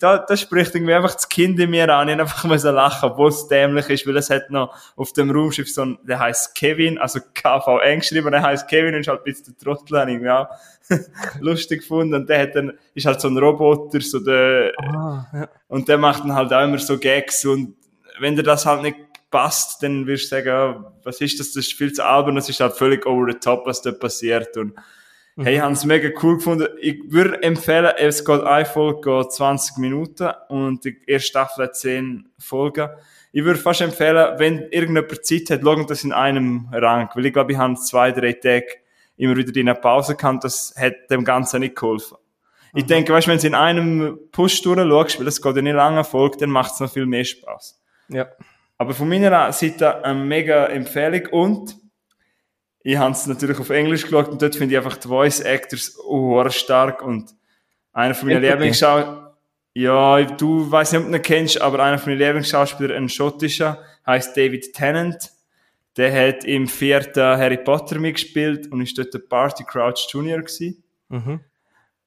da, 0.00 0.18
das 0.18 0.40
spricht 0.40 0.74
irgendwie 0.74 0.94
einfach 0.94 1.14
das 1.14 1.28
Kind 1.28 1.60
in 1.60 1.70
mir 1.70 1.88
an. 1.94 2.08
Ich 2.08 2.18
einfach 2.18 2.44
müssen 2.44 2.74
lachen, 2.74 3.10
obwohl 3.10 3.28
es 3.28 3.46
dämlich 3.48 3.88
ist, 3.90 4.06
weil 4.06 4.16
es 4.16 4.30
hat 4.30 4.50
noch 4.50 4.74
auf 4.96 5.12
dem 5.12 5.30
Raumschiff 5.30 5.70
so 5.70 5.82
ein, 5.82 5.98
der 6.02 6.18
heißt 6.18 6.54
Kevin, 6.54 6.98
also 6.98 7.20
KV 7.34 7.80
geschrieben, 7.96 8.32
der 8.32 8.42
heißt 8.42 8.66
Kevin 8.66 8.94
und 8.94 9.00
ist 9.00 9.08
halt 9.08 9.20
ein 9.20 9.24
bisschen 9.24 9.54
der 9.54 9.64
Trottel, 9.64 10.00
habe 10.00 10.12
ich 10.12 10.22
ja 10.22 10.48
lustig 11.40 11.82
gefunden. 11.82 12.14
Und 12.14 12.28
der 12.28 12.42
hat 12.42 12.56
dann, 12.56 12.72
ist 12.94 13.06
halt 13.06 13.20
so 13.20 13.28
ein 13.28 13.36
Roboter, 13.36 14.00
so 14.00 14.20
der, 14.20 14.72
ah, 14.78 15.26
ja. 15.32 15.48
und 15.68 15.86
der 15.86 15.98
macht 15.98 16.24
dann 16.24 16.34
halt 16.34 16.52
auch 16.52 16.64
immer 16.64 16.78
so 16.78 16.98
Gags 16.98 17.44
und 17.44 17.76
wenn 18.18 18.36
dir 18.36 18.42
das 18.42 18.66
halt 18.66 18.82
nicht 18.82 18.96
passt, 19.30 19.82
dann 19.82 20.06
wirst 20.06 20.32
du 20.32 20.36
sagen, 20.36 20.84
was 21.04 21.20
ist 21.20 21.38
das, 21.38 21.52
das 21.52 21.66
ist 21.66 21.74
viel 21.74 21.92
zu 21.92 22.04
albern, 22.04 22.36
das 22.36 22.48
ist 22.48 22.60
halt 22.60 22.74
völlig 22.74 23.06
over 23.06 23.30
the 23.30 23.38
top, 23.38 23.66
was 23.66 23.82
da 23.82 23.92
passiert 23.92 24.56
und 24.56 24.74
Mhm. 25.40 25.44
Hey, 25.44 25.54
ich 25.54 25.60
habe 25.62 25.72
es 25.72 25.84
mega 25.86 26.10
cool 26.22 26.36
gefunden. 26.36 26.68
Ich 26.82 27.00
würde 27.08 27.42
empfehlen, 27.42 27.92
es 27.96 28.26
geht 28.26 28.42
eine 28.42 28.66
Folge 28.66 29.00
geht 29.00 29.32
20 29.32 29.78
Minuten 29.78 30.28
und 30.48 30.84
die 30.84 30.98
erste 31.06 31.28
Staffel 31.28 31.64
hat 31.64 31.76
10 31.76 32.28
Folgen. 32.38 32.90
Ich 33.32 33.42
würde 33.42 33.58
fast 33.58 33.80
empfehlen, 33.80 34.38
wenn 34.38 34.68
irgendjemand 34.70 35.24
Zeit 35.24 35.48
hat, 35.48 35.62
schauen 35.62 35.86
das 35.86 36.04
in 36.04 36.12
einem 36.12 36.68
Rang. 36.72 37.08
Weil 37.14 37.24
ich 37.24 37.32
glaube, 37.32 37.52
ich 37.52 37.58
habe 37.58 37.74
zwei, 37.76 38.12
drei 38.12 38.34
Tage 38.34 38.66
immer 39.16 39.34
wieder 39.34 39.58
in 39.58 39.66
einer 39.66 39.78
Pause 39.78 40.14
gehabt. 40.14 40.44
Das 40.44 40.74
hat 40.76 41.10
dem 41.10 41.24
Ganzen 41.24 41.60
nicht 41.60 41.74
geholfen. 41.74 42.18
Mhm. 42.72 42.78
Ich 42.78 42.84
denke, 42.84 43.14
weißt, 43.14 43.28
wenn 43.28 43.38
du 43.38 43.46
in 43.46 43.54
einem 43.54 44.18
Push 44.32 44.60
durchschaust, 44.60 45.20
weil 45.20 45.26
es 45.26 45.40
geht 45.40 45.56
ja 45.56 45.62
nicht 45.62 45.72
lange 45.72 46.04
Folge, 46.04 46.36
dann 46.36 46.50
macht 46.50 46.74
es 46.74 46.80
noch 46.80 46.92
viel 46.92 47.06
mehr 47.06 47.24
Spaß. 47.24 47.80
Ja. 48.08 48.28
Aber 48.76 48.92
von 48.92 49.08
meiner 49.08 49.52
Seite 49.52 50.04
eine 50.04 50.22
mega 50.22 50.66
Empfehlung 50.66 51.26
und 51.30 51.79
ich 52.82 52.96
habe 52.96 53.12
es 53.12 53.26
natürlich 53.26 53.58
auf 53.58 53.70
Englisch 53.70 54.02
geschaut 54.02 54.28
und 54.28 54.40
dort 54.40 54.56
finde 54.56 54.74
ich 54.74 54.78
einfach 54.78 54.96
die 54.96 55.08
Voice 55.08 55.40
Actors 55.40 55.98
oh, 56.06 56.48
stark 56.48 57.02
und 57.02 57.34
einer 57.92 58.14
von 58.14 58.28
meinen 58.28 58.42
Lieblingsschauspielern, 58.42 59.30
ja, 59.74 60.22
du 60.22 60.70
weißt 60.70 60.92
nicht, 60.92 61.02
ob 61.02 61.10
du 61.10 61.16
ihn 61.16 61.22
kennst, 61.22 61.60
aber 61.60 61.80
einer 61.82 61.98
von 61.98 62.12
meinen 62.12 62.20
Lieblingsschauspielern, 62.20 63.04
ein 63.04 63.08
schottischer, 63.08 63.82
heißt 64.06 64.36
David 64.36 64.72
Tennant. 64.72 65.30
Der 65.96 66.28
hat 66.28 66.44
im 66.44 66.66
vierten 66.68 67.22
Harry 67.22 67.58
Potter 67.58 67.98
mitgespielt 67.98 68.70
und 68.70 68.80
ist 68.80 68.96
dort 68.96 69.12
der 69.12 69.18
Party 69.20 69.64
Crouch 69.64 70.08
Junior 70.10 70.40
gewesen. 70.40 70.82
Mhm. 71.08 71.40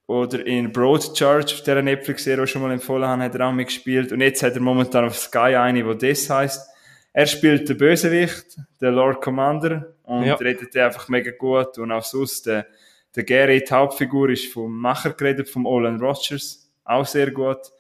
Oder 0.08 0.46
in 0.46 0.72
Broadchurch, 0.72 1.54
auf 1.54 1.64
der 1.64 1.82
Netflix-Serie, 1.82 2.38
die 2.38 2.44
ich 2.44 2.52
schon 2.52 2.62
mal 2.62 2.72
empfohlen 2.72 3.08
habe, 3.08 3.24
hat 3.24 3.36
er 3.36 3.48
auch 3.48 3.54
mitgespielt. 3.54 4.12
Und 4.12 4.22
jetzt 4.22 4.44
hat 4.44 4.54
er 4.54 4.62
momentan 4.62 5.06
auf 5.06 5.18
Sky 5.18 5.56
eine, 5.56 5.86
wo 5.86 5.94
das 5.94 6.30
heißt. 6.30 6.70
Er 7.14 7.26
spielt 7.26 7.70
den 7.70 7.78
Bösewicht, 7.78 8.58
den 8.82 8.96
Lord 8.96 9.22
Commander, 9.22 9.93
und 10.04 10.26
ja. 10.26 10.36
redet 10.36 10.76
einfach 10.78 11.10
mega 11.10 11.32
gut. 11.32 11.78
Und 11.78 11.92
auch 11.92 12.04
sonst, 12.04 12.46
der, 12.46 12.68
der 13.16 13.24
Gary, 13.24 13.64
die 13.64 13.74
Hauptfigur, 13.74 14.30
ist 14.30 14.52
vom 14.52 14.78
Macher 14.78 15.12
geredet, 15.12 15.50
vom 15.50 15.66
Olan 15.66 16.00
Rogers, 16.00 16.72
auch 16.84 17.06
sehr 17.06 17.32
gut. 17.32 17.72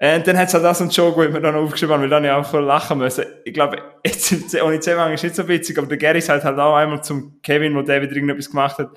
Und 0.00 0.26
dann 0.26 0.36
hat 0.36 0.48
es 0.48 0.54
halt 0.54 0.64
auch 0.64 0.74
so 0.74 0.84
einen 0.84 0.90
Joke, 0.90 1.22
den 1.22 1.32
wir 1.32 1.40
dann 1.40 1.54
aufgeschrieben 1.54 1.94
haben, 1.94 2.02
weil 2.02 2.10
dann 2.10 2.24
ja 2.24 2.38
auch 2.38 2.44
voll 2.44 2.64
lachen 2.64 2.98
müssen. 2.98 3.24
Ich 3.44 3.54
glaube, 3.54 3.78
jetzt, 4.04 4.32
ohne 4.60 4.80
Zusammenhang 4.80 5.12
ist 5.12 5.22
nicht 5.22 5.36
so 5.36 5.46
witzig, 5.48 5.78
aber 5.78 5.86
der 5.86 5.96
Gary 5.96 6.20
sagt 6.20 6.44
halt 6.44 6.58
auch 6.58 6.74
einmal 6.74 7.02
zum 7.02 7.40
Kevin, 7.42 7.74
wo 7.74 7.82
wieder 7.82 8.02
irgendetwas 8.02 8.50
gemacht 8.50 8.78
hat, 8.78 8.90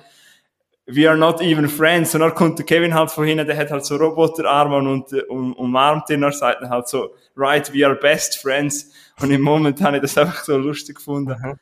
we 0.86 1.08
are 1.08 1.16
not 1.16 1.40
even 1.40 1.68
friends. 1.68 2.14
Und 2.14 2.22
dann 2.22 2.34
kommt 2.34 2.58
der 2.58 2.66
Kevin 2.66 2.94
halt 2.94 3.10
von 3.10 3.24
hinten, 3.24 3.46
der 3.46 3.56
hat 3.56 3.70
halt 3.70 3.84
so 3.84 3.96
Roboterarme 3.96 4.76
und, 4.76 5.12
und 5.12 5.52
umarmt 5.54 6.10
ihn, 6.10 6.24
und 6.24 6.34
sagt 6.34 6.62
dann 6.62 6.70
halt 6.70 6.88
so, 6.88 7.14
right, 7.36 7.72
we 7.72 7.86
are 7.86 7.94
best 7.94 8.38
friends. 8.38 8.90
Und 9.20 9.30
im 9.30 9.42
Moment 9.42 9.80
habe 9.80 9.96
ich 9.96 10.02
das 10.02 10.18
einfach 10.18 10.42
so 10.44 10.56
lustig 10.58 10.96
gefunden. 10.96 11.36
Mhm. 11.40 11.58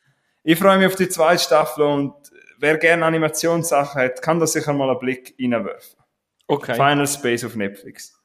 Ich 0.49 0.61
freue 0.61 0.79
mich 0.79 0.87
auf 0.87 0.95
die 0.95 1.09
zweite 1.09 1.43
Staffel 1.43 1.83
und 1.83 2.15
wer 2.59 2.79
gerne 2.79 3.05
Animationssachen 3.05 4.01
hat, 4.01 4.23
kann 4.23 4.39
da 4.39 4.47
sicher 4.47 4.73
mal 4.73 4.89
einen 4.89 5.01
Blick 5.01 5.35
reinwerfen. 5.41 5.99
Okay. 6.47 6.75
Final 6.75 7.09
Space 7.09 7.43
auf 7.43 7.57
Netflix. 7.57 8.17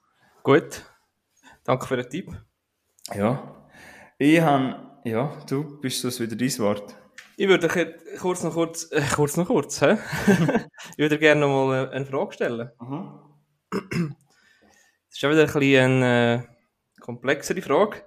Gut. 0.43 0.85
Danke 1.63 1.87
für 1.87 1.97
den 1.97 2.07
Tipp. 2.07 2.31
Ja. 3.15 3.65
Ich 4.19 4.39
habe, 4.39 5.01
ja, 5.03 5.35
du 5.49 5.81
bist 5.81 6.03
das 6.03 6.19
wieder 6.19 6.35
dein 6.35 6.59
Wort. 6.59 6.95
Ich 7.37 7.47
würde 7.47 7.67
kurz 8.19 8.43
noch 8.43 8.53
kurz, 8.53 8.91
äh, 8.91 9.01
kurz 9.15 9.35
noch 9.35 9.47
kurz, 9.47 9.81
hä? 9.81 9.97
ich 10.91 10.99
würde 10.99 11.17
gerne 11.17 11.41
noch 11.41 11.47
mal 11.47 11.89
eine 11.89 12.05
Frage 12.05 12.33
stellen. 12.33 12.69
Mhm. 12.79 13.19
Das 13.71 15.17
ist 15.17 15.25
auch 15.25 15.31
wieder 15.31 15.47
ein 15.47 15.53
bisschen 15.53 16.03
eine 16.03 16.47
äh, 16.47 17.01
komplexere 17.01 17.63
Frage. 17.63 18.03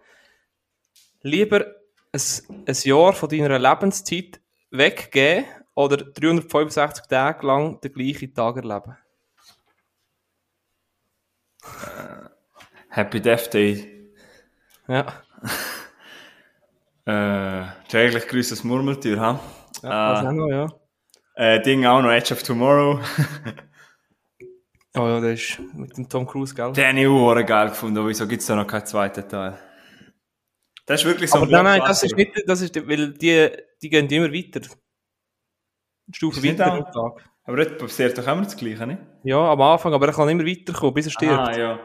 Lieber 1.22 1.66
ein, 2.14 2.20
ein 2.66 2.76
Jahr 2.84 3.12
von 3.12 3.28
deiner 3.28 3.58
Lebenszeit 3.58 4.40
weggeben 4.70 5.44
oder 5.74 5.96
365 5.96 7.06
Tage 7.06 7.46
lang 7.46 7.80
den 7.80 7.92
gleichen 7.92 8.32
Tag 8.32 8.56
erleben? 8.56 8.96
Uh, 11.64 12.28
Happy 12.90 13.20
Death 13.20 13.52
Day. 13.52 14.12
Ja. 14.86 15.06
äh, 17.06 17.66
täglich 17.88 18.28
grüßes 18.28 18.62
Murmeltier, 18.64 19.18
ha? 19.18 19.40
Ja, 19.82 20.22
äh, 20.22 20.26
auch 20.26 20.32
noch, 20.32 20.48
ja. 20.48 20.68
Äh, 21.34 21.60
Ding 21.62 21.84
auch 21.86 22.02
noch, 22.02 22.10
Edge 22.10 22.34
of 22.34 22.42
Tomorrow. 22.42 23.00
oh 24.96 25.08
ja, 25.08 25.20
das 25.20 25.40
ist 25.40 25.58
mit 25.74 25.96
dem 25.96 26.08
Tom 26.08 26.26
Cruise, 26.26 26.54
gell? 26.54 26.72
Den 26.72 26.96
habe 26.98 27.40
ich 27.40 27.46
geil 27.46 27.68
gefunden, 27.70 28.06
wieso 28.06 28.28
gibt 28.28 28.42
es 28.42 28.46
da 28.46 28.54
noch 28.54 28.66
keinen 28.66 28.86
zweiten 28.86 29.28
Teil? 29.28 29.58
Das 30.86 31.00
ist 31.00 31.06
wirklich 31.06 31.30
so 31.30 31.38
Aber 31.38 31.46
nein, 31.46 31.64
nein, 31.64 31.80
das 31.80 32.02
ist 32.02 32.16
nicht, 32.16 32.32
das 32.46 32.60
ist, 32.60 32.76
weil 32.88 33.14
die, 33.14 33.50
die 33.80 33.88
gehen 33.88 34.08
immer 34.08 34.32
weiter. 34.32 34.60
Stufe 36.12 36.42
weiter 36.42 36.72
am 36.72 36.84
Tag. 36.84 37.24
Aber 37.44 37.56
das 37.62 37.78
passiert 37.78 38.16
doch 38.16 38.26
immer 38.26 38.42
das 38.42 38.56
Gleiche, 38.56 38.86
nicht? 38.86 39.00
Ja, 39.22 39.52
am 39.52 39.60
Anfang, 39.60 39.92
aber 39.94 40.06
er 40.06 40.14
kann 40.14 40.28
immer 40.28 40.46
weiterkommen, 40.46 40.94
bis 40.94 41.06
er 41.06 41.12
stirbt. 41.12 41.48
Ah, 41.48 41.56
ja. 41.56 41.78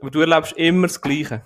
Aber 0.00 0.10
du 0.10 0.20
erlebst 0.20 0.52
immer 0.52 0.86
das 0.86 1.00
Gleiche. 1.00 1.44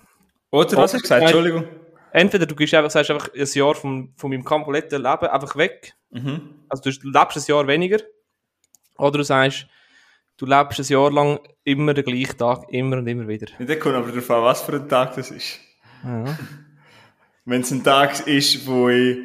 Oder, 0.51 0.77
was 0.77 0.93
hast 0.93 0.93
du 0.93 0.99
gesagt? 0.99 1.21
Entschuldigung. 1.23 1.67
Entweder 2.11 2.45
du 2.45 2.55
gehst 2.55 2.73
einfach, 2.73 2.91
sagst 2.91 3.11
einfach 3.11 3.29
ein 3.33 3.45
Jahr 3.45 3.75
von, 3.75 4.13
von 4.15 4.29
meinem 4.29 4.45
kompletten 4.45 5.01
Leben 5.01 5.27
einfach 5.27 5.55
weg. 5.57 5.93
Mhm. 6.11 6.63
Also 6.69 6.83
du 6.83 7.09
lebst 7.09 7.37
ein 7.37 7.43
Jahr 7.45 7.67
weniger. 7.67 7.99
Oder 8.97 9.17
du 9.17 9.23
sagst, 9.23 9.67
du 10.37 10.45
lebst 10.45 10.79
ein 10.79 10.85
Jahr 10.85 11.11
lang 11.11 11.39
immer 11.65 11.93
den 11.93 12.05
gleichen 12.05 12.37
Tag, 12.37 12.63
immer 12.69 12.97
und 12.97 13.07
immer 13.07 13.27
wieder. 13.27 13.47
Ja, 13.59 13.65
dann 13.65 13.79
kommt 13.79 13.95
aber 13.95 14.07
darauf 14.07 14.31
an, 14.31 14.43
was 14.43 14.61
für 14.61 14.73
ein 14.73 14.87
Tag 14.87 15.15
das 15.15 15.31
ist. 15.31 15.59
Ja. 16.05 16.37
Wenn 17.45 17.61
es 17.61 17.71
ein 17.71 17.83
Tag 17.83 18.27
ist, 18.27 18.67
wo 18.67 18.89
ich 18.89 19.17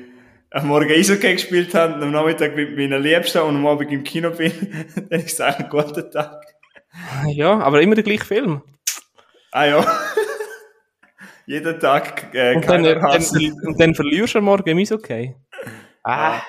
am 0.51 0.69
Morgen 0.69 0.91
Eishockey 0.91 1.35
gespielt 1.35 1.75
habe, 1.75 1.95
am 1.95 2.11
Nachmittag 2.11 2.57
mit 2.57 2.77
meinen 2.77 3.03
Liebsten 3.03 3.43
und 3.43 3.57
am 3.57 3.67
Abend 3.67 3.93
im 3.93 4.03
Kino 4.03 4.31
bin, 4.31 4.53
dann 5.11 5.21
ist 5.21 5.35
es 5.35 5.41
ein 5.41 5.69
guter 5.69 6.11
Tag. 6.11 6.43
Ja, 7.29 7.59
aber 7.61 7.81
immer 7.81 7.95
der 7.95 8.05
gleiche 8.05 8.25
Film. 8.25 8.63
Ah 9.53 9.65
ja. 9.65 9.87
Jeden 11.47 11.81
Tag 11.81 12.33
äh, 12.35 12.55
und, 12.55 12.69
dann, 12.69 12.85
dann, 12.85 13.25
und 13.65 13.81
dann 13.81 13.95
verlierst 13.95 14.35
du 14.35 14.39
am 14.39 14.45
Morgen 14.45 14.69
im 14.69 14.79
Eishockey. 14.79 15.35
Ah. 16.03 16.37
ah. 16.37 16.43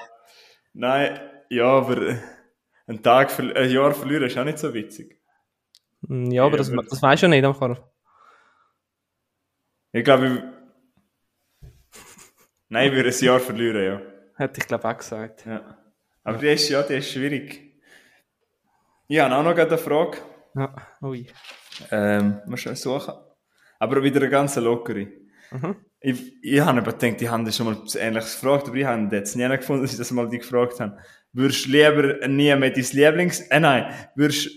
Nein, 0.74 1.20
ja, 1.50 1.66
aber 1.66 2.18
ein 2.88 3.04
Tag, 3.04 3.38
ein 3.40 3.70
Jahr 3.70 3.94
verlieren 3.94 4.24
ist 4.24 4.38
auch 4.38 4.44
nicht 4.44 4.60
so 4.60 4.74
witzig. 4.74 5.20
Hm, 6.08 6.32
ja, 6.32 6.46
aber 6.46 6.58
das, 6.58 6.72
das 6.90 7.02
weißt 7.02 7.24
du 7.24 7.26
ja 7.26 7.30
nicht, 7.30 7.46
einfach. 7.46 7.82
Ich 9.92 10.04
glaube, 10.04 10.28
ich... 10.28 11.70
Nein, 12.70 12.90
ich 12.90 12.96
würde 12.96 13.10
ein 13.10 13.26
Jahr 13.26 13.40
verlieren, 13.40 13.84
ja. 13.84 14.02
Hätte 14.38 14.62
ich 14.62 14.68
glaube 14.68 14.88
auch 14.88 14.98
gesagt. 14.98 15.46
Ja. 15.46 15.78
Aber 16.24 16.38
die 16.38 16.48
ist, 16.48 16.70
ja, 16.70 16.82
die 16.84 16.96
ist 16.96 17.12
schwierig. 17.12 17.80
Ich 19.08 19.20
habe 19.20 19.36
auch 19.36 19.44
noch 19.44 19.58
eine 19.58 19.78
Frage. 19.78 20.20
Ja, 20.56 20.74
ui. 21.02 21.28
Ähm, 21.92 22.40
muss 22.46 22.62
schon 22.62 22.76
suchen. 22.76 23.14
Aber 23.80 24.02
wieder 24.02 24.22
eine 24.22 24.30
ganz 24.30 24.56
lockere. 24.56 25.08
Mhm. 25.52 25.76
Ich, 26.00 26.42
ich 26.42 26.60
habe 26.62 26.80
aber 26.80 26.94
gedacht, 26.94 27.20
die 27.20 27.30
haben 27.30 27.44
das 27.44 27.58
schon 27.58 27.66
mal 27.66 27.78
Ähnliches 27.96 28.40
gefragt, 28.40 28.68
aber 28.68 28.78
ich 28.78 28.86
habe 28.86 29.16
jetzt 29.16 29.36
nie 29.36 29.48
gefunden, 29.50 29.84
dass 29.84 29.92
ich 29.92 29.98
das 29.98 30.12
mal 30.12 30.30
die 30.30 30.38
gefragt 30.38 30.80
habe. 30.80 30.98
Würdest 31.34 31.66
du 31.66 31.70
lieber 31.72 32.28
nie 32.28 32.56
mehr 32.56 32.72
dein 32.72 32.86
Lieblings... 32.92 33.42
Äh, 33.42 33.60
nein, 33.60 33.94
würdest 34.16 34.50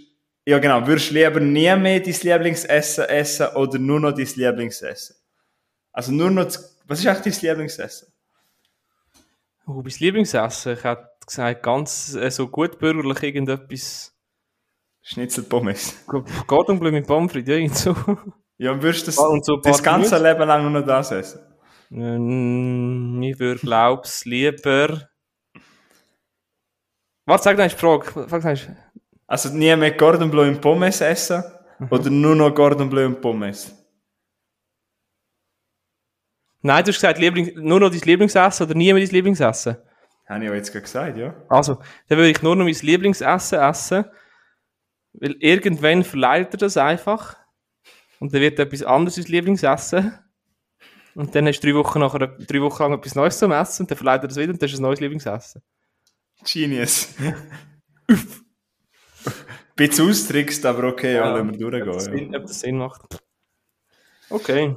ja 0.47 0.59
genau, 0.59 0.87
würdest 0.87 1.11
du 1.11 1.15
lieber 1.15 1.41
nie 1.41 1.75
mehr 1.77 2.01
dein 2.01 2.15
Lieblingsessen 2.15 3.05
essen 3.05 3.49
oder 3.57 3.79
nur 3.79 3.99
noch 4.01 4.13
dein 4.13 4.27
Lieblingsessen? 4.27 5.17
Also 5.95 6.13
nur 6.13 6.31
noch, 6.31 6.45
was 6.87 6.99
ist 7.01 7.07
eigentlich 7.07 7.39
dein 7.41 7.51
Lieblingsessen? 7.51 8.09
Oh, 9.67 9.81
mein 9.83 9.93
Lieblingsessen, 9.99 10.75
ich 10.75 10.85
hätte 10.85 11.09
gesagt, 11.27 11.63
ganz 11.63 12.15
äh, 12.15 12.31
so 12.31 12.49
gut 12.49 12.79
bürgerlich 12.79 13.23
irgendetwas 13.23 14.13
Schnitzelpommes. 15.03 16.05
Gordon 16.47 16.79
Bleu 16.81 16.91
mit 16.93 17.07
Pommes 17.07 17.33
frites, 17.33 17.49
irgend 17.55 17.77
so. 17.77 17.95
Ja, 18.59 18.73
und 18.73 18.83
würdest 18.83 19.03
du 19.03 19.07
das, 19.07 19.19
Ah, 19.19 19.27
und 19.29 19.45
so 19.45 19.57
das 19.57 19.83
ganze 19.83 20.11
Gemüse? 20.17 20.23
Leben 20.33 20.47
lang 20.49 20.63
nur 20.63 20.71
noch 20.81 20.87
das 20.87 21.11
essen? 21.13 21.41
Ähm, 21.91 23.23
Ich 23.23 23.39
würde, 23.39 23.61
glaub's, 23.61 24.25
lieber... 24.25 25.09
Warte, 27.27 27.45
sag 27.45 27.57
die 27.57 27.69
Frage. 27.77 28.27
Sag 28.29 28.45
noch- 28.45 28.77
Also 29.27 29.49
nie 29.51 29.75
mehr 29.77 29.93
Gordon 29.93 30.31
Bleu 30.31 30.49
und 30.49 30.61
Pommes 30.61 31.01
essen? 31.01 31.43
Oder 31.91 32.11
nur 32.11 32.35
noch 32.35 32.55
Gordon 32.55 32.91
Bleu 32.91 33.07
und 33.07 33.21
Pommes? 33.21 33.73
Nein, 36.67 36.83
du 36.83 36.89
hast 36.89 36.97
gesagt, 36.97 37.19
Liebling, 37.19 37.53
nur 37.57 37.79
noch 37.79 37.91
dein 37.91 38.01
Lieblingsessen 38.01 38.65
oder 38.65 38.75
nie 38.75 38.91
mehr 38.91 39.05
dein 39.05 39.13
Lieblingsessen? 39.13 39.77
Habe 40.27 40.45
ich 40.45 40.49
ja 40.49 40.57
jetzt 40.57 40.73
gerade 40.73 40.83
gesagt, 40.83 41.19
ja. 41.19 41.35
Also, 41.51 41.75
dann 42.09 42.17
würde 42.17 42.31
ich 42.31 42.41
nur 42.41 42.57
noch 42.57 42.65
mein 42.65 42.73
Lieblingsessen 42.73 43.59
essen, 43.59 44.07
weil 45.13 45.33
irgendwann 45.41 46.03
verleidet 46.05 46.55
er 46.55 46.59
das 46.61 46.79
einfach 46.79 47.37
und 48.19 48.33
dann 48.33 48.41
wird 48.41 48.59
etwas 48.59 48.83
anderes 48.83 49.17
dein 49.17 49.27
Lieblingsessen 49.27 50.19
und 51.15 51.35
dann 51.35 51.47
hast 51.47 51.61
du 51.61 51.67
drei 51.67 51.75
Wochen, 51.75 52.01
nachher, 52.01 52.29
drei 52.29 52.63
Wochen 52.63 52.83
lang 52.83 52.95
etwas 52.95 53.15
Neues 53.15 53.39
zum 53.39 53.53
Essen 53.53 53.83
und 53.83 53.91
dann 53.91 53.99
verleidet 53.99 54.25
er 54.25 54.29
das 54.29 54.39
wieder 54.39 54.55
und 54.55 54.63
dann 54.63 54.67
hast 54.67 54.75
du 54.75 54.81
ein 54.81 54.83
neues 54.83 55.01
Lieblingsessen. 55.01 55.61
Genius. 56.51 57.09
Bisschen 59.77 60.09
austrickst, 60.09 60.65
aber 60.65 60.85
okay, 60.85 61.17
ja, 61.17 61.29
lassen 61.29 61.59
wir 61.59 61.67
Ob 61.67 61.73
das, 61.73 62.05
durchgehen. 62.07 62.19
Sinn, 62.31 62.37
ob 62.37 62.43
das 62.43 62.61
Sinn 62.61 62.79
macht. 62.79 63.23
Okay. 64.31 64.75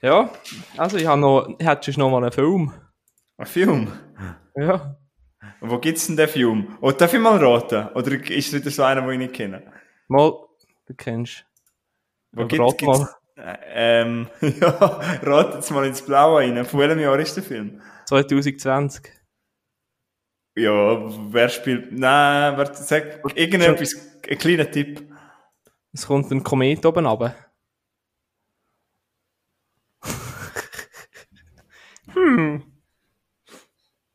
Ja, 0.00 0.30
also 0.76 0.96
ich 0.96 1.06
habe 1.06 1.20
noch, 1.20 1.48
hättest 1.58 1.96
du 1.96 2.00
noch 2.00 2.10
mal 2.10 2.22
einen 2.22 2.32
Film? 2.32 2.72
Ein 3.36 3.46
Film? 3.46 3.92
Ja. 4.54 4.96
Wo 5.60 5.78
gibt's 5.78 6.06
denn 6.06 6.16
den 6.16 6.28
Film? 6.28 6.76
Oh, 6.80 6.92
darf 6.92 7.12
ich 7.12 7.20
mal 7.20 7.42
raten? 7.44 7.88
Oder 7.94 8.12
ist 8.12 8.48
es 8.48 8.52
wieder 8.52 8.70
so 8.70 8.84
einer, 8.84 9.02
den 9.02 9.10
ich 9.12 9.18
nicht 9.18 9.34
kenne? 9.34 9.72
Mal, 10.06 10.32
du 10.86 10.94
kennst. 10.94 11.44
Wo 12.32 12.42
Aber 12.42 12.48
gibt, 12.48 12.62
rat 12.62 12.78
gibt's, 12.78 12.98
mal. 12.98 13.14
Äh, 13.36 14.02
ähm, 14.02 14.28
ja, 14.40 14.68
rat 15.22 15.54
jetzt 15.54 15.70
mal 15.70 15.86
ins 15.86 16.02
Blaue 16.02 16.40
rein. 16.40 16.64
Von 16.64 16.80
welchem 16.80 17.00
Jahr 17.00 17.18
ist 17.18 17.36
der 17.36 17.42
Film? 17.42 17.80
2020. 18.06 19.12
Ja, 20.56 21.32
wer 21.32 21.48
spielt, 21.48 21.92
nein, 21.92 22.56
wer, 22.56 22.74
sag, 22.74 23.20
irgendetwas, 23.36 23.94
ein 24.28 24.38
kleiner 24.38 24.68
Tipp. 24.68 25.08
Es 25.92 26.06
kommt 26.06 26.30
ein 26.32 26.42
Komet 26.42 26.84
oben 26.84 27.06
runter. 27.06 27.34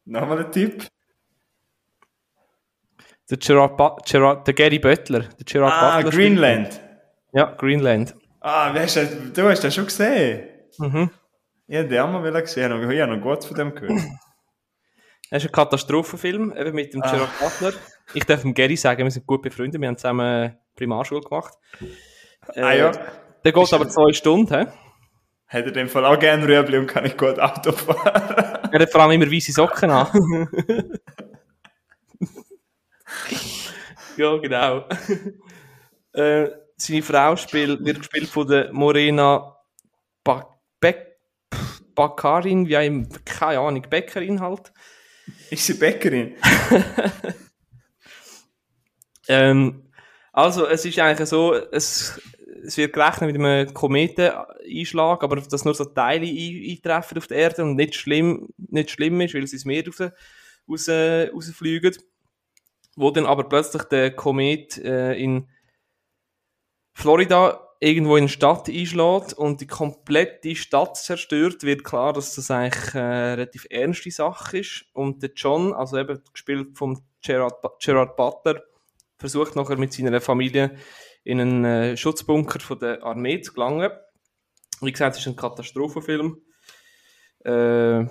Nochmal 0.05 0.45
ein 0.45 0.51
Tipp. 0.51 0.88
Der, 3.30 3.38
Gerard 3.38 3.78
Bu- 3.78 3.95
Gerard, 4.05 4.45
der 4.47 4.53
Gary 4.53 4.80
Butler. 4.80 5.21
Der 5.21 5.45
Gerard 5.45 5.74
Ah, 5.74 5.95
Butler 5.97 6.11
Greenland. 6.11 6.74
spielt- 6.74 6.89
Ja, 7.34 7.45
Greenland. 7.57 8.15
Ah, 8.41 8.74
wer 8.74 8.84
ist 8.84 8.95
das, 8.97 9.09
du 9.34 9.43
hast 9.49 9.63
das 9.63 9.74
schon 9.74 9.86
gesehen? 9.86 10.49
Mhm. 10.78 11.09
Ja, 11.67 11.84
den 11.84 11.99
haben 11.99 12.24
wir 12.24 12.41
gesehen. 12.41 12.71
Ich 12.78 12.84
habe 12.84 12.95
ja 12.95 13.07
noch 13.07 13.21
gut 13.21 13.43
von 13.45 13.55
dem 13.57 13.74
gehört. 13.74 13.99
Das 15.30 15.41
ist 15.43 15.49
ein 15.49 15.51
Katastrophenfilm, 15.53 16.53
eben 16.55 16.76
mit 16.76 16.93
dem 16.93 17.01
Ah. 17.01 17.09
Gerard 17.11 17.32
Butler. 17.39 17.74
Ich 18.13 18.24
darf 18.26 18.41
dem 18.41 18.53
Gary 18.53 18.76
sagen, 18.76 19.03
wir 19.03 19.09
sind 19.09 19.26
gut 19.26 19.41
befreundet, 19.41 19.82
wir 19.82 19.88
haben 19.88 19.97
zusammen 19.97 20.55
Primarschule 20.76 21.21
gemacht. 21.21 21.53
Äh, 22.53 22.61
ah 22.61 22.74
ja. 22.74 22.91
Der 23.43 23.51
geht 23.51 23.74
aber 23.74 23.89
zwei 23.89 24.13
Stunden. 24.13 24.53
hä? 24.53 24.67
Hat 25.53 25.61
er 25.61 25.67
in 25.67 25.73
dem 25.73 25.89
Fall 25.89 26.05
auch 26.05 26.17
gerne 26.17 26.47
Rüebli 26.47 26.77
und 26.79 26.87
kann 26.87 27.05
ich 27.05 27.15
gut 27.15 27.39
Auto 27.39 27.71
fahren. 27.71 28.69
Er 28.71 28.79
hat 28.79 28.91
vor 28.91 29.01
allem 29.01 29.21
immer 29.21 29.31
weiße 29.31 29.51
Socken 29.51 29.91
an. 29.91 30.07
ja, 34.17 34.37
genau. 34.37 34.87
äh, 36.13 36.49
seine 36.75 37.03
Frau 37.03 37.35
spielt, 37.35 37.85
wird 37.85 37.99
gespielt 37.99 38.29
von 38.29 38.47
der 38.47 38.73
Morena 38.73 39.55
ba 40.23 40.49
Bakarin, 41.95 42.67
wie 42.67 42.75
ein, 42.75 43.07
keine 43.23 43.59
Ahnung, 43.59 43.85
Bäckerin 43.87 44.41
halt. 44.41 44.73
Ist 45.51 45.67
sie 45.67 45.75
Bäckerin? 45.75 46.35
Ähm, 49.27 49.89
also, 50.31 50.67
es 50.67 50.85
ist 50.85 50.99
eigentlich 50.99 51.29
so, 51.29 51.53
es, 51.53 52.19
es 52.66 52.78
wird 52.78 52.93
gerechnet 52.93 53.32
mit 53.32 53.41
einem 53.41 53.74
Kometeneinschlag, 53.74 55.24
aber 55.24 55.36
dass 55.38 55.66
nur 55.66 55.74
so 55.74 55.86
Teile 55.86 56.26
ein, 56.26 56.72
eintreffen 56.72 57.18
auf 57.18 57.28
der 57.28 57.38
Erde 57.38 57.64
und 57.64 57.76
nicht 57.76 57.95
schlimm, 57.95 58.49
nicht 58.57 58.91
schlimm 58.91 59.20
ist, 59.22 59.34
weil 59.34 59.45
sie 59.47 59.55
ins 59.55 59.66
Meer 59.66 59.86
raus, 59.86 60.01
raus, 60.70 60.89
rausfliegen. 60.89 61.95
Wo 62.95 63.11
dann 63.11 63.26
aber 63.26 63.49
plötzlich 63.49 63.84
der 63.84 64.16
Komet 64.16 64.78
äh, 64.78 65.14
in 65.14 65.49
Florida 66.93 67.64
irgendwo 67.80 68.16
in 68.16 68.24
eine 68.24 68.30
Stadt 68.30 68.70
einschlägt 68.70 69.34
und 69.34 69.59
die 69.59 69.68
komplette 69.68 70.55
Stadt 70.55 70.95
zerstört, 70.95 71.64
wird 71.64 71.84
klar, 71.84 72.14
dass 72.14 72.36
das 72.36 72.49
eigentlich 72.49 72.95
äh, 72.95 72.99
eine 72.99 73.38
relativ 73.38 73.66
ernste 73.70 74.11
Sache 74.11 74.59
ist. 74.59 74.86
Und 74.93 75.22
der 75.22 75.32
John, 75.36 75.74
also 75.74 75.97
eben 75.97 76.22
gespielt 76.32 76.78
vom 76.78 77.03
Gerard, 77.22 77.55
Gerard 77.80 78.16
Butler, 78.16 78.61
versucht 79.18 79.55
nachher 79.55 79.78
mit 79.78 79.91
seiner 79.91 80.22
Familie 80.22 80.78
in 81.24 81.39
einen 81.39 81.65
äh, 81.65 81.97
Schutzbunker 81.97 82.59
von 82.59 82.80
der 82.80 83.03
Armee 83.03 83.41
zu 83.41 83.53
gelangen. 83.53 83.91
Wie 84.82 84.91
gesagt, 84.91 85.15
es 85.15 85.21
ist 85.21 85.28
ein 85.28 85.36
Katastrophenfilm. 85.36 86.41
Äh, 87.45 88.05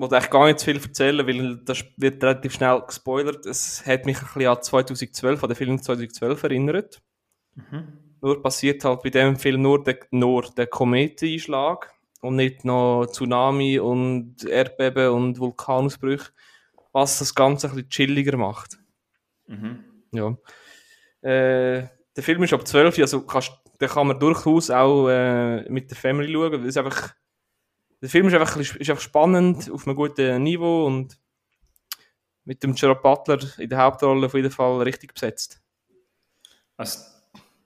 wollte 0.00 0.16
eigentlich 0.16 0.30
gar 0.30 0.46
nicht 0.46 0.58
zu 0.58 0.66
viel 0.66 0.82
erzählen, 0.82 1.26
weil 1.26 1.56
das 1.64 1.84
wird 1.96 2.22
relativ 2.22 2.54
schnell 2.54 2.80
gespoilert. 2.86 3.46
Es 3.46 3.84
hat 3.86 4.06
mich 4.06 4.18
ein 4.18 4.26
bisschen 4.34 4.50
an 4.50 4.62
2012, 4.62 5.42
an 5.42 5.48
den 5.48 5.56
Film 5.56 5.82
2012 5.82 6.42
erinnert. 6.42 7.02
Nur 8.22 8.42
passiert 8.42 8.84
halt 8.84 9.02
bei 9.02 9.10
dem 9.10 9.36
Film 9.36 9.62
nur 9.62 9.82
der, 9.82 9.98
nur 10.10 10.42
der 10.56 10.66
Kometeneinschlag 10.66 11.92
und 12.20 12.36
nicht 12.36 12.64
noch 12.64 13.06
Tsunami 13.06 13.78
und 13.78 14.44
Erdbeben 14.44 15.10
und 15.10 15.38
Vulkanausbrüche, 15.38 16.30
was 16.92 17.18
das 17.18 17.34
Ganze 17.34 17.68
ein 17.68 17.74
bisschen 17.74 17.90
chilliger 17.90 18.36
macht. 18.36 18.78
Ja. 20.12 20.36
Äh, 21.22 21.88
der 22.16 22.22
Film 22.22 22.42
ist 22.42 22.52
ab 22.52 22.66
12, 22.66 22.98
also 22.98 23.22
kannst, 23.22 23.52
den 23.80 23.88
kann 23.88 24.06
man 24.06 24.18
durchaus 24.18 24.70
auch 24.70 25.08
äh, 25.08 25.68
mit 25.70 25.90
der 25.90 25.96
Family 25.96 26.32
schauen. 26.32 26.64
es 26.66 26.76
einfach, 26.76 27.14
der 28.02 28.08
Film 28.08 28.28
ist 28.28 28.34
einfach, 28.34 28.56
ist 28.56 28.90
einfach 28.90 29.00
spannend, 29.02 29.70
auf 29.70 29.86
einem 29.86 29.96
guten 29.96 30.42
Niveau 30.42 30.86
und 30.86 31.18
mit 32.44 32.62
dem 32.62 32.74
Gerard 32.74 33.02
Butler 33.02 33.38
in 33.58 33.68
der 33.68 33.78
Hauptrolle 33.78 34.26
auf 34.26 34.34
jeden 34.34 34.50
Fall 34.50 34.82
richtig 34.82 35.14
besetzt. 35.14 35.60
Also, 36.76 37.00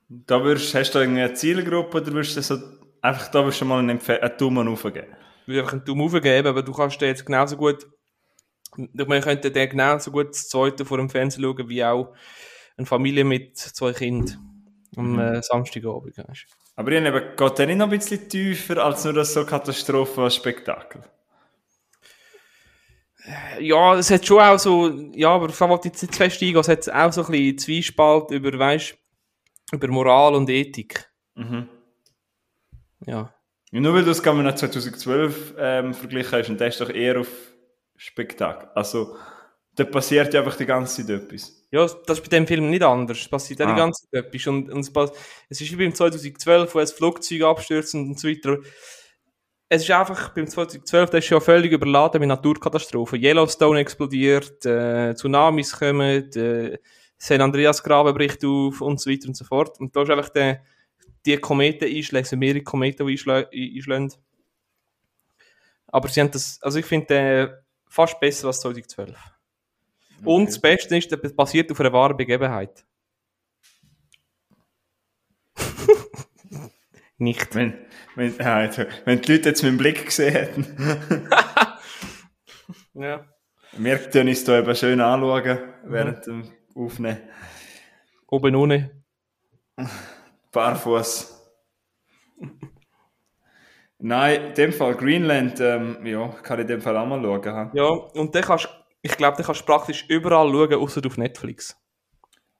da 0.08 0.42
würdest, 0.42 0.74
hast 0.74 0.92
du 0.94 0.98
irgendeine 0.98 1.34
Zielgruppe 1.34 1.98
oder 1.98 2.12
würdest 2.12 2.36
du 2.36 2.42
so, 2.42 2.58
einfach 3.00 3.28
da 3.28 3.44
würdest 3.44 3.60
du 3.60 3.64
mal 3.64 3.78
einen, 3.78 3.98
Empfe- 3.98 4.18
einen 4.20 4.36
Daumen 4.36 4.68
aufgeben? 4.68 5.16
Ich 5.42 5.48
würde 5.48 5.60
einfach 5.60 5.72
einen 5.74 5.84
Daumen 5.84 6.02
aufgeben, 6.02 6.48
aber 6.48 6.62
du 6.62 6.72
kannst 6.72 7.00
den 7.00 7.08
jetzt 7.08 7.24
genauso 7.24 7.56
gut, 7.56 7.86
man 8.76 9.20
könnte 9.22 9.50
den 9.50 9.68
genauso 9.70 10.10
gut 10.10 10.30
das 10.30 10.48
zweite 10.48 10.84
vor 10.84 10.98
dem 10.98 11.08
Fernsehen 11.08 11.44
schauen, 11.44 11.68
wie 11.68 11.84
auch 11.84 12.14
eine 12.76 12.86
Familie 12.86 13.24
mit 13.24 13.56
zwei 13.56 13.92
Kindern 13.92 14.38
am 14.96 15.18
äh, 15.18 15.42
Samstagabend. 15.42 16.16
weisst 16.18 16.46
du. 16.48 16.54
Aber 16.76 16.90
ich 16.90 17.04
habe 17.04 17.18
eben, 17.18 17.36
geht 17.36 17.58
der 17.58 17.66
nicht 17.66 17.76
noch 17.76 17.86
ein 17.86 17.98
bisschen 17.98 18.28
tiefer 18.28 18.84
als 18.84 19.04
nur 19.04 19.12
das 19.12 19.32
so 19.32 19.44
Katastrophenspektakel? 19.44 21.02
Ja, 23.58 23.94
es 23.96 24.10
hat 24.10 24.26
schon 24.26 24.40
auch 24.40 24.58
so, 24.58 24.90
ja, 25.14 25.30
aber 25.30 25.48
ich 25.48 25.60
wollte 25.60 25.88
jetzt 25.88 26.02
nicht 26.02 26.14
zu 26.14 26.18
fest 26.18 26.42
eingehen, 26.42 26.58
es 26.58 26.68
hat 26.68 26.88
auch 26.90 27.12
so 27.12 27.24
ein 27.24 27.30
bisschen 27.30 27.58
Zwiespalt 27.58 28.30
über, 28.32 28.58
weißt 28.58 28.96
über 29.72 29.88
Moral 29.88 30.34
und 30.34 30.50
Ethik. 30.50 31.10
Mhm. 31.34 31.68
Ja. 33.06 33.34
Ja, 33.70 33.80
nur 33.80 33.94
weil 33.94 34.04
du 34.04 34.10
es 34.10 34.22
gerade 34.22 34.38
mit 34.38 34.58
2012 34.58 35.54
ähm, 35.58 35.94
verglichen 35.94 36.38
hast 36.38 36.50
und 36.50 36.60
der 36.60 36.68
ist 36.68 36.80
doch 36.80 36.90
eher 36.90 37.20
auf 37.20 37.28
Spektakel. 37.96 38.68
Also, 38.74 39.16
da 39.76 39.84
passiert 39.84 40.32
ja 40.32 40.40
einfach 40.40 40.56
die 40.56 40.66
ganze 40.66 41.04
Zeit 41.04 41.22
etwas. 41.22 41.64
Ja, 41.70 41.80
das 41.80 42.18
ist 42.18 42.22
bei 42.22 42.28
dem 42.36 42.46
Film 42.46 42.70
nicht 42.70 42.82
anders. 42.82 43.18
Es 43.18 43.28
passiert 43.28 43.60
auch 43.62 43.66
Ah. 43.66 43.72
die 43.72 43.78
ganze 43.78 44.08
Zeit 44.08 44.24
etwas. 44.26 44.46
Und, 44.46 44.70
und 44.70 44.80
es, 44.80 44.92
es 45.48 45.60
ist 45.60 45.72
wie 45.72 45.76
beim 45.76 45.94
2012, 45.94 46.74
wo 46.74 46.78
ein 46.78 46.86
Flugzeug 46.86 47.42
abstürzt 47.42 47.94
und 47.94 48.18
so 48.18 48.28
weiter. 48.28 48.58
Es 49.68 49.82
ist 49.82 49.90
einfach, 49.90 50.32
beim 50.34 50.46
2012, 50.46 51.10
das 51.10 51.24
ist 51.24 51.30
ja 51.30 51.40
völlig 51.40 51.72
überladen 51.72 52.20
mit 52.20 52.28
Naturkatastrophen. 52.28 53.20
Yellowstone 53.20 53.80
explodiert, 53.80 54.64
äh, 54.64 55.14
Tsunamis 55.14 55.72
kommen, 55.72 56.30
äh, 56.32 56.78
San 57.18 57.40
Andreas 57.40 57.82
Graben 57.82 58.14
bricht 58.14 58.44
auf 58.44 58.80
und 58.80 59.00
so 59.00 59.10
weiter 59.10 59.26
und 59.28 59.36
so 59.36 59.44
fort. 59.44 59.80
Und 59.80 59.96
da 59.96 60.02
ist 60.02 60.10
einfach 60.10 60.28
der, 60.28 60.62
die 61.26 61.36
Kometen 61.38 61.88
sind 62.02 62.38
mehrere 62.38 62.62
Kometen, 62.62 63.06
die 63.06 63.14
einschlagen. 63.14 64.12
Aber 65.88 66.08
sie 66.08 66.20
haben 66.20 66.30
das, 66.30 66.58
also 66.60 66.78
ich 66.78 66.86
finde 66.86 67.06
den 67.06 67.48
fast 67.88 68.20
besser 68.20 68.48
als 68.48 68.60
2012. 68.60 69.33
Und 70.24 70.48
das 70.48 70.58
Beste 70.60 70.96
ist, 70.96 71.12
das 71.12 71.34
basiert 71.34 71.70
auf 71.70 71.80
einer 71.80 71.92
wahren 71.92 72.16
Begebenheit. 72.16 72.84
Nicht. 77.18 77.54
Wenn, 77.54 77.86
wenn, 78.16 78.36
ja, 78.36 78.62
jetzt, 78.62 78.78
wenn 79.04 79.20
die 79.20 79.32
Leute 79.32 79.48
jetzt 79.50 79.62
meinen 79.62 79.78
Blick 79.78 80.06
gesehen 80.06 80.32
hätten. 80.32 81.28
Ja. 82.94 83.24
Wir 83.72 83.98
können 83.98 84.28
uns 84.28 84.44
hier 84.44 84.58
eben 84.60 84.74
schön 84.76 85.00
anschauen, 85.00 85.58
während 85.84 86.26
dem 86.26 86.44
Aufnehmen. 86.76 87.22
Oben 88.28 88.54
ohne. 88.54 89.02
Barfuß. 90.52 91.34
Nein, 93.98 94.42
in 94.48 94.54
dem 94.54 94.72
Fall 94.72 94.94
Greenland, 94.94 95.58
ähm, 95.60 96.06
ja, 96.06 96.28
kann 96.42 96.58
ich 96.58 96.62
in 96.62 96.68
dem 96.68 96.80
Fall 96.82 96.96
auch 96.96 97.06
mal 97.06 97.20
schauen. 97.20 97.44
ha. 97.46 97.70
Ja, 97.74 97.84
und 97.84 98.34
dann 98.34 98.42
kannst, 98.42 98.68
ich 99.04 99.16
glaube, 99.18 99.36
dann 99.36 99.44
kannst 99.44 99.60
du 99.60 99.66
praktisch 99.66 100.06
überall 100.08 100.50
schauen, 100.50 100.74
außer 100.74 101.02
auf 101.06 101.18
Netflix. 101.18 101.76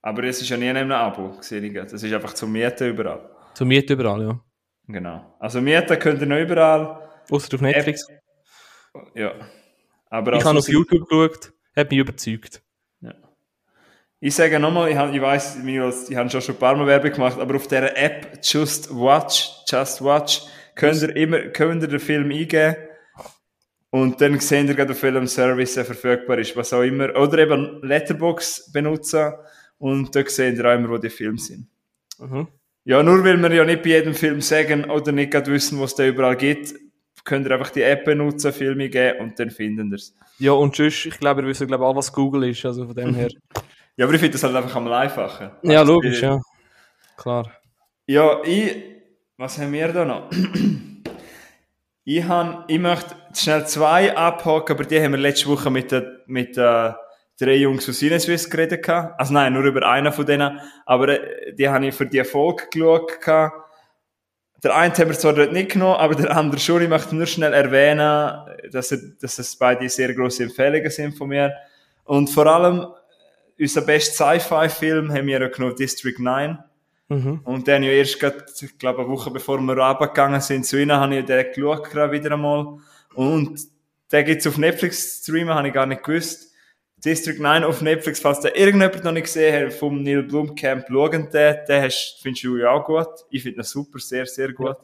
Aber 0.03 0.23
es 0.25 0.43
ist 0.43 0.51
ja 0.51 0.59
nie 0.59 0.69
in 0.69 0.77
einem 0.77 0.93
Abo, 0.93 1.39
sehe 1.41 1.63
ich. 1.63 1.73
Das 1.73 1.95
ist 1.95 2.13
einfach 2.13 2.35
zum 2.35 2.53
Mieten 2.53 2.91
überall. 2.91 3.31
Zum 3.55 3.69
Mieten 3.69 3.95
überall, 3.95 4.23
ja. 4.23 4.41
Genau. 4.87 5.35
Also 5.39 5.63
mieten 5.63 5.99
könnt 5.99 6.21
ihr 6.21 6.27
noch 6.27 6.39
überall. 6.39 7.09
Außer 7.31 7.55
auf 7.55 7.63
Netflix. 7.63 8.07
Ja. 9.15 9.33
Aber 10.11 10.33
ich 10.33 10.37
also, 10.37 10.49
habe 10.51 10.59
auf 10.59 10.69
YouTube 10.69 11.09
geschaut, 11.09 11.53
hat 11.75 11.91
mich 11.91 12.01
überzeugt. 12.01 12.63
Ich 14.21 14.35
sage 14.35 14.59
nochmal, 14.59 14.91
ich, 14.91 14.97
hab- 14.97 15.13
ich 15.13 15.21
weiß, 15.21 15.59
ich 15.65 16.17
habe 16.17 16.31
schon 16.31 16.41
schon 16.43 16.55
ein 16.55 16.59
paar 16.59 16.77
Mal 16.77 16.87
Werbung 16.87 17.13
gemacht, 17.13 17.39
aber 17.39 17.57
auf 17.57 17.67
dieser 17.67 17.97
App 17.97 18.39
Just 18.43 18.91
Watch, 18.91 19.51
Just 19.67 20.05
Watch, 20.05 20.43
könnt 20.75 21.01
ihr 21.03 21.17
immer, 21.17 21.41
könnt 21.49 21.83
ihr 21.83 21.89
den 21.89 22.01
Film 22.01 22.31
eingeben 22.31 22.77
und 23.95 24.21
dann 24.21 24.41
seht 24.41 24.67
ihr 24.67 24.75
gerade 24.75 24.91
auf 24.91 25.01
welchem 25.05 25.29
Service 25.29 25.77
er 25.77 25.85
verfügbar 25.85 26.37
ist, 26.41 26.57
was 26.57 26.73
auch 26.73 26.83
immer. 26.83 27.15
Oder 27.15 27.39
eben 27.39 27.81
Letterbox 27.81 28.73
benutzen 28.73 29.35
und 29.79 30.13
dort 30.13 30.31
seht 30.31 30.59
ihr 30.59 30.65
auch 30.65 30.75
immer, 30.75 30.89
wo 30.89 30.99
die 30.99 31.11
Filme 31.11 31.39
sind. 31.39 31.69
Mhm. 32.19 32.49
Ja, 32.83 33.05
nur 33.05 33.23
weil 33.25 33.41
wir 33.41 33.55
ja 33.55 33.65
nicht 33.65 33.85
bei 33.85 33.91
jedem 33.91 34.15
Film 34.15 34.41
sagen 34.41 34.91
oder 34.91 35.13
nicht 35.13 35.31
gerade 35.31 35.53
wissen, 35.53 35.79
was 35.79 35.93
es 35.93 35.97
da 35.97 36.07
überall 36.09 36.37
gibt, 36.37 36.75
könnt 37.23 37.47
ihr 37.47 37.53
einfach 37.53 37.71
die 37.71 37.83
App 37.83 38.05
benutzen, 38.05 38.53
Filme 38.53 38.89
geben 38.89 39.21
und 39.21 39.39
dann 39.39 39.51
finden 39.53 39.93
ihr 39.93 39.95
es. 39.95 40.13
Ja, 40.41 40.51
und 40.51 40.75
tschüss, 40.75 41.07
ich 41.07 41.17
glaube, 41.21 41.43
wir 41.43 41.49
wissen, 41.51 41.69
glaube 41.69 41.87
alle, 41.87 41.95
was 41.95 42.13
Google 42.13 42.51
ist, 42.51 42.67
also 42.67 42.87
von 42.87 42.97
dem 42.97 43.15
her. 43.15 43.29
Ja, 43.97 44.07
aber 44.07 44.15
ich 44.15 44.21
finde 44.21 44.33
das 44.33 44.43
halt 44.43 44.57
einfach 44.57 44.75
am 44.75 44.91
einfachen. 44.91 45.53
ja, 45.63 45.79
Also, 45.79 45.93
logisch, 45.93 46.21
ja. 46.21 46.41
Klar. 47.17 47.49
Ja, 48.09 48.43
ich, 48.43 48.75
was 49.37 49.57
haben 49.57 49.73
wir 49.73 49.87
da 49.93 50.05
noch? 50.05 50.31
ich, 52.05 52.25
han, 52.25 52.65
ich 52.67 52.81
möchte 52.81 53.15
schnell 53.43 53.67
zwei 53.67 54.17
abhaken, 54.17 54.77
aber 54.77 54.85
die 54.85 55.01
haben 55.01 55.13
wir 55.13 55.19
letzte 55.19 55.49
Woche 55.49 55.71
mit 55.71 55.93
den 55.93 56.19
mit, 56.27 56.57
äh, 56.57 56.93
drei 57.39 57.57
Jungs 57.57 57.89
aus 57.89 57.99
Sinneswiss 57.99 58.49
geredet. 58.49 58.85
gehabt. 58.85 59.19
Also 59.19 59.35
nein, 59.35 59.53
nur 59.53 59.65
über 59.65 59.87
einen 59.87 60.13
von 60.13 60.27
denen. 60.27 60.61
Aber 60.87 61.09
äh, 61.09 61.55
die 61.55 61.69
habe 61.69 61.87
ich 61.87 61.95
für 61.95 62.07
die 62.07 62.25
Folge 62.25 62.65
geschaut. 62.71 63.21
gehabt. 63.21 63.61
Der 64.63 64.75
eine 64.75 64.95
haben 64.95 65.09
wir 65.09 65.19
zwar 65.19 65.35
dort 65.35 65.53
nicht 65.53 65.73
genommen, 65.73 65.97
aber 65.97 66.15
der 66.15 66.35
andere 66.35 66.59
schon. 66.59 66.83
Ich 66.83 66.89
möchte 66.89 67.15
nur 67.15 67.27
schnell 67.27 67.53
erwähnen, 67.53 68.39
dass, 68.73 68.93
er, 68.93 68.99
dass 69.21 69.39
es 69.39 69.57
beide 69.57 69.87
sehr 69.91 70.15
grosse 70.15 70.45
Empfehlungen 70.45 70.91
sind 70.91 71.19
von 71.19 71.29
mir. 71.29 71.53
Und 72.05 72.31
vor 72.31 72.47
allem, 72.47 72.87
unser 73.59 73.83
bester 73.83 74.39
Sci-Fi-Film 74.39 75.13
haben 75.13 75.27
wir 75.27 75.41
ja 75.41 75.49
genommen, 75.49 75.77
District 75.77 76.19
9. 76.19 76.59
Mhm. 77.09 77.41
Und 77.45 77.69
dann 77.69 77.83
ja 77.83 77.91
erst 77.91 78.19
grad, 78.19 78.45
ich 78.59 78.79
glaube, 78.79 79.03
eine 79.03 79.11
Woche 79.11 79.31
bevor 79.31 79.61
wir 79.61 79.77
runtergegangen 79.77 80.41
sind 80.41 80.65
zu 80.65 80.81
ihnen, 80.81 80.97
habe 80.97 81.17
ich 81.17 81.27
den 81.27 81.45
geschaut, 81.53 81.91
gerade 81.91 82.13
wieder 82.13 82.33
einmal. 82.33 82.79
Und 83.15 83.61
den 84.13 84.25
gibt's 84.25 84.47
auf 84.47 84.59
Netflix 84.59 85.23
streamen, 85.23 85.55
habe 85.55 85.69
ich 85.69 85.75
gar 85.75 85.87
nicht 85.87 86.03
gewusst. 86.03 86.53
District 87.05 87.39
9 87.39 87.65
auf 87.65 87.83
Netflix, 87.83 88.21
falls 88.21 88.41
der 88.41 88.57
irgendjemand 88.57 89.05
noch 89.05 89.13
nicht 89.13 89.25
gesehen 89.25 89.67
hat, 89.67 89.75
vom 89.75 90.03
Neil 90.03 90.23
Blomkamp, 90.23 90.87
schauen 90.89 91.31
den, 91.31 91.57
den 91.69 91.91
findest 92.23 92.45
du 92.45 92.67
auch 92.67 92.85
gut. 92.85 93.09
Ich 93.31 93.43
finde 93.43 93.61
ihn 93.61 93.65
super, 93.65 93.99
sehr, 93.99 94.25
sehr 94.25 94.53
gut. 94.53 94.77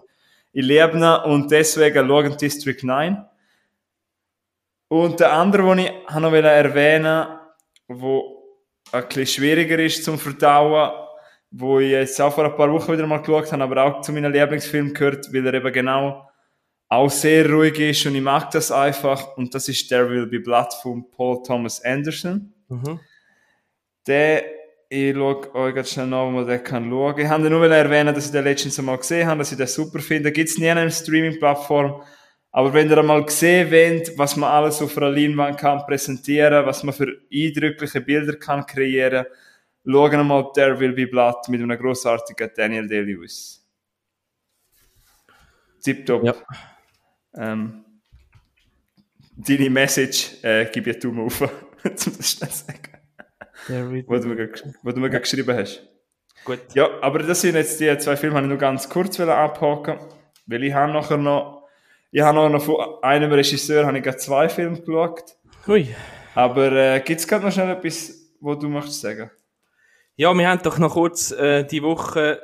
Ich 0.52 0.64
liebe 0.64 0.98
ihn 0.98 1.04
und 1.04 1.50
deswegen 1.50 2.06
schauen 2.06 2.36
District 2.36 2.82
9. 2.82 3.24
Und 4.88 5.20
der 5.20 5.32
andere, 5.32 5.76
den 5.76 5.86
ich 5.86 5.92
noch 6.14 6.32
erwähnen 6.32 7.40
wo 7.90 8.44
ein 8.92 9.06
bisschen 9.06 9.26
schwieriger 9.26 9.78
ist 9.78 10.04
zum 10.04 10.18
Verdauen, 10.18 10.92
wo 11.50 11.80
ich 11.80 11.90
jetzt 11.90 12.20
auch 12.20 12.32
vor 12.32 12.44
ein 12.44 12.56
paar 12.56 12.72
Wochen 12.72 12.92
wieder 12.92 13.06
mal 13.06 13.18
geschaut 13.18 13.50
habe, 13.52 13.62
aber 13.62 13.84
auch 13.84 14.00
zu 14.02 14.12
meinen 14.12 14.32
Lieblingsfilmen 14.32 14.94
gehört, 14.94 15.32
weil 15.32 15.46
er 15.46 15.54
eben 15.54 15.72
genau 15.72 16.29
auch 16.90 17.08
sehr 17.08 17.48
ruhig 17.48 17.78
ist 17.78 18.04
und 18.04 18.16
ich 18.16 18.22
mag 18.22 18.50
das 18.50 18.72
einfach. 18.72 19.36
Und 19.36 19.54
das 19.54 19.68
ist 19.68 19.88
There 19.88 20.10
Will 20.10 20.26
Be 20.26 20.40
Blood 20.40 20.74
von 20.82 21.08
Paul 21.08 21.40
Thomas 21.42 21.82
Anderson. 21.84 22.52
Mhm. 22.68 22.98
Der, 24.06 24.42
ich 24.88 25.14
schaue 25.14 25.54
euch 25.54 25.74
ganz 25.76 25.92
schnell 25.92 26.08
nach, 26.08 26.26
wo 26.26 26.30
man 26.30 26.46
den 26.48 26.64
kann 26.64 26.90
schauen. 26.90 27.18
Ich 27.20 27.28
habe 27.28 27.48
nur 27.48 27.64
erwähnen, 27.70 28.12
dass 28.12 28.26
ich 28.26 28.32
den 28.32 28.42
letztens 28.42 28.76
einmal 28.80 28.98
gesehen 28.98 29.28
habe, 29.28 29.38
dass 29.38 29.52
ich 29.52 29.58
den 29.58 29.68
super 29.68 30.00
finde. 30.00 30.32
Gibt 30.32 30.48
es 30.48 30.58
nie 30.58 30.68
eine 30.68 30.90
Streaming-Plattform. 30.90 32.02
Aber 32.50 32.74
wenn 32.74 32.90
ihr 32.90 32.98
einmal 32.98 33.24
gesehen 33.24 33.70
wollt, 33.70 34.18
was 34.18 34.34
man 34.34 34.50
alles 34.50 34.82
auf 34.82 34.96
einer 34.96 35.10
Leinwand 35.10 35.58
kann 35.58 35.86
präsentieren, 35.86 36.66
was 36.66 36.82
man 36.82 36.92
für 36.92 37.06
eindrückliche 37.32 38.00
Bilder 38.00 38.34
kann 38.36 38.66
kreieren, 38.66 39.26
schauen 39.84 40.10
wir 40.10 40.24
mal 40.24 40.50
There 40.54 40.80
Will 40.80 40.92
Be 40.92 41.06
Blood 41.06 41.48
mit 41.50 41.62
einem 41.62 41.78
grossartigen 41.78 42.50
Daniel 42.56 42.88
Day-Lewis. 42.88 43.64
Tipptopp. 45.80 46.24
Ja. 46.24 46.34
Ähm, 47.34 47.84
deine 49.36 49.70
Message 49.70 50.42
äh, 50.42 50.66
gebe 50.66 50.90
ich 50.90 50.98
Daumen 50.98 51.26
auf, 51.26 51.40
um 51.40 51.48
das 51.84 52.30
schnell 52.30 52.50
zu 52.50 52.64
sagen, 52.66 52.82
will 53.92 54.04
wo 54.06 54.16
du 54.18 54.28
mir, 54.28 54.36
gerade- 54.36 54.74
wo 54.82 54.90
du 54.90 55.00
mir 55.00 55.10
gerade 55.10 55.22
geschrieben 55.22 55.56
hast. 55.56 55.86
Gut. 56.44 56.60
Ja, 56.74 56.88
aber 57.02 57.20
das 57.20 57.40
sind 57.42 57.54
jetzt 57.54 57.78
die 57.80 57.96
zwei 57.98 58.16
Filme, 58.16 58.38
die 58.38 58.44
ich 58.44 58.48
nur 58.48 58.58
ganz 58.58 58.88
kurz 58.88 59.18
wollen 59.18 59.30
abhaken 59.30 59.98
weil 60.46 60.64
ich 60.64 60.72
habe 60.74 60.92
nachher 60.92 61.16
noch, 61.16 61.68
ich 62.10 62.20
habe 62.22 62.50
noch 62.50 62.62
von 62.64 62.76
einem 63.04 63.30
Regisseur 63.32 63.86
habe 63.86 63.98
ich 63.98 64.02
gerade 64.02 64.16
zwei 64.18 64.48
Filme 64.48 64.80
geschaut, 64.80 65.36
Ui. 65.68 65.94
aber 66.34 66.72
äh, 66.72 67.00
gibt 67.00 67.20
es 67.20 67.28
gerade 67.28 67.44
noch 67.44 67.52
schnell 67.52 67.70
etwas, 67.70 68.32
wo 68.40 68.54
du 68.56 68.68
möchtest 68.68 69.00
sagen? 69.02 69.30
Ja, 70.16 70.34
wir 70.34 70.48
haben 70.48 70.60
doch 70.62 70.78
noch 70.78 70.94
kurz 70.94 71.30
äh, 71.30 71.62
die 71.64 71.82
Woche 71.84 72.40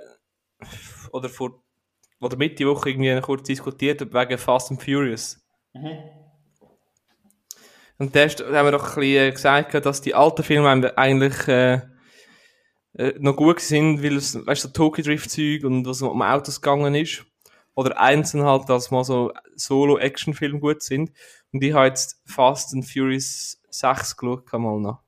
oder 1.10 1.28
vor 1.28 1.64
oder 2.26 2.36
Mitte 2.36 2.66
Woche 2.66 2.90
irgendwie 2.90 3.14
noch 3.14 3.22
kurz 3.22 3.44
diskutiert 3.46 4.00
wegen 4.12 4.38
Fast 4.38 4.70
and 4.70 4.82
Furious. 4.82 5.38
Und 7.98 8.14
da 8.14 8.24
ist- 8.24 8.40
da 8.40 8.44
haben 8.52 8.66
wir 8.66 8.72
doch 8.72 8.84
ein 8.96 9.00
bisschen 9.00 9.28
äh, 9.28 9.32
gesagt, 9.32 9.74
dass 9.74 10.02
die 10.02 10.14
alten 10.14 10.42
Filme 10.42 10.96
eigentlich 10.98 11.48
äh, 11.48 11.80
äh, 12.94 13.14
noch 13.18 13.36
gut 13.36 13.60
sind, 13.60 14.02
weil 14.02 14.16
es, 14.16 14.34
weißt 14.46 14.64
du, 14.64 14.68
so 14.68 14.72
Tokyo 14.72 15.02
Drift 15.04 15.30
Zeug 15.30 15.64
und 15.64 15.86
was 15.86 16.02
um 16.02 16.20
Autos 16.22 16.60
gegangen 16.60 16.94
ist. 16.94 17.24
Oder 17.74 18.00
einzeln 18.00 18.44
halt, 18.44 18.68
dass 18.70 18.90
mal 18.90 19.04
so 19.04 19.32
Solo-Action-Filme 19.54 20.60
gut 20.60 20.82
sind. 20.82 21.10
Und 21.52 21.62
ich 21.62 21.74
habe 21.74 21.86
jetzt 21.88 22.22
Fast 22.24 22.72
and 22.74 22.86
Furious 22.90 23.60
6 23.70 24.16
geschaut, 24.16 24.50
mal 24.52 24.80
noch. 24.80 25.02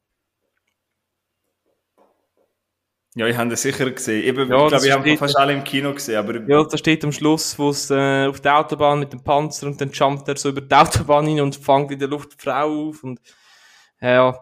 Ja, 3.18 3.26
ich 3.26 3.36
habe 3.36 3.50
das 3.50 3.62
sicher 3.62 3.90
gesehen. 3.90 4.22
Eben, 4.22 4.48
Ja, 4.48 4.66
ich 4.66 4.70
das 4.70 4.84
glaube, 4.84 5.08
ich 5.08 5.10
habe 5.10 5.18
fast 5.18 5.36
alle 5.36 5.52
im 5.52 5.64
Kino 5.64 5.92
gesehen, 5.92 6.18
aber 6.18 6.40
Ja, 6.46 6.62
da 6.62 6.78
steht 6.78 7.02
am 7.04 7.10
Schluss, 7.10 7.58
wo 7.58 7.70
es 7.70 7.90
äh, 7.90 8.26
auf 8.26 8.40
der 8.40 8.56
Autobahn 8.56 9.00
mit 9.00 9.12
dem 9.12 9.24
Panzer 9.24 9.66
und 9.66 9.80
dann 9.80 9.90
jumpt 9.90 10.28
er 10.28 10.36
so 10.36 10.50
über 10.50 10.60
die 10.60 10.72
Autobahn 10.72 11.26
hin 11.26 11.40
und 11.40 11.56
fängt 11.56 11.90
in 11.90 11.98
der 11.98 12.06
Luft 12.06 12.34
die 12.34 12.36
Frau 12.40 12.90
auf 12.90 13.02
und 13.02 13.20
ja, 14.00 14.38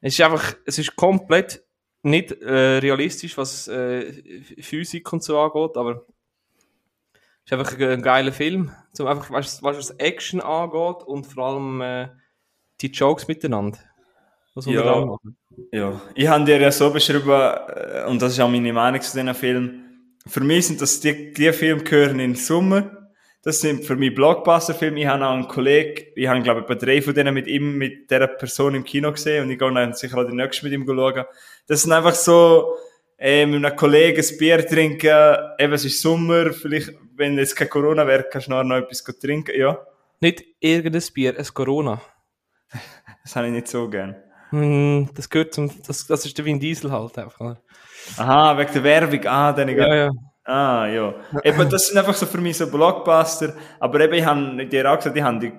es 0.00 0.16
ist 0.16 0.20
einfach, 0.20 0.54
es 0.64 0.78
ist 0.78 0.94
komplett 0.94 1.64
nicht 2.02 2.30
äh, 2.40 2.78
realistisch, 2.78 3.36
was 3.36 3.66
äh, 3.66 4.12
Physik 4.60 5.12
und 5.12 5.24
so 5.24 5.40
angeht, 5.40 5.76
aber 5.76 6.06
es 7.44 7.50
ist 7.50 7.52
einfach 7.52 7.76
ein, 7.76 7.82
ein 7.82 8.02
geiler 8.02 8.30
Film, 8.30 8.70
zum 8.92 9.08
einfach, 9.08 9.28
was, 9.32 9.60
was 9.60 9.90
Action 9.90 10.40
angeht 10.40 11.02
und 11.04 11.26
vor 11.26 11.46
allem 11.48 11.80
äh, 11.80 12.08
die 12.80 12.92
Jokes 12.92 13.26
miteinander. 13.26 13.78
Was 14.58 14.66
Ja. 14.66 15.04
machen. 15.04 15.36
Ja, 15.72 16.00
ich 16.14 16.28
habe 16.28 16.44
dir 16.44 16.60
ja 16.60 16.70
so 16.70 16.90
beschrieben, 16.90 17.30
äh, 17.30 18.04
und 18.08 18.20
das 18.22 18.32
ist 18.32 18.40
auch 18.40 18.48
meine 18.48 18.72
Meinung 18.72 19.00
zu 19.00 19.16
diesen 19.16 19.34
Filmen. 19.34 20.14
Für 20.26 20.40
mich 20.40 20.66
sind 20.66 20.80
das 20.80 21.00
die, 21.00 21.32
die 21.32 21.52
Filme 21.52 21.82
gehören 21.82 22.20
in 22.20 22.32
den 22.32 22.34
Sommer. 22.34 23.08
Das 23.42 23.60
sind 23.60 23.84
für 23.84 23.96
mich 23.96 24.14
Blockbuster-Filme. 24.14 25.00
Ich 25.00 25.06
habe 25.06 25.24
auch 25.24 25.32
einen 25.32 25.48
Kollegen, 25.48 26.06
ich 26.14 26.26
habe 26.26 26.42
glaube 26.42 26.60
ich 26.60 26.66
bei 26.66 26.74
drei 26.74 27.00
von 27.00 27.14
denen 27.14 27.34
mit 27.34 27.46
ihm, 27.46 27.78
mit 27.78 28.10
dieser 28.10 28.26
Person 28.26 28.74
im 28.74 28.84
Kino 28.84 29.12
gesehen 29.12 29.44
und 29.44 29.50
ich 29.50 29.58
gehe 29.58 29.72
dann 29.72 29.94
sicher 29.94 30.18
auch 30.18 30.24
die 30.28 30.34
nächste 30.34 30.64
mit 30.66 30.72
ihm 30.72 30.84
schauen. 30.86 31.24
Das 31.66 31.82
sind 31.82 31.92
einfach 31.92 32.14
so, 32.14 32.74
äh, 33.16 33.46
mit 33.46 33.64
einem 33.64 33.76
Kollegen 33.76 34.20
ein 34.20 34.38
Bier 34.38 34.66
trinken, 34.66 35.36
eben 35.58 35.72
es 35.72 35.84
ist 35.84 36.00
Sommer, 36.00 36.52
vielleicht, 36.52 36.92
wenn 37.16 37.38
jetzt 37.38 37.56
kein 37.56 37.68
Corona 37.68 38.06
wäre, 38.06 38.26
kannst 38.30 38.48
du 38.48 38.62
noch 38.62 38.76
etwas 38.76 39.02
trinken, 39.02 39.58
ja. 39.58 39.78
Nicht 40.20 40.44
irgendein 40.60 41.02
Bier, 41.14 41.38
ein 41.38 41.46
Corona. 41.54 42.00
Das 43.24 43.36
habe 43.36 43.48
ich 43.48 43.52
nicht 43.52 43.68
so 43.68 43.90
gern. 43.90 44.16
Hm, 44.50 45.08
das 45.14 45.28
gehört 45.28 45.54
zum, 45.54 45.70
das, 45.86 46.06
das 46.06 46.24
ist 46.24 46.36
der 46.36 46.44
Vin 46.44 46.58
Diesel 46.60 46.90
halt 46.90 47.18
einfach. 47.18 47.40
oder? 47.40 47.60
Aha, 48.16 48.56
wegen 48.58 48.72
der 48.72 48.84
Werbung, 48.84 49.26
ah, 49.26 49.52
dann 49.52 49.68
ich 49.68 49.76
Ja, 49.76 49.94
ja. 49.94 50.10
Ah, 50.44 50.86
ja. 50.86 51.14
Eben, 51.44 51.68
das 51.68 51.88
sind 51.88 51.98
einfach 51.98 52.14
so 52.14 52.24
für 52.24 52.38
mich 52.38 52.56
so 52.56 52.66
Blockbuster. 52.70 53.54
Aber 53.80 54.00
eben, 54.00 54.14
ich 54.14 54.24
habe 54.24 54.66
dir 54.66 54.90
auch 54.90 54.96
gesagt, 54.96 55.14
ich 55.14 55.22
habe 55.22 55.38
die, 55.38 55.52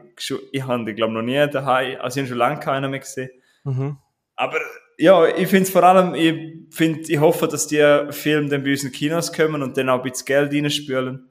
ich 0.51 0.63
habe 0.63 0.83
die, 0.85 0.93
glaube 0.95 1.13
noch 1.13 1.21
nie 1.21 1.47
daheim, 1.47 1.99
also 2.01 2.19
ich 2.19 2.23
habe 2.23 2.27
schon 2.29 2.37
lange 2.39 2.59
keinen 2.59 2.89
mehr 2.89 2.99
gesehen. 2.99 3.29
Mhm. 3.65 3.97
Aber, 4.35 4.57
ja, 4.97 5.27
ich 5.27 5.47
finde 5.47 5.63
es 5.63 5.69
vor 5.69 5.83
allem, 5.83 6.15
ich 6.15 6.73
finde, 6.75 7.01
ich 7.01 7.19
hoffe, 7.19 7.47
dass 7.47 7.67
die 7.67 8.07
Filme 8.09 8.49
dann 8.49 8.63
bei 8.63 8.71
uns 8.71 8.83
in 8.83 8.91
die 8.91 8.97
Kinos 8.97 9.31
kommen 9.31 9.61
und 9.61 9.77
dann 9.77 9.89
auch 9.89 10.03
ein 10.03 10.09
bisschen 10.09 10.25
Geld 10.25 10.53
reinspülen. 10.53 11.29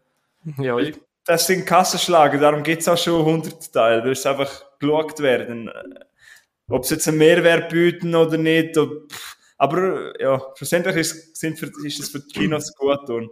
Ja, 0.59 0.79
ich, 0.79 0.95
Das 1.25 1.47
sind 1.47 1.67
Kassenschlager, 1.67 2.39
darum 2.39 2.63
gibt 2.63 2.83
es 2.83 2.89
auch 2.89 2.97
schon 2.97 3.27
100 3.27 3.73
Teile, 3.73 4.05
weil 4.05 4.13
es 4.13 4.25
einfach 4.25 4.63
geschaut 4.79 5.19
werden. 5.19 5.69
Ob 6.69 6.85
sie 6.85 6.95
jetzt 6.95 7.09
einen 7.09 7.19
Mehrwert 7.19 7.71
bieten 7.71 8.15
oder 8.15 8.37
nicht. 8.37 8.77
Oder, 8.77 9.01
aber 9.57 10.21
ja, 10.21 10.41
schlussendlich 10.55 10.97
ist, 10.97 11.37
sind 11.37 11.59
für, 11.59 11.71
ist 11.85 12.01
es 12.01 12.11
für 12.11 12.21
die 12.21 12.33
Kinos 12.33 12.75
gut. 12.75 13.09
Und 13.11 13.31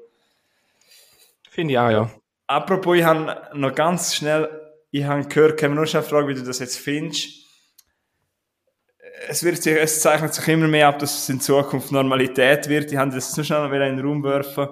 Finde 1.50 1.72
ich 1.72 1.78
auch, 1.78 1.90
ja. 1.90 2.10
Apropos, 2.46 2.96
ich 2.96 3.04
habe 3.04 3.48
noch 3.54 3.74
ganz 3.74 4.14
schnell, 4.14 4.48
ich 4.90 5.04
habe 5.04 5.26
gehört, 5.26 5.58
kann 5.58 5.70
man 5.70 5.76
nur 5.78 5.86
schnell 5.86 6.02
fragen, 6.02 6.28
wie 6.28 6.34
du 6.34 6.42
das 6.42 6.58
jetzt 6.58 6.78
findest. 6.78 7.46
Es, 9.28 9.42
wird 9.42 9.62
sich, 9.62 9.74
es 9.74 10.00
zeichnet 10.00 10.34
sich 10.34 10.46
immer 10.48 10.68
mehr 10.68 10.88
ab, 10.88 10.98
dass 10.98 11.16
es 11.16 11.28
in 11.28 11.40
Zukunft 11.40 11.90
Normalität 11.90 12.68
wird. 12.68 12.92
Ich 12.92 12.98
habe 12.98 13.10
das 13.10 13.36
nur 13.36 13.44
schnell 13.44 13.72
wieder 13.72 13.86
in 13.86 13.96
den 13.96 14.06
Raum 14.06 14.22
werfen. 14.22 14.68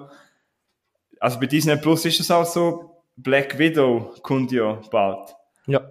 Also 1.19 1.39
bei 1.39 1.47
Disney 1.47 1.75
Plus 1.77 2.05
ist 2.05 2.19
es 2.19 2.29
auch 2.29 2.45
so, 2.45 3.03
Black 3.17 3.57
Widow 3.57 4.13
kommt 4.21 4.51
ja 4.51 4.73
bald. 4.91 5.35
Ja. 5.65 5.89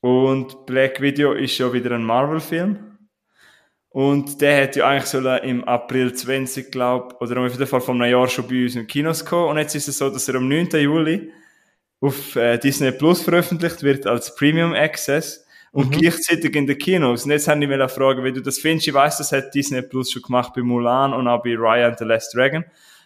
Und 0.00 0.66
Black 0.66 1.00
Widow 1.00 1.32
ist 1.32 1.58
ja 1.58 1.72
wieder 1.72 1.92
ein 1.92 2.04
Marvel-Film. 2.04 2.78
Und 3.90 4.40
der 4.40 4.56
hätte 4.56 4.80
ja 4.80 4.88
eigentlich 4.88 5.06
sollen 5.06 5.42
im 5.44 5.64
April 5.64 6.12
20, 6.12 6.70
glaube 6.70 7.16
oder 7.20 7.40
auf 7.40 7.52
jeden 7.52 7.66
Fall 7.66 7.80
vor 7.80 7.94
einem 7.94 8.10
Jahr 8.10 8.28
schon 8.28 8.46
bei 8.46 8.62
uns 8.64 8.76
in 8.76 8.86
Kinos 8.86 9.24
kommen. 9.24 9.50
Und 9.50 9.56
jetzt 9.58 9.74
ist 9.74 9.88
es 9.88 9.98
so, 9.98 10.10
dass 10.10 10.28
er 10.28 10.36
am 10.36 10.46
9. 10.48 10.68
Juli 10.80 11.32
auf 12.00 12.36
äh, 12.36 12.58
Disney 12.58 12.92
Plus 12.92 13.22
veröffentlicht 13.22 13.82
wird 13.82 14.06
als 14.06 14.34
Premium 14.36 14.72
Access 14.74 15.44
und 15.72 15.86
Mhm. 15.90 15.98
gleichzeitig 16.00 16.54
in 16.54 16.66
den 16.66 16.78
Kinos. 16.78 17.24
Und 17.24 17.30
jetzt 17.32 17.48
habe 17.48 17.60
ich 17.62 17.68
mir 17.68 17.88
fragen, 17.88 18.22
wie 18.24 18.32
du 18.32 18.40
das 18.40 18.58
findest. 18.58 18.88
Ich 18.88 18.94
weiß, 18.94 19.18
das 19.18 19.32
hat 19.32 19.54
Disney 19.54 19.82
Plus 19.82 20.12
schon 20.12 20.22
gemacht 20.22 20.52
bei 20.54 20.62
Mulan 20.62 21.12
und 21.12 21.26
auch 21.26 21.42
bei 21.42 21.56
Raya 21.58 21.88
and 21.88 21.98
the 21.98 22.04
Last 22.04 22.34
Dragon. 22.36 22.64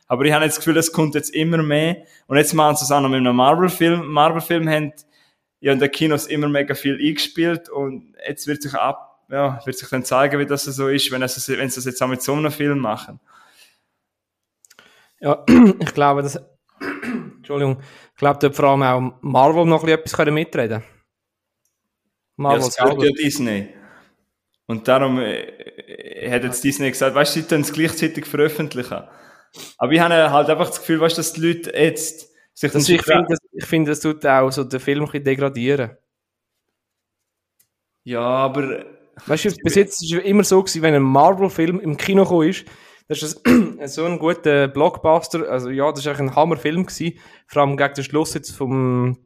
Aber 0.09 0.25
ich 0.25 0.33
habe 0.33 0.45
jetzt 0.45 0.59
das 0.59 0.65
Gefühl, 0.65 0.77
es 0.77 0.93
kommt 0.93 1.15
jetzt 1.15 1.31
immer 1.35 1.63
mehr. 1.63 1.99
Und 2.27 2.37
jetzt 2.37 2.53
machen 2.53 2.77
sie 2.77 2.85
es 2.85 2.91
auch 2.91 3.01
noch 3.01 3.09
mit 3.09 3.21
einem 3.21 3.35
Marvel-Film. 3.37 4.07
Marvel-Film 4.09 4.69
haben 4.69 4.93
ja 5.63 5.73
in 5.73 5.79
den 5.79 5.91
Kinos 5.91 6.27
immer 6.27 6.49
mega 6.49 6.75
viel 6.75 6.99
eingespielt 7.01 7.69
und 7.69 8.15
jetzt 8.27 8.49
wird 8.49 8.63
sich 8.63 8.75
ab, 8.75 9.25
ja, 9.31 9.65
wird 9.65 9.79
sich 9.79 9.89
dann 9.89 10.05
zeigen, 10.05 10.41
wie 10.41 10.47
das 10.47 10.65
so 10.65 10.89
ist, 10.89 11.11
wenn, 11.13 11.23
es, 11.23 11.49
wenn 11.49 11.71
sie 11.71 11.77
das 11.77 11.85
jetzt 11.85 12.03
auch 12.03 12.09
mit 12.09 12.21
so 12.21 12.35
einem 12.35 12.51
Film 12.51 12.81
machen. 12.81 13.21
Ja, 15.21 15.45
ich 15.81 15.95
glaube, 15.95 16.23
dass. 16.23 16.37
Entschuldigung. 17.37 17.81
Ich 18.11 18.19
glaube, 18.19 18.41
dort 18.41 18.57
vor 18.57 18.65
allem 18.67 18.83
auch 18.83 19.15
Marvel 19.21 19.65
noch 19.65 19.81
ein 19.83 19.87
bisschen 19.87 19.99
etwas 20.01 20.13
können 20.15 20.35
mitreden 20.35 20.83
Ja, 20.83 20.87
Marvel 22.37 22.61
das 22.65 22.77
gehört 22.77 23.01
selber. 23.01 23.05
ja 23.05 23.13
Disney. 23.13 23.69
Und 24.67 24.89
darum 24.89 25.21
äh, 25.21 26.29
hat 26.29 26.43
jetzt 26.43 26.65
Disney 26.65 26.91
gesagt, 26.91 27.15
weißt 27.15 27.37
du, 27.37 27.41
sie 27.41 27.47
können 27.47 27.63
es 27.63 27.73
gleichzeitig 27.73 28.27
veröffentlichen. 28.27 29.05
Aber 29.79 29.93
ich 29.93 30.01
habe 30.01 30.31
halt 30.31 30.51
einfach 30.51 30.69
das 30.69 30.81
Gefühl, 30.81 31.01
weißt 31.01 31.17
du, 31.17 31.21
dass 31.21 31.33
die 31.35 31.41
Leute 31.41 31.71
jetzt 31.79 32.31
sich 32.55 32.73
Das, 32.73 32.85
dann 32.87 32.95
ich 32.97 33.03
finde, 33.03 33.27
das, 33.29 33.39
ich 33.53 33.67
finde, 33.67 33.91
das 33.91 34.01
tut 34.01 34.25
auch 34.27 34.51
so 34.51 34.65
den 34.65 34.81
Film 34.81 35.01
ein 35.01 35.07
bisschen 35.07 35.25
degradieren. 35.25 35.97
ja, 38.05 38.21
aber 38.21 38.85
Weißt 39.27 39.45
du, 39.45 39.51
bis 39.63 39.75
jetzt 39.75 40.03
ist 40.03 40.13
es 40.13 40.25
immer 40.25 40.43
so 40.43 40.63
gewesen, 40.63 40.83
wenn 40.83 40.95
ein 40.95 41.03
Marvel-Film 41.03 41.81
im 41.81 41.97
Kino 41.97 42.23
gekommen 42.23 42.49
ist, 42.49 42.65
das 43.09 43.23
ist 43.23 43.45
so 43.95 44.05
ein 44.05 44.19
guter 44.19 44.69
Blockbuster. 44.69 45.49
Also 45.51 45.71
ja, 45.71 45.91
das 45.93 46.07
eigentlich 46.07 46.21
ein 46.21 46.37
Hammerfilm 46.37 46.87
gewesen. 46.87 47.19
Vor 47.47 47.63
allem 47.63 47.77
gegen 47.77 47.95
den 47.95 48.05
Schluss 48.05 48.35
jetzt 48.35 48.53
vom 48.53 49.19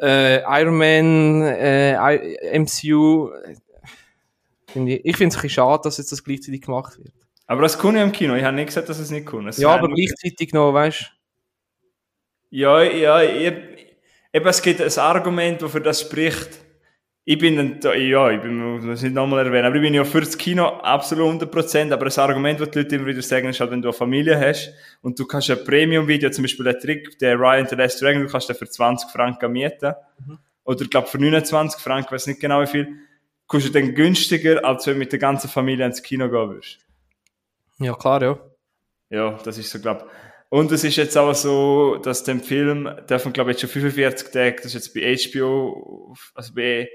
äh, 0.00 0.40
Iron 0.60 0.78
Man 0.78 1.42
äh, 1.42 2.58
MCU. 2.58 3.30
Finde 4.68 4.92
Ich, 4.92 5.04
ich 5.04 5.16
finde 5.16 5.32
es 5.32 5.36
ein 5.36 5.42
bisschen 5.42 5.50
schade, 5.50 5.82
dass 5.84 5.98
jetzt 5.98 6.12
das 6.12 6.24
gleichzeitig 6.24 6.62
gemacht 6.62 6.98
wird. 6.98 7.12
aber 7.46 7.62
das 7.62 7.78
kann 7.78 7.96
ich 7.96 8.02
im 8.02 8.12
Kino. 8.12 8.34
Ich 8.34 8.44
habe 8.44 8.56
nicht 8.56 8.66
gesagt, 8.66 8.88
dass 8.88 8.98
es 8.98 9.10
nicht 9.10 9.26
kann. 9.26 9.50
Ja, 9.56 9.70
aber 9.70 9.88
gleichzeitig 9.88 10.52
noch, 10.52 10.72
weißt 10.72 11.00
du. 11.00 11.17
Ja, 12.50 12.82
ja, 12.82 13.22
ich, 13.22 13.52
eben, 14.32 14.46
es 14.46 14.62
gibt 14.62 14.80
ein 14.80 14.98
Argument, 14.98 15.60
das 15.60 15.72
für 15.72 15.80
das 15.80 16.00
spricht. 16.00 16.48
Ich 17.24 17.36
bin, 17.36 17.58
ein, 17.58 17.80
ja, 17.82 18.30
ich 18.30 18.40
bin, 18.40 18.86
muss 18.86 19.02
nicht 19.02 19.14
nochmal 19.14 19.44
erwähnen, 19.44 19.66
aber 19.66 19.76
ich 19.76 19.82
bin 19.82 19.92
ja 19.92 20.02
für 20.04 20.20
das 20.20 20.38
Kino 20.38 20.64
absolut 20.64 21.42
100%, 21.42 21.92
aber 21.92 22.06
ein 22.06 22.18
Argument, 22.18 22.58
das 22.58 22.70
die 22.70 22.78
Leute 22.78 22.96
immer 22.96 23.06
wieder 23.06 23.20
sagen, 23.20 23.50
ist 23.50 23.60
halt, 23.60 23.70
wenn 23.70 23.82
du 23.82 23.88
eine 23.88 23.92
Familie 23.92 24.40
hast 24.40 24.72
und 25.02 25.18
du 25.18 25.26
kannst 25.26 25.50
ein 25.50 25.62
Premium-Video, 25.62 26.30
zum 26.30 26.44
Beispiel 26.44 26.64
der 26.64 26.78
Trick, 26.78 27.18
der 27.18 27.38
Ryan 27.38 27.66
the 27.66 27.74
Last 27.74 28.00
Dragon, 28.00 28.22
du 28.22 28.28
kannst 28.28 28.48
den 28.48 28.56
für 28.56 28.66
20 28.66 29.10
Franken 29.10 29.52
mieten. 29.52 29.92
Oder 30.64 30.82
ich 30.82 30.90
glaube 30.90 31.06
für 31.08 31.18
29 31.18 31.80
Franken, 31.82 32.06
ich 32.06 32.12
weiß 32.12 32.26
nicht 32.28 32.40
genau 32.40 32.62
wie 32.62 32.66
viel, 32.66 32.96
kommst 33.46 33.68
du 33.68 33.72
dann 33.72 33.94
günstiger, 33.94 34.64
als 34.64 34.86
wenn 34.86 34.94
du 34.94 35.00
mit 35.00 35.12
der 35.12 35.18
ganzen 35.18 35.50
Familie 35.50 35.84
ins 35.84 36.02
Kino 36.02 36.30
gehen 36.30 36.48
würdest. 36.48 36.78
Ja, 37.78 37.94
klar, 37.94 38.22
ja. 38.22 38.38
Ja, 39.10 39.38
das 39.44 39.58
ist 39.58 39.70
so, 39.70 39.78
glaub. 39.80 40.10
Und 40.50 40.72
es 40.72 40.82
ist 40.82 40.96
jetzt 40.96 41.16
auch 41.16 41.34
so, 41.34 41.96
dass 41.96 42.24
dem 42.24 42.40
Film, 42.40 42.88
dürfen, 43.08 43.32
glaube 43.32 43.50
ich, 43.50 43.60
jetzt 43.60 43.72
schon 43.72 43.82
45 43.82 44.30
Tage, 44.30 44.56
das 44.56 44.66
ist 44.66 44.74
jetzt 44.74 44.94
bei 44.94 45.14
HBO, 45.14 46.14
also 46.34 46.54
bei, 46.54 46.88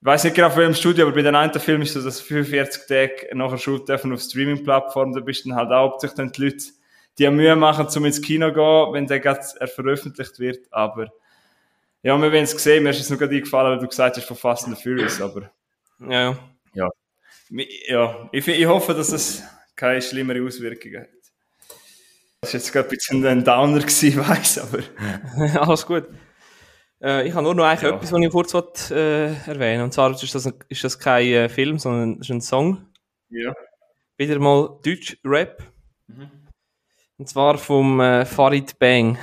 ich 0.00 0.06
weiß 0.06 0.24
nicht 0.24 0.36
genau 0.36 0.50
von 0.50 0.58
welchem 0.58 0.74
Studio, 0.74 1.06
aber 1.06 1.16
bei 1.16 1.22
den 1.22 1.34
einen 1.34 1.52
Film 1.58 1.82
ist 1.82 1.94
so, 1.94 2.02
dass 2.02 2.20
45 2.20 2.86
Tage 2.86 3.28
nachher 3.34 3.58
schon 3.58 3.84
dürfen 3.84 4.12
auf 4.12 4.20
Streaming-Plattformen, 4.20 5.14
da 5.14 5.20
bist 5.20 5.44
du 5.44 5.48
dann 5.48 5.58
halt 5.58 5.72
auch, 5.72 5.94
ob 5.94 6.00
sich 6.00 6.12
dann 6.12 6.30
die 6.30 6.42
Leute 6.42 6.64
die 7.18 7.28
Mühe 7.30 7.56
machen, 7.56 7.88
zum 7.88 8.04
ins 8.04 8.22
Kino 8.22 8.52
gehen, 8.52 8.92
wenn 8.92 9.06
der 9.06 9.18
gerade 9.18 9.40
er 9.58 9.68
veröffentlicht 9.68 10.38
wird, 10.38 10.66
aber, 10.70 11.08
ja, 12.02 12.16
wir 12.16 12.30
werden 12.30 12.44
es 12.44 12.52
sehen, 12.52 12.84
mir 12.84 12.90
ist 12.90 13.00
es 13.00 13.10
noch 13.10 13.18
gerade 13.18 13.34
eingefallen, 13.34 13.72
weil 13.72 13.78
du 13.80 13.88
gesagt 13.88 14.16
hast 14.16 14.26
von 14.26 14.36
Fast 14.36 14.68
and 14.68 14.76
the 14.76 14.82
Furious, 14.82 15.20
aber, 15.20 15.50
Ja, 16.08 16.38
ja. 16.72 16.88
Ja, 17.48 18.28
ich, 18.32 18.46
ich 18.46 18.66
hoffe, 18.66 18.94
dass 18.94 19.12
es 19.12 19.42
keine 19.74 20.02
schlimmere 20.02 20.44
Auswirkungen 20.44 21.02
hat. 21.02 21.15
Das 22.46 22.54
war 22.54 22.60
jetzt 22.60 22.72
gerade 22.72 22.88
ein 22.88 22.96
bisschen 22.96 23.26
ein 23.26 23.44
Downer, 23.44 23.80
gewesen, 23.80 24.08
ich 24.08 24.16
weiss, 24.28 24.58
aber. 24.58 24.78
Alles 25.60 25.84
gut. 25.84 26.04
Äh, 27.02 27.26
ich 27.26 27.34
habe 27.34 27.42
nur 27.42 27.56
noch 27.56 27.64
eigentlich 27.64 27.90
Ja. 27.90 27.96
etwas, 27.96 28.12
was 28.12 28.20
ich 28.20 28.30
kurz 28.30 28.54
wollte, 28.54 28.94
äh, 28.94 29.50
erwähnen 29.50 29.82
Und 29.82 29.92
zwar 29.92 30.12
ist 30.12 30.32
das, 30.32 30.46
ein, 30.46 30.54
ist 30.68 30.84
das 30.84 30.96
kein 30.96 31.26
äh, 31.26 31.48
Film, 31.48 31.80
sondern 31.80 32.20
ist 32.20 32.30
ein 32.30 32.40
Song. 32.40 32.86
Ja. 33.30 33.52
Wieder 34.16 34.38
mal 34.38 34.78
Deutsch-Rap. 34.84 35.60
Mhm. 36.06 36.30
Und 37.18 37.28
zwar 37.28 37.58
vom 37.58 38.00
äh, 38.00 38.24
Farid 38.24 38.78
Bang. 38.78 39.18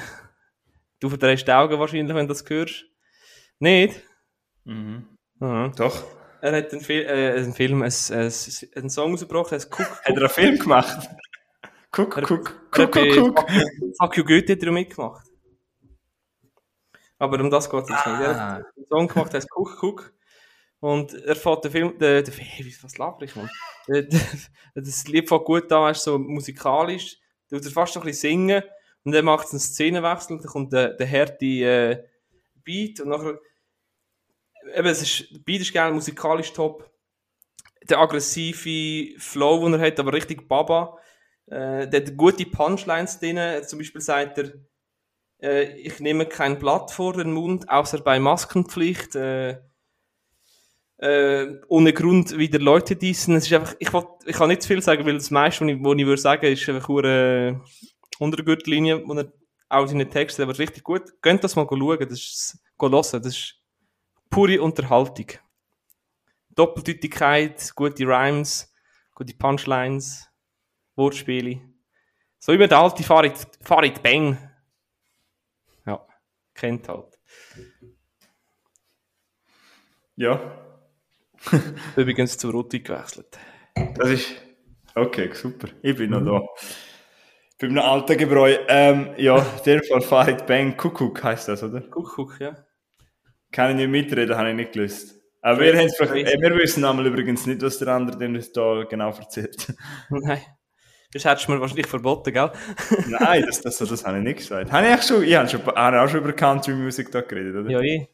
Du 0.99 1.07
verdrehst 1.07 1.47
die 1.47 1.51
Augen 1.53 1.79
wahrscheinlich, 1.79 2.13
wenn 2.13 2.27
du 2.27 2.33
das 2.33 2.43
hörst. 2.49 2.83
Nicht? 3.59 4.01
Mhm. 4.65 5.07
Mhm. 5.39 5.71
Doch. 5.77 6.03
Er 6.41 6.57
hat 6.57 6.73
einen, 6.73 6.81
Fil 6.81 7.03
äh, 7.03 7.37
einen 7.37 7.53
Film, 7.53 7.83
einen, 7.83 7.93
einen, 8.11 8.89
Song 8.89 9.11
rausgebracht, 9.11 9.53
heißt 9.53 9.71
Cook. 9.71 10.01
Hat 10.03 10.09
er 10.09 10.17
einen 10.17 10.29
Film 10.29 10.59
gemacht? 10.59 11.07
Guck, 11.95 12.11
guck, 12.11 12.27
guck, 12.71 12.91
guck, 12.91 12.91
guck. 12.91 13.51
Fuck 13.99 14.17
You- 14.17 14.25
Goethe 14.25 14.57
er 14.59 14.71
mitgemacht. 14.71 15.27
Aber 17.19 17.39
um 17.39 17.49
das 17.49 17.69
geht 17.69 17.83
es 17.83 17.89
jetzt 17.89 18.07
nicht. 18.07 18.19
Er 18.19 18.27
hat 18.29 18.37
Ah. 18.37 18.55
einen 18.75 18.85
Song 18.89 19.07
gemacht, 19.07 19.31
der 19.31 19.39
heißt 19.41 19.49
Cook 19.55 19.81
Cook. 19.81 20.13
Und 20.79 21.13
er 21.13 21.35
fährt 21.35 21.63
den 21.63 21.71
Film, 21.71 21.97
der, 21.99 22.23
hey, 22.25 22.75
was 22.81 22.97
laber 22.97 23.21
ich, 23.21 23.35
Mann? 23.35 23.49
Das 24.75 25.07
Lied 25.07 25.29
fängt 25.29 25.45
gut 25.45 25.71
an, 25.71 25.83
weißt, 25.83 26.03
so 26.03 26.17
musikalisch. 26.17 27.17
Du 27.49 27.55
er 27.57 27.71
fast 27.71 27.95
noch 27.95 28.03
ein 28.03 28.07
bisschen 28.07 28.31
singen. 28.47 28.63
Und 29.05 29.11
dann 29.13 29.25
macht 29.25 29.45
es 29.45 29.51
einen 29.51 29.59
Szenenwechsel, 29.59 30.37
dann 30.39 30.47
kommt 30.47 30.73
der, 30.73 30.89
der 30.93 31.09
harte 31.09 31.45
äh, 31.45 32.03
Beat 32.63 32.99
und 33.01 33.09
nachher, 33.09 33.37
eben, 34.75 34.87
es 34.87 35.01
ist, 35.01 35.45
Beat 35.45 35.61
ist 35.61 35.73
geil, 35.73 35.91
musikalisch 35.93 36.51
top. 36.53 36.89
Der 37.89 37.99
aggressive 37.99 39.19
Flow, 39.19 39.63
den 39.69 39.79
er 39.79 39.87
hat, 39.87 39.99
aber 39.99 40.13
richtig 40.13 40.47
Baba. 40.47 40.97
Äh, 41.47 41.87
der 41.87 42.01
hat 42.01 42.17
gute 42.17 42.45
Punchlines 42.45 43.19
drin. 43.19 43.39
Zum 43.65 43.79
Beispiel 43.79 44.01
sagt 44.01 44.37
er, 44.37 44.53
äh, 45.41 45.77
ich 45.77 45.99
nehme 45.99 46.25
kein 46.25 46.57
Blatt 46.57 46.91
vor 46.91 47.13
den 47.13 47.33
Mund, 47.33 47.69
außer 47.69 47.99
bei 47.99 48.19
Maskenpflicht. 48.19 49.15
Äh, 49.15 49.59
äh, 50.97 51.59
ohne 51.67 51.91
Grund 51.91 52.37
wieder 52.37 52.59
Leute 52.59 52.95
diesen. 52.95 53.35
Es 53.35 53.47
ist 53.47 53.53
einfach, 53.53 53.75
ich, 53.79 53.91
will, 53.91 54.05
ich 54.25 54.35
kann 54.35 54.47
nicht 54.47 54.61
zu 54.61 54.69
viel 54.69 54.81
sagen, 54.81 55.05
weil 55.05 55.15
das 55.15 55.31
meiste, 55.31 55.65
was 55.65 55.71
ich, 55.73 55.83
was 55.83 55.97
ich 55.97 56.05
würde 56.05 56.21
sagen, 56.21 56.45
ist 56.45 56.69
einfach 56.69 56.87
nur 56.87 57.03
äh, 57.03 57.55
unter 58.19 58.37
der 58.37 58.45
Gürtellinie, 58.45 59.05
wo 59.05 59.13
er 59.13 59.31
auch 59.67 59.87
seine 59.87 60.09
Texte, 60.09 60.43
aber 60.43 60.57
richtig 60.57 60.83
gut. 60.83 61.01
Könnt 61.21 61.43
das 61.43 61.55
mal 61.55 61.67
schauen, 61.67 61.99
das 61.99 62.19
ist, 62.19 62.59
das 62.79 63.25
ist 63.25 63.55
pure 64.29 64.61
Unterhaltung. 64.61 65.27
Doppeldeutigkeit, 66.55 67.73
gute 67.75 68.05
Rhymes, 68.05 68.71
gute 69.15 69.33
Punchlines, 69.35 70.29
Wortspiele. 70.95 71.61
So 72.39 72.51
immer 72.51 72.67
der 72.67 72.79
alte 72.79 73.03
Farid, 73.03 73.33
Farid 73.61 74.03
Bang. 74.03 74.37
Ja, 75.85 76.05
kennt 76.53 76.89
halt. 76.89 77.19
Ja, 80.15 80.63
Übrigens 81.95 82.37
zu 82.37 82.49
Rutti 82.49 82.79
gewechselt. 82.79 83.37
das 83.95 84.09
ist. 84.09 84.33
Okay, 84.95 85.29
super. 85.33 85.67
Ich 85.81 85.95
bin 85.95 86.11
noch 86.11 86.23
da. 86.23 86.41
Bei 87.59 87.67
einem 87.67 87.79
alten 87.79 88.17
Gebräu. 88.17 88.55
Ähm, 88.67 89.09
ja, 89.17 89.39
der 89.65 89.83
Fall 89.83 90.01
Farid 90.01 90.45
Bang 90.45 90.77
Kuckuck 90.77 91.23
heisst 91.23 91.47
das, 91.47 91.63
oder? 91.63 91.81
Guck, 91.81 92.39
ja. 92.39 92.55
Kann 93.51 93.71
ich 93.71 93.75
nicht 93.77 93.89
mitreden, 93.89 94.35
habe 94.37 94.49
ich 94.49 94.55
nicht 94.55 94.73
gelöst. 94.73 95.19
Aber 95.41 95.59
wir, 95.59 95.73
äh, 95.73 95.87
wir 95.87 96.55
wissen 96.57 96.85
einmal 96.85 97.05
übrigens 97.05 97.45
nicht, 97.45 97.61
was 97.61 97.77
der 97.77 97.89
andere 97.89 98.17
denn 98.17 98.41
da 98.53 98.83
genau 98.83 99.09
erzählt. 99.09 99.73
Nein. 100.09 100.41
Das 101.13 101.25
hättest 101.25 101.47
du 101.47 101.51
mir 101.51 101.61
wahrscheinlich 101.61 101.87
verboten, 101.87 102.33
gell? 102.33 102.51
Nein, 103.07 103.43
das, 103.45 103.61
das, 103.61 103.77
das 103.77 104.05
habe 104.05 104.17
ich 104.17 104.23
nicht 104.23 104.37
gesagt. 104.37 104.71
Habe 104.71 104.87
ich, 104.87 105.03
schon, 105.03 105.23
ich 105.23 105.35
habe, 105.35 105.47
schon, 105.47 105.63
habe 105.63 106.01
auch 106.01 106.09
schon 106.09 106.21
über 106.21 106.33
Country 106.33 106.73
Music 106.73 107.11
da 107.11 107.21
geredet, 107.21 107.55
oder? 107.55 107.69
Ja, 107.69 107.81
ja 107.81 108.05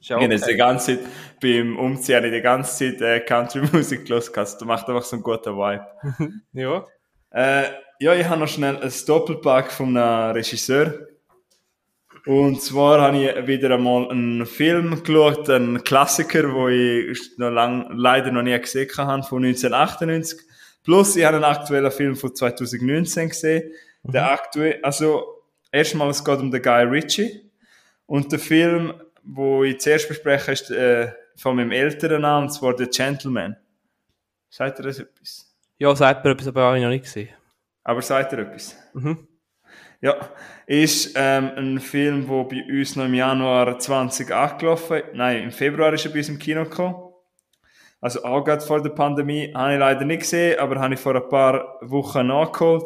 Ich 0.00 0.10
habe 0.10 0.24
jetzt 0.24 0.48
die 0.48 0.56
ganze 0.56 0.98
Zeit, 0.98 1.06
beim 1.40 1.78
Umziehen 1.78 2.16
habe 2.16 2.26
ich 2.26 2.32
die 2.32 2.40
ganze 2.40 2.92
Zeit 2.92 3.00
äh, 3.00 3.20
Country 3.20 3.62
Music 3.72 4.06
gehört. 4.06 4.36
Das 4.36 4.60
macht 4.62 4.88
einfach 4.88 5.04
so 5.04 5.16
einen 5.16 5.22
guten 5.22 5.56
Vibe. 5.56 5.86
Ja. 6.52 6.84
Äh, 7.30 7.64
ja, 8.00 8.14
ich 8.14 8.26
habe 8.26 8.40
noch 8.40 8.48
schnell 8.48 8.76
ein 8.76 8.92
Doppelpack 9.06 9.70
von 9.70 9.96
einem 9.96 10.32
Regisseur. 10.32 10.94
Und 12.26 12.60
zwar 12.60 13.00
habe 13.00 13.18
ich 13.18 13.46
wieder 13.46 13.74
einmal 13.74 14.10
einen 14.10 14.44
Film 14.44 15.02
geschaut, 15.02 15.48
einen 15.48 15.82
Klassiker, 15.82 16.52
wo 16.52 16.68
ich 16.68 17.18
noch 17.38 17.50
lang, 17.50 17.90
leider 17.96 18.32
noch 18.32 18.42
nie 18.42 18.58
gesehen 18.58 18.88
habe, 18.96 19.22
von 19.22 19.44
1998. 19.44 20.47
Plus, 20.88 21.16
ich 21.16 21.24
habe 21.26 21.36
einen 21.36 21.44
aktuellen 21.44 21.90
Film 21.90 22.16
von 22.16 22.34
2019 22.34 23.28
gesehen. 23.28 23.74
Der 24.04 24.30
aktuell, 24.30 24.78
also, 24.82 25.42
erstmal, 25.70 26.08
es 26.08 26.24
geht 26.24 26.38
um 26.38 26.50
den 26.50 26.62
Guy 26.62 26.82
Ritchie. 26.84 27.42
Und 28.06 28.32
der 28.32 28.38
Film, 28.38 28.94
wo 29.22 29.64
ich 29.64 29.80
zuerst 29.80 30.08
bespreche, 30.08 30.52
ist 30.52 30.70
äh, 30.70 31.12
von 31.36 31.56
meinem 31.56 31.72
älteren 31.72 32.22
Namen, 32.22 32.46
und 32.46 32.52
zwar 32.52 32.74
The 32.78 32.86
Gentleman. 32.86 33.54
Sagt 34.48 34.78
ihr 34.80 34.84
das 34.84 34.98
etwas? 34.98 35.54
Ja, 35.76 35.94
sagt 35.94 36.24
mir 36.24 36.30
etwas, 36.30 36.48
aber 36.48 36.62
habe 36.62 36.78
ich 36.78 36.82
noch 36.82 36.88
nicht 36.88 37.04
gesehen. 37.04 37.28
Aber 37.84 38.00
sagt 38.00 38.32
ihr 38.32 38.38
etwas? 38.38 38.74
Mhm. 38.94 39.28
Ja, 40.00 40.16
ist 40.66 41.12
ähm, 41.16 41.50
ein 41.54 41.80
Film, 41.80 42.26
der 42.26 42.44
bei 42.44 42.64
uns 42.66 42.96
noch 42.96 43.04
im 43.04 43.12
Januar 43.12 43.78
20 43.78 44.30
angelaufen 44.30 45.02
Nein, 45.12 45.42
im 45.42 45.50
Februar 45.50 45.92
ist 45.92 46.06
er 46.06 46.12
bei 46.12 46.20
uns 46.20 46.30
im 46.30 46.38
Kino 46.38 46.64
gekommen. 46.64 47.07
Also 48.00 48.22
auch 48.24 48.44
gerade 48.44 48.64
vor 48.64 48.82
der 48.82 48.90
Pandemie. 48.90 49.52
Habe 49.54 49.74
ich 49.74 49.78
leider 49.78 50.04
nicht 50.04 50.20
gesehen, 50.20 50.58
aber 50.58 50.80
habe 50.80 50.94
ich 50.94 51.00
vor 51.00 51.16
ein 51.16 51.28
paar 51.28 51.78
Wochen 51.82 52.26
nachgeholt. 52.26 52.84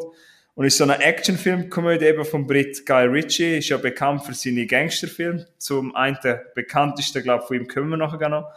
Und 0.55 0.67
ist 0.67 0.77
so 0.77 0.85
eine 0.85 0.99
Actionfilmkomödie 0.99 2.05
eben 2.05 2.25
vom 2.25 2.47
Brit 2.47 2.85
Guy 2.85 3.07
Ritchie. 3.07 3.59
Ist 3.59 3.71
ja 3.71 3.79
bekannt 3.79 4.25
für 4.25 4.35
seine 4.35 4.67
Gangsterfilme. 4.67 5.47
Zum 5.59 5.95
einen 5.95 6.19
bekanntesten, 6.55 7.23
glaube 7.23 7.43
ich, 7.43 7.49
von 7.49 7.57
ihm 7.57 7.69
kommen 7.69 7.91
wir 7.91 7.97
nachher 7.97 8.29
noch. 8.29 8.51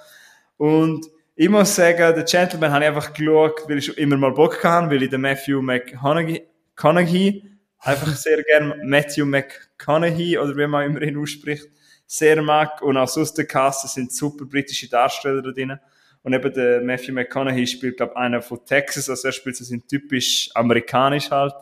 Und 0.58 1.06
ich 1.36 1.50
muss 1.50 1.76
sagen, 1.76 2.16
The 2.16 2.24
Gentleman 2.24 2.72
habe 2.72 2.86
ich 2.86 2.90
einfach 2.90 3.14
geschaut, 3.14 3.68
weil 3.68 3.80
ich 3.80 3.98
immer 3.98 4.16
mal 4.16 4.32
Bock 4.32 4.64
hatte, 4.64 4.90
weil 4.90 5.04
ich 5.04 5.10
den 5.10 5.20
Matthew 5.22 5.62
McConaughey, 5.62 7.44
einfach 7.80 8.08
sehr 8.16 8.42
gern 8.44 8.74
Matthew 8.84 9.26
McConaughey 9.26 10.38
oder 10.38 10.56
wie 10.56 10.68
man 10.68 10.86
immer 10.86 11.02
ihn 11.02 11.18
ausspricht, 11.18 11.68
sehr 12.06 12.42
mag. 12.42 12.82
Und 12.82 12.96
auch 12.96 13.08
sonst 13.08 13.34
der 13.34 13.46
Cast, 13.46 13.84
es 13.84 13.96
sind 13.96 14.14
super 14.14 14.46
britische 14.46 14.90
Darsteller 14.90 15.42
da 15.42 15.52
drin. 15.52 15.78
Und 16.26 16.34
eben 16.34 16.52
der 16.54 16.82
Matthew 16.82 17.14
McConaughey 17.14 17.68
spielt, 17.68 17.98
glaube 17.98 18.14
ich, 18.16 18.18
einer 18.18 18.42
von 18.42 18.66
Texas, 18.66 19.12
also 19.12 19.28
er 19.28 19.32
spielt 19.32 19.58
so 19.58 19.64
sind 19.64 19.88
typisch 19.88 20.50
amerikanisch 20.56 21.30
halt. 21.30 21.54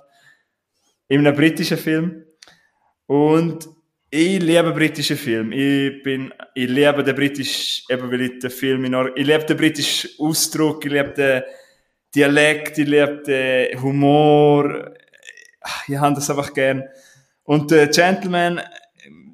In 1.09 1.19
einem 1.19 1.35
britischen 1.35 1.77
Film. 1.77 2.23
Und 3.05 3.67
ich 4.09 4.41
liebe 4.41 4.71
britische 4.71 5.17
Filme. 5.17 5.53
Ich 5.53 6.01
bin, 6.01 6.33
ich 6.55 6.69
liebe 6.69 7.03
den 7.03 7.13
britischen, 7.13 7.83
eben 7.93 8.09
weil 8.09 8.21
ich 8.21 8.39
den 8.39 8.51
Film 8.51 8.85
in 8.85 8.95
Or 8.95 9.11
ich 9.17 9.27
liebe 9.27 9.43
den 9.43 9.57
britischen 9.57 10.11
Ausdruck, 10.17 10.85
ich 10.85 10.93
liebe 10.93 11.09
den 11.09 11.43
Dialekt, 12.15 12.77
ich 12.77 12.87
liebe 12.87 13.21
den 13.27 13.81
Humor. 13.81 14.93
Ich 15.89 15.97
habe 15.97 16.15
das 16.15 16.29
einfach 16.29 16.53
gern. 16.53 16.83
Und 17.43 17.69
der 17.69 17.87
Gentleman, 17.87 18.61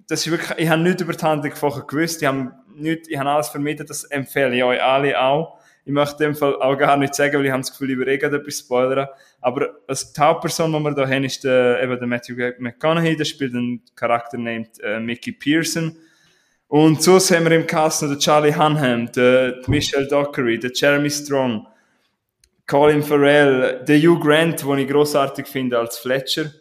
das 0.08 0.26
ist 0.26 0.32
wirklich, 0.32 0.58
ich 0.58 0.70
habe 0.70 0.82
nichts 0.82 1.04
über 1.04 1.14
die 1.14 1.24
Handlung 1.24 1.56
vorher 1.56 1.84
gewusst, 1.84 2.24
ich 2.24 2.28
habe 2.28 2.52
nichts, 2.80 3.10
ich 3.10 3.18
habe 3.18 3.30
alles 3.30 3.50
vermieden, 3.50 3.86
das 3.86 4.04
empfehle 4.06 4.56
ich 4.56 4.64
euch 4.64 4.82
alle 4.82 5.20
auch. 5.20 5.60
Ich 5.86 5.94
möchte 5.94 6.24
in 6.24 6.32
dem 6.32 6.36
Fall 6.36 6.56
auch 6.62 6.78
gar 6.78 6.98
nicht 6.98 7.16
sagen, 7.16 7.38
weil 7.38 7.46
ich 7.46 7.52
habe 7.52 7.62
das 7.62 7.72
Gefühl, 7.72 7.92
ich 7.92 7.98
würde 7.98 8.14
eh 8.14 8.18
gerade 8.18 8.38
etwas 8.38 8.60
spoilern. 8.60 9.08
Aber 9.42 9.70
als 9.88 10.14
die 10.14 10.22
Hauptperson, 10.22 10.72
die 10.72 10.80
wir 10.80 10.94
da 10.94 11.08
haben, 11.08 11.24
ist 11.24 11.44
der, 11.44 11.82
eben 11.82 11.98
der 11.98 12.08
Matthew 12.08 12.36
McConaughey, 12.60 13.16
der 13.16 13.26
spielt 13.26 13.56
einen 13.56 13.82
Charakter 13.96 14.38
named 14.38 14.80
äh, 14.84 15.00
Mickey 15.00 15.32
Pearson. 15.32 15.96
Und 16.68 17.02
sonst 17.02 17.32
haben 17.32 17.46
wir 17.46 17.52
im 17.54 17.66
Cast 17.66 18.04
noch 18.04 18.10
den 18.10 18.20
Charlie 18.20 18.54
Hunnam, 18.54 19.12
den 19.12 19.56
Michelle 19.66 20.08
Dockery, 20.08 20.60
den 20.60 20.72
Jeremy 20.76 21.10
Strong, 21.10 21.66
Colin 22.68 23.02
Farrell, 23.02 23.84
den 23.88 24.00
Hugh 24.00 24.20
Grant, 24.20 24.62
den 24.62 24.78
ich 24.78 24.88
großartig 24.88 25.48
finde 25.48 25.80
als 25.80 25.98
Fletcher. 25.98 26.52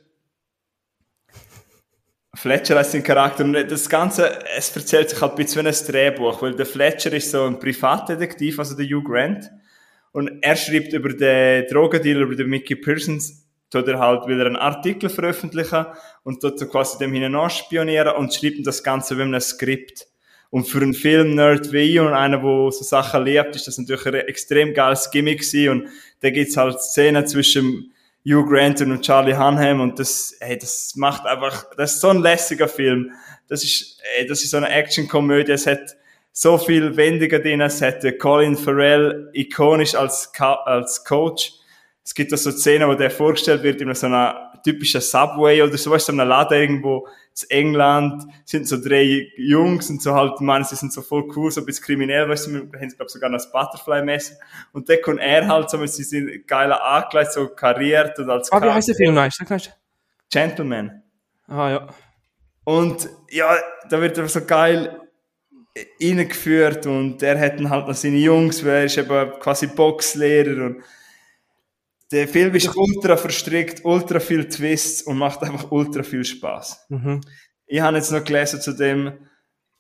Fletcher 2.39 2.77
als 2.77 2.93
sein 2.93 3.03
Charakter. 3.03 3.43
Und 3.43 3.55
das 3.55 3.89
Ganze, 3.89 4.39
es 4.57 4.75
erzählt 4.75 5.11
sich 5.11 5.21
halt 5.21 5.33
ein 5.33 5.37
bisschen 5.37 5.65
wie 5.65 5.69
ein 5.69 5.75
Drehbuch, 5.75 6.41
weil 6.41 6.55
der 6.55 6.67
Fletcher 6.67 7.13
ist 7.13 7.33
so 7.33 7.45
ein 7.45 7.59
Privatdetektiv, 7.59 8.61
also 8.61 8.77
der 8.77 8.87
Hugh 8.87 9.03
Grant. 9.03 9.51
Und 10.13 10.39
er 10.41 10.55
schreibt 10.55 10.93
über 10.93 11.09
den 11.09 11.67
Drogendealer, 11.67 12.21
über 12.21 12.37
den 12.37 12.49
Mickey 12.49 12.77
Pearsons, 12.77 13.45
tut 13.71 13.89
er 13.89 13.99
halt 13.99 14.29
wieder 14.29 14.47
einen 14.47 14.55
Artikel 14.55 15.11
veröffentlichen 15.11 15.87
und 16.23 16.41
tut 16.41 16.61
so 16.61 16.69
quasi 16.69 16.99
dem 16.99 17.13
hinein 17.13 17.51
spionieren 17.51 18.15
und 18.15 18.33
schreibt 18.33 18.65
das 18.65 18.85
Ganze 18.85 19.19
wie 19.19 19.23
ein 19.23 19.41
Skript. 19.41 20.07
Und 20.51 20.69
für 20.69 20.81
einen 20.81 20.95
Film-Nerd 20.95 21.73
wie 21.73 21.79
ich 21.79 22.01
und 22.01 22.15
einer, 22.15 22.39
der 22.39 22.71
so 22.71 22.85
Sachen 22.85 23.25
liebt, 23.25 23.57
ist 23.57 23.67
das 23.67 23.79
natürlich 23.79 24.07
ein 24.07 24.15
extrem 24.15 24.75
geiles 24.75 25.11
Gimmick 25.11 25.41
gewesen. 25.41 25.71
Und 25.71 25.89
da 26.21 26.31
gibt's 26.31 26.57
halt 26.57 26.81
Szenen 26.81 27.27
zwischen 27.27 27.93
Hugh 28.29 28.45
Grant 28.47 28.81
und 28.83 29.01
Charlie 29.01 29.35
Hunnam 29.35 29.81
und 29.81 29.99
das, 29.99 30.37
ey, 30.41 30.59
das 30.59 30.95
macht 30.97 31.25
einfach, 31.25 31.65
das 31.77 31.95
ist 31.95 32.01
so 32.01 32.09
ein 32.09 32.21
lässiger 32.21 32.69
Film. 32.69 33.13
Das 33.49 33.65
ist, 33.65 34.01
ey, 34.19 34.27
das 34.27 34.43
ist 34.43 34.51
so 34.51 34.59
eine 34.59 34.69
Action-Komödie. 34.69 35.53
Es 35.53 35.67
hat 35.67 35.97
so 36.33 36.59
viel 36.59 36.97
Wendungen 36.97 37.43
drin. 37.43 37.61
Es 37.63 37.81
hat 37.81 38.05
Colin 38.19 38.57
Farrell 38.57 39.31
ikonisch 39.33 39.95
als, 39.95 40.31
als 40.39 41.05
Coach. 41.05 41.53
Es 42.05 42.15
gibt 42.15 42.31
da 42.31 42.37
so 42.37 42.51
Szenen, 42.51 42.89
wo 42.89 42.95
der 42.95 43.11
vorgestellt 43.11 43.63
wird 43.63 43.81
in 43.81 43.95
so 43.95 44.07
einer 44.07 44.48
typischen 44.63 45.01
Subway 45.01 45.63
oder 45.63 45.77
so, 45.77 45.91
weißt 45.91 46.09
du, 46.09 46.13
so 46.13 46.19
einem 46.19 46.29
Laden 46.29 46.61
irgendwo 46.61 47.09
in 47.43 47.51
England, 47.51 48.25
sind 48.45 48.67
so 48.67 48.83
drei 48.83 49.29
Jungs 49.37 49.91
und 49.91 50.03
so 50.03 50.15
halt, 50.15 50.41
man, 50.41 50.65
sie 50.65 50.77
sind 50.77 50.93
so 50.93 51.03
voll 51.03 51.29
cool, 51.37 51.51
so 51.51 51.61
ein 51.61 51.67
bisschen 51.67 51.85
kriminell, 51.85 52.29
weißt 52.29 52.49
du, 52.49 52.53
wir 52.53 52.81
haben 52.81 52.89
glaube 52.89 53.11
sogar 53.11 53.31
noch 53.31 53.39
das 53.39 53.51
Butterfly-Messer. 53.53 54.35
Und 54.73 54.89
dann 54.89 54.99
kommt 55.03 55.21
er 55.21 55.47
halt 55.47 55.71
so 55.71 55.79
mit 55.79 55.93
seinen 55.93 56.45
geilen 56.47 56.73
Ankleid 56.73 57.33
so 57.33 57.49
kariert 57.49 58.19
und 58.19 58.31
als 58.31 58.51
Ah, 58.53 58.63
wie 58.63 58.71
heißt 58.71 58.89
der 58.89 58.95
Film? 58.97 59.15
Sag 59.31 59.51
mal. 59.51 59.61
Gentleman. 60.31 61.03
Ah, 61.47 61.71
ja. 61.71 61.89
Und 62.65 63.09
ja, 63.31 63.57
da 63.89 64.01
wird 64.01 64.19
er 64.19 64.29
so 64.29 64.45
geil 64.45 65.01
reingeführt 66.03 66.87
und 66.87 67.23
er 67.23 67.39
hat 67.39 67.59
dann 67.59 67.71
halt 67.71 67.87
noch 67.87 67.95
seine 67.95 68.17
Jungs, 68.17 68.65
weil 68.65 68.73
er 68.73 68.85
ist 68.85 68.99
eben 68.99 69.31
quasi 69.41 69.69
Boxlehrer 69.69 70.67
und 70.67 70.83
der 72.11 72.27
Film 72.27 72.55
ist 72.55 72.75
ultra 72.75 73.17
verstrickt, 73.17 73.85
ultra 73.85 74.21
viel 74.21 74.49
Twists 74.49 75.03
und 75.03 75.19
macht 75.19 75.43
einfach 75.43 75.71
ultra 75.71 76.03
viel 76.03 76.25
Spaß. 76.25 76.87
Mhm. 76.89 77.21
Ich 77.67 77.81
habe 77.81 77.97
jetzt 77.99 78.11
noch 78.11 78.25
gelesen 78.25 78.61
zu 78.61 78.73
dem, 78.73 79.13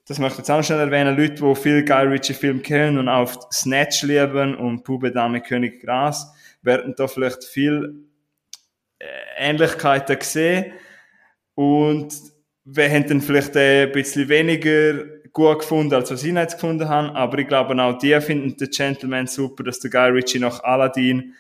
das 0.06 0.18
möchte 0.18 0.34
ich 0.34 0.38
jetzt 0.38 0.50
auch 0.50 0.62
schnell 0.62 0.80
erwähnen, 0.80 1.16
Leute, 1.16 1.42
die 1.42 1.54
viel 1.54 1.84
Guy 1.84 2.06
Ritchie 2.06 2.34
Film 2.34 2.62
kennen 2.62 2.98
und 2.98 3.08
auch 3.08 3.50
Snatch 3.52 4.02
lieben 4.02 4.56
und 4.56 4.84
Pube 4.84 5.10
Dame 5.10 5.40
König 5.40 5.80
Gras, 5.80 6.32
werden 6.62 6.94
da 6.96 7.06
vielleicht 7.06 7.44
viel 7.44 7.94
äh, 8.98 9.06
Ähnlichkeiten 9.38 10.18
sehen 10.20 10.72
und 11.54 12.12
wir 12.64 12.90
haben 12.90 13.06
dann 13.06 13.20
vielleicht 13.22 13.56
äh, 13.56 13.84
ein 13.84 13.92
bisschen 13.92 14.28
weniger 14.28 15.04
gut 15.32 15.60
gefunden, 15.60 15.94
als 15.94 16.10
was 16.10 16.24
ich 16.24 16.34
jetzt 16.34 16.54
gefunden 16.54 16.88
habe, 16.88 17.14
aber 17.14 17.38
ich 17.38 17.48
glaube 17.48 17.80
auch 17.82 17.96
die 17.96 18.20
finden 18.20 18.56
den 18.56 18.68
Gentleman 18.68 19.26
super, 19.26 19.64
dass 19.64 19.80
der 19.80 19.90
Guy 19.90 20.10
Ritchie 20.10 20.40
nach 20.40 20.62
Aladdin 20.62 21.34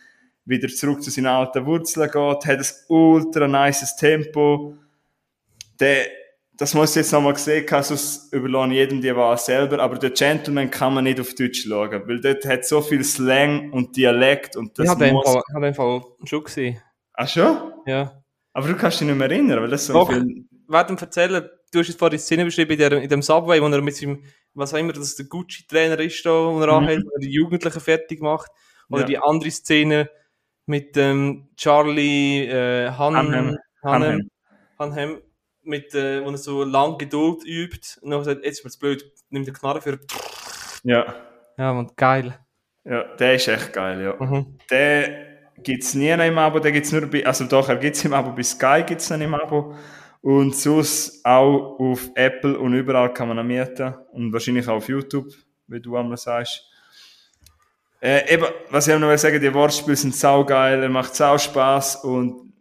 wieder 0.48 0.68
zurück 0.68 1.02
zu 1.02 1.10
seinen 1.10 1.26
alten 1.26 1.66
Wurzeln 1.66 2.10
geht, 2.10 2.46
hat 2.46 2.58
ein 2.58 2.66
ultra 2.88 3.46
nices 3.46 3.96
Tempo. 3.96 4.74
Der, 5.78 6.06
das 6.56 6.74
muss 6.74 6.90
ich 6.90 6.96
jetzt 6.96 7.12
nochmal 7.12 7.34
gesehen 7.34 7.64
haben, 7.70 7.82
sonst 7.84 8.32
überlasse 8.32 8.70
ich 8.72 8.76
jedem 8.78 9.00
die 9.00 9.14
Wahl 9.14 9.38
selber, 9.38 9.78
aber 9.80 9.98
der 9.98 10.10
Gentleman 10.10 10.70
kann 10.70 10.94
man 10.94 11.04
nicht 11.04 11.20
auf 11.20 11.34
Deutsch 11.34 11.64
schauen, 11.68 12.02
weil 12.06 12.20
dort 12.20 12.44
hat 12.46 12.64
so 12.64 12.80
viel 12.80 13.04
Slang 13.04 13.70
und 13.72 13.96
Dialekt 13.96 14.56
und 14.56 14.76
das 14.78 14.84
ich 14.84 14.90
habe 14.90 15.04
den, 15.04 15.14
muss... 15.14 15.30
Fall- 15.30 15.42
hab 15.54 15.62
den 15.62 15.74
Fall 15.74 16.02
schon 16.24 16.42
gesehen. 16.44 16.82
Ach 17.12 17.28
schon? 17.28 17.72
Ja. 17.86 18.22
Aber 18.52 18.68
du 18.68 18.74
kannst 18.76 19.00
dich 19.00 19.06
nicht 19.06 19.16
mehr 19.16 19.30
erinnern, 19.30 19.60
weil 19.62 19.70
das 19.70 19.86
so 19.86 19.92
Doch. 19.92 20.08
viel... 20.10 20.22
Ihm 20.22 20.46
erzählen, 20.68 21.48
du 21.72 21.78
hast 21.78 21.88
jetzt 21.88 21.98
vorhin 21.98 22.16
die 22.18 22.22
Szene 22.22 22.44
beschrieben 22.44 22.72
in, 22.72 22.78
der, 22.78 22.92
in 22.92 23.08
dem 23.08 23.22
Subway, 23.22 23.60
wo 23.62 23.66
er 23.68 23.80
mit 23.80 23.96
seinem, 23.96 24.22
was 24.54 24.74
auch 24.74 24.78
immer, 24.78 24.92
das 24.92 25.14
der 25.16 25.26
Gucci-Trainer 25.26 25.98
ist 26.00 26.24
da, 26.26 26.30
wo 26.30 26.60
er 26.60 26.68
anhält, 26.70 27.04
wo 27.04 27.10
er 27.14 27.20
die 27.20 27.30
Jugendlichen 27.30 27.80
fertig 27.80 28.20
macht. 28.20 28.50
Oder 28.90 29.02
Ja. 29.02 29.06
die 29.06 29.18
andere 29.18 29.50
Szene 29.50 30.10
mit 30.68 30.96
dem 30.96 31.48
Charlie 31.56 32.46
äh, 32.46 32.90
Han, 32.90 33.16
Hunnam. 33.16 33.32
Hannem, 33.32 33.58
Hunnam. 33.82 34.30
Hannem, 34.78 35.22
mit, 35.62 35.94
äh, 35.94 36.24
wo 36.24 36.30
er 36.30 36.38
so 36.38 36.64
lang 36.64 36.98
Geduld 36.98 37.44
übt. 37.44 37.98
Und 38.00 38.10
dann 38.10 38.24
sagt, 38.24 38.44
jetzt 38.44 38.64
wird's 38.64 38.78
blöd, 38.78 39.04
nimmt 39.30 39.46
den 39.46 39.54
Knarre 39.54 39.80
für. 39.80 39.98
Ja. 40.84 41.14
Ja, 41.56 41.72
man, 41.72 41.90
geil. 41.96 42.38
Ja, 42.84 43.04
der 43.16 43.34
ist 43.34 43.48
echt 43.48 43.72
geil, 43.72 44.00
ja. 44.00 44.24
Mhm. 44.24 44.58
Den 44.70 45.14
gibt's 45.62 45.94
nie 45.94 46.14
noch 46.16 46.24
im 46.24 46.38
Abo, 46.38 46.58
den 46.58 46.72
gibt's 46.72 46.92
nur 46.92 47.06
bei, 47.06 47.24
also 47.26 47.44
doch, 47.44 47.68
er 47.68 47.76
gibt's 47.76 48.04
im 48.04 48.14
Abo, 48.14 48.32
bei 48.32 48.42
Sky 48.42 48.82
gibt's 48.86 49.10
noch 49.10 49.20
im 49.20 49.34
Abo. 49.34 49.74
Und 50.20 50.54
sonst 50.54 51.24
auch 51.24 51.78
auf 51.78 52.10
Apple 52.14 52.58
und 52.58 52.74
überall 52.74 53.12
kann 53.12 53.28
man 53.28 53.38
ihn 53.38 53.46
mieten. 53.46 53.94
Und 54.12 54.32
wahrscheinlich 54.32 54.68
auch 54.68 54.76
auf 54.76 54.88
YouTube, 54.88 55.32
wie 55.66 55.80
du 55.80 55.96
einmal 55.96 56.16
sagst. 56.16 56.67
Äh, 58.00 58.34
eben, 58.34 58.46
was 58.70 58.86
ich 58.86 58.94
auch 58.94 58.98
noch 58.98 59.08
will 59.08 59.18
sagen, 59.18 59.40
die 59.40 59.52
Wortspiele 59.52 59.96
sind 59.96 60.14
saugeil, 60.14 60.82
er 60.82 60.88
macht 60.88 61.14
sau 61.16 61.36
Spaß 61.36 62.04
und 62.04 62.52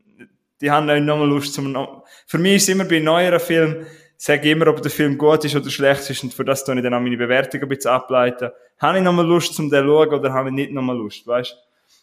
die 0.59 0.71
haben 0.71 0.89
auch 0.89 0.99
nochmal 0.99 1.27
Lust 1.27 1.53
zum, 1.53 1.71
no 1.71 2.03
für 2.25 2.39
mich 2.39 2.55
ist 2.55 2.69
immer 2.69 2.85
bei 2.85 2.99
neueren 2.99 3.39
Filmen, 3.39 3.85
sage 4.17 4.49
immer, 4.49 4.67
ob 4.67 4.81
der 4.81 4.89
Film 4.89 5.17
gut 5.17 5.45
ist 5.45 5.55
oder 5.55 5.69
schlecht 5.69 6.09
ist 6.09 6.23
und 6.23 6.33
für 6.33 6.43
das 6.43 6.65
tue 6.65 6.75
ich 6.75 6.81
dann 6.81 6.93
auch 6.93 6.99
meine 6.99 7.17
Bewertung 7.17 7.61
ein 7.61 7.69
bisschen 7.69 7.91
ableiten. 7.91 8.49
Habe 8.79 8.97
ich 8.97 9.03
nochmal 9.03 9.25
Lust 9.25 9.53
zum 9.53 9.69
den 9.69 9.83
zu 9.83 9.87
schauen 9.87 10.13
oder 10.13 10.33
habe 10.33 10.49
ich 10.49 10.55
nicht 10.55 10.71
nochmal 10.71 10.97
Lust, 10.97 11.25
weißt 11.27 11.55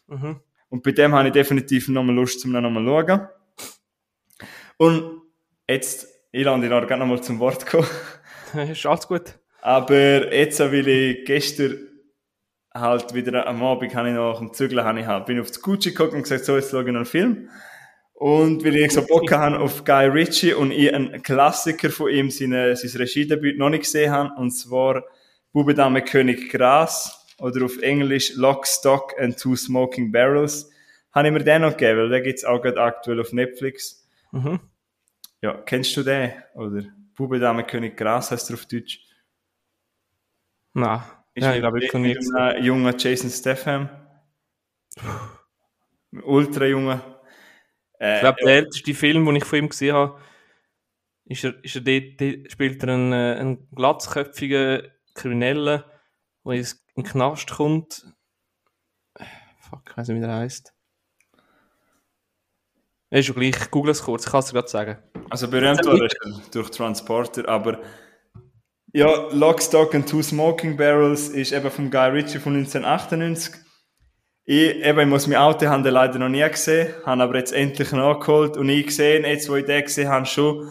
Mhm. 0.06 0.40
Und 0.68 0.82
bei 0.82 0.92
dem 0.92 1.14
habe 1.14 1.28
ich 1.28 1.32
definitiv 1.32 1.88
nochmal 1.88 2.14
Lust 2.14 2.40
zum 2.40 2.52
nochmal 2.52 2.84
schauen. 2.84 3.28
Und 4.76 5.22
jetzt, 5.68 6.06
ich 6.32 6.44
lande 6.44 6.68
noch 6.68 6.86
gerne 6.86 7.04
nochmal 7.04 7.22
zum 7.22 7.38
Wort 7.38 7.64
kommen. 7.66 7.86
ist 8.70 8.84
alles 8.84 9.06
gut. 9.06 9.38
Aber 9.62 10.32
jetzt, 10.34 10.60
weil 10.60 10.86
ich 10.88 11.24
gestern 11.24 11.78
halt 12.74 13.14
wieder 13.14 13.46
am 13.46 13.62
Abend 13.62 13.94
habe 13.94 14.08
ich 14.08 14.14
noch 14.14 14.40
am 14.40 14.52
Zügeln, 14.52 14.84
habe 14.84 15.00
ich 15.00 15.06
halt, 15.06 15.26
bin 15.26 15.40
auf 15.40 15.48
das 15.48 15.62
Gucci 15.62 15.90
geguckt 15.90 16.12
und 16.12 16.22
gesagt, 16.22 16.44
so, 16.44 16.56
jetzt 16.56 16.70
schaue 16.70 16.82
ich 16.82 16.88
noch 16.88 16.96
einen 16.96 17.06
Film. 17.06 17.50
Und 18.14 18.64
weil 18.64 18.76
ich 18.76 18.92
so 18.92 19.04
Bock 19.06 19.30
habe 19.32 19.60
auf 19.60 19.84
Guy 19.84 20.06
Ritchie 20.06 20.54
und 20.54 20.70
ich 20.70 20.92
einen 20.92 21.22
Klassiker 21.22 21.90
von 21.90 22.10
ihm, 22.10 22.30
seine, 22.30 22.76
sein 22.76 22.90
Regiedebüt 23.00 23.58
noch 23.58 23.70
nicht 23.70 23.84
gesehen 23.84 24.12
habe, 24.12 24.34
und 24.36 24.50
zwar 24.50 25.04
Bubedame 25.52 26.02
König 26.02 26.50
Gras, 26.50 27.24
oder 27.38 27.64
auf 27.64 27.80
Englisch 27.82 28.34
Lock, 28.36 28.66
Stock 28.66 29.14
and 29.18 29.38
Two 29.38 29.56
Smoking 29.56 30.12
Barrels, 30.12 30.70
habe 31.12 31.28
ich 31.28 31.34
mir 31.34 31.44
den 31.44 31.62
noch 31.62 31.76
gegeben, 31.76 31.98
weil 31.98 32.08
den 32.08 32.22
gibt's 32.22 32.44
auch 32.44 32.60
gerade 32.60 32.80
aktuell 32.80 33.20
auf 33.20 33.32
Netflix. 33.32 34.08
Mhm. 34.32 34.60
Ja, 35.42 35.54
kennst 35.54 35.96
du 35.96 36.02
den? 36.02 36.32
Oder 36.54 36.84
Bubedame 37.14 37.64
König 37.64 37.96
Gras 37.96 38.30
heißt 38.30 38.50
er 38.50 38.54
auf 38.54 38.66
Deutsch. 38.66 39.00
Nein. 40.72 41.02
Ist 41.34 41.44
Ja, 41.44 41.54
ich 41.54 41.60
glaube, 41.60 41.84
ich 41.84 41.92
mit 41.92 42.02
nicht. 42.02 42.34
einem 42.36 42.64
jungen 42.64 42.94
Jason 42.98 43.30
Statham. 43.30 43.88
Ultra 46.22 46.64
junger. 46.66 47.20
Äh, 47.98 48.16
Ich 48.16 48.20
glaube, 48.20 48.38
der 48.44 48.54
älteste 48.56 48.94
Film, 48.94 49.24
den 49.26 49.36
ich 49.36 49.44
von 49.44 49.58
ihm 49.58 49.68
gesehen 49.68 49.94
habe, 49.94 50.20
ist 51.26 51.42
er, 51.44 51.64
ist 51.64 51.74
er 51.76 51.80
dort, 51.82 52.20
dort 52.20 52.52
spielt 52.52 52.82
er 52.82 52.88
einen, 52.94 53.12
äh, 53.12 53.36
einen 53.40 53.68
glatzköpfigen 53.74 54.88
Kriminellen, 55.14 55.82
der 56.44 56.52
in 56.54 56.66
den 56.96 57.04
Knast 57.04 57.50
kommt. 57.50 58.04
Fuck, 59.58 59.82
ich 59.90 59.96
weiß 59.96 60.08
nicht, 60.08 60.16
wie 60.18 60.20
der 60.26 60.36
heißt. 60.36 60.72
Ist 63.10 63.26
schon 63.26 63.36
gleich, 63.36 63.56
ich 63.60 63.70
google 63.70 63.92
es 63.92 64.02
kurz, 64.02 64.26
ich 64.26 64.30
kann 64.30 64.40
es 64.40 64.46
dir 64.46 64.54
gerade 64.54 64.68
sagen. 64.68 64.98
also 65.30 65.48
berühmt 65.48 65.84
war 65.86 66.00
er 66.00 66.08
schon 66.10 66.42
durch 66.52 66.70
Transporter, 66.70 67.48
aber 67.48 67.80
ja, 68.94 69.28
Lock, 69.32 69.60
Stock 69.60 69.92
and 69.96 70.08
Two 70.08 70.22
Smoking 70.22 70.76
Barrels 70.76 71.28
ist 71.28 71.52
eben 71.52 71.68
vom 71.68 71.90
Guy 71.90 72.10
Ritchie 72.10 72.38
von 72.38 72.54
1998. 72.54 73.54
Ich, 74.44 74.76
eben, 74.76 75.00
ich 75.00 75.06
muss 75.06 75.26
mein 75.26 75.38
Auto 75.38 75.66
haben 75.66 75.82
leider 75.82 76.20
noch 76.20 76.28
nie 76.28 76.48
gesehen, 76.48 76.94
habe 77.04 77.24
aber 77.24 77.36
jetzt 77.36 77.52
endlich 77.52 77.90
nachgeholt 77.90 78.56
und 78.56 78.68
ich 78.68 78.86
gesehen, 78.86 79.24
jetzt 79.24 79.48
wo 79.50 79.56
ich 79.56 79.64
den 79.64 79.82
gesehen 79.82 80.08
habe, 80.08 80.26
schon, 80.26 80.68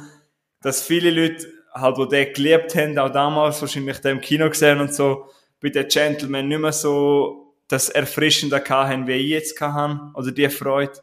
dass 0.61 0.83
viele 0.83 1.11
Leute 1.11 1.45
halt, 1.73 1.97
die 1.97 2.07
den 2.07 2.33
geliebt 2.33 2.75
haben, 2.75 2.97
auch 2.97 3.11
damals 3.11 3.59
wahrscheinlich 3.59 3.97
den 3.99 4.13
im 4.13 4.21
Kino 4.21 4.47
gesehen 4.49 4.79
und 4.79 4.93
so, 4.93 5.25
bei 5.61 5.67
den 5.69 5.89
Gentlemen 5.89 6.47
nicht 6.47 6.61
mehr 6.61 6.71
so 6.71 7.55
das 7.67 7.89
Erfrischende 7.89 8.63
hatten, 8.63 9.05
wie 9.05 9.13
ich 9.13 9.29
jetzt 9.31 9.59
hatte, 9.59 9.99
oder 10.13 10.31
die 10.31 10.49
Freude. 10.49 10.93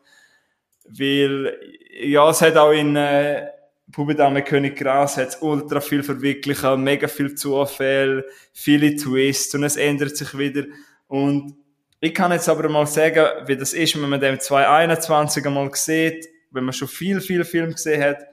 Weil, 0.89 1.55
ja, 2.03 2.31
es 2.31 2.41
hat 2.41 2.57
auch 2.57 2.71
in 2.71 2.97
äh, 2.97 3.47
Pubedame 3.93 4.43
König 4.43 4.77
Gras 4.77 5.17
hat's 5.17 5.39
ultra 5.41 5.81
viel 5.81 6.03
verwirklichen, 6.03 6.83
mega 6.83 7.09
viel 7.09 7.35
Zufall, 7.35 8.25
viele 8.53 8.97
Twists 8.97 9.55
und 9.55 9.65
es 9.65 9.77
ändert 9.77 10.17
sich 10.17 10.37
wieder. 10.37 10.65
Und 11.09 11.55
ich 12.01 12.15
kann 12.15 12.33
jetzt 12.33 12.49
aber 12.49 12.69
mal 12.69 12.87
sagen, 12.87 13.27
wie 13.47 13.57
das 13.57 13.73
ist, 13.73 14.01
wenn 14.01 14.09
man 14.09 14.21
den 14.21 14.41
2021 14.41 15.47
einmal 15.47 15.71
sieht, 15.75 16.27
wenn 16.51 16.65
man 16.65 16.73
schon 16.73 16.89
viel, 16.89 17.21
viel 17.21 17.45
Film 17.45 17.73
gesehen 17.73 18.03
hat, 18.03 18.27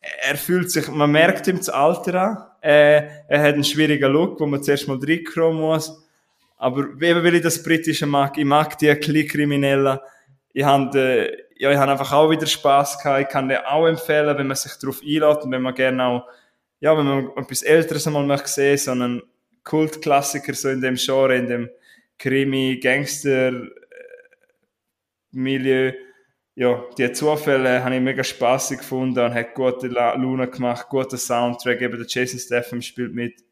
er 0.00 0.36
fühlt 0.36 0.70
sich, 0.70 0.88
man 0.88 1.10
merkt 1.10 1.46
ihm 1.48 1.58
das 1.58 1.68
Alter 1.68 2.22
an, 2.22 2.36
äh, 2.62 3.08
er 3.28 3.42
hat 3.42 3.54
einen 3.54 3.64
schwierigen 3.64 4.10
Look, 4.10 4.40
wo 4.40 4.46
man 4.46 4.62
zuerst 4.62 4.88
mal 4.88 4.98
reinkommen 4.98 5.60
muss, 5.60 6.04
aber 6.56 6.84
eben 7.00 7.24
weil 7.24 7.36
ich 7.36 7.42
das 7.42 7.62
Britische 7.62 8.06
mag, 8.06 8.38
ich 8.38 8.44
mag 8.44 8.78
die 8.78 8.94
Kleinkriminellen, 8.94 9.98
ich 10.52 10.64
habe, 10.64 10.98
äh, 10.98 11.36
ja, 11.58 11.70
ich 11.72 11.76
habe 11.76 11.90
einfach 11.92 12.12
auch 12.12 12.30
wieder 12.30 12.46
Spaß 12.46 13.02
gehabt, 13.02 13.20
ich 13.20 13.28
kann 13.28 13.48
den 13.48 13.58
auch 13.58 13.86
empfehlen, 13.86 14.38
wenn 14.38 14.46
man 14.46 14.56
sich 14.56 14.72
darauf 14.80 15.00
einlädt 15.02 15.42
und 15.44 15.50
wenn 15.50 15.62
man 15.62 15.74
gerne 15.74 16.04
auch, 16.04 16.28
ja, 16.80 16.96
wenn 16.96 17.06
man 17.06 17.30
etwas 17.36 17.62
Älteres 17.62 18.06
einmal 18.06 18.24
möchte 18.24 18.48
sehen, 18.48 18.78
so 18.78 18.92
einen 18.92 19.22
Kultklassiker 19.64 20.54
so 20.54 20.68
in 20.68 20.80
dem 20.80 20.94
Genre, 20.94 21.36
in 21.36 21.46
dem 21.48 21.70
Krimi, 22.18 22.78
Gangster, 22.82 23.48
äh, 23.52 23.68
Milieu, 25.32 25.92
ja, 26.54 26.82
die 26.96 27.12
Zufälle 27.12 27.84
habe 27.84 27.94
ich 27.96 28.00
mega 28.00 28.24
spaßig 28.24 28.78
gefunden 28.78 29.18
und 29.18 29.34
hat 29.34 29.54
gute 29.54 29.88
La- 29.88 30.14
Laune 30.14 30.48
gemacht, 30.48 30.88
guter 30.88 31.18
Soundtrack, 31.18 31.80
eben 31.82 31.98
der 31.98 32.06
Jason 32.08 32.38
Statham 32.40 32.82
spielt 32.82 33.14
mit. 33.14 33.44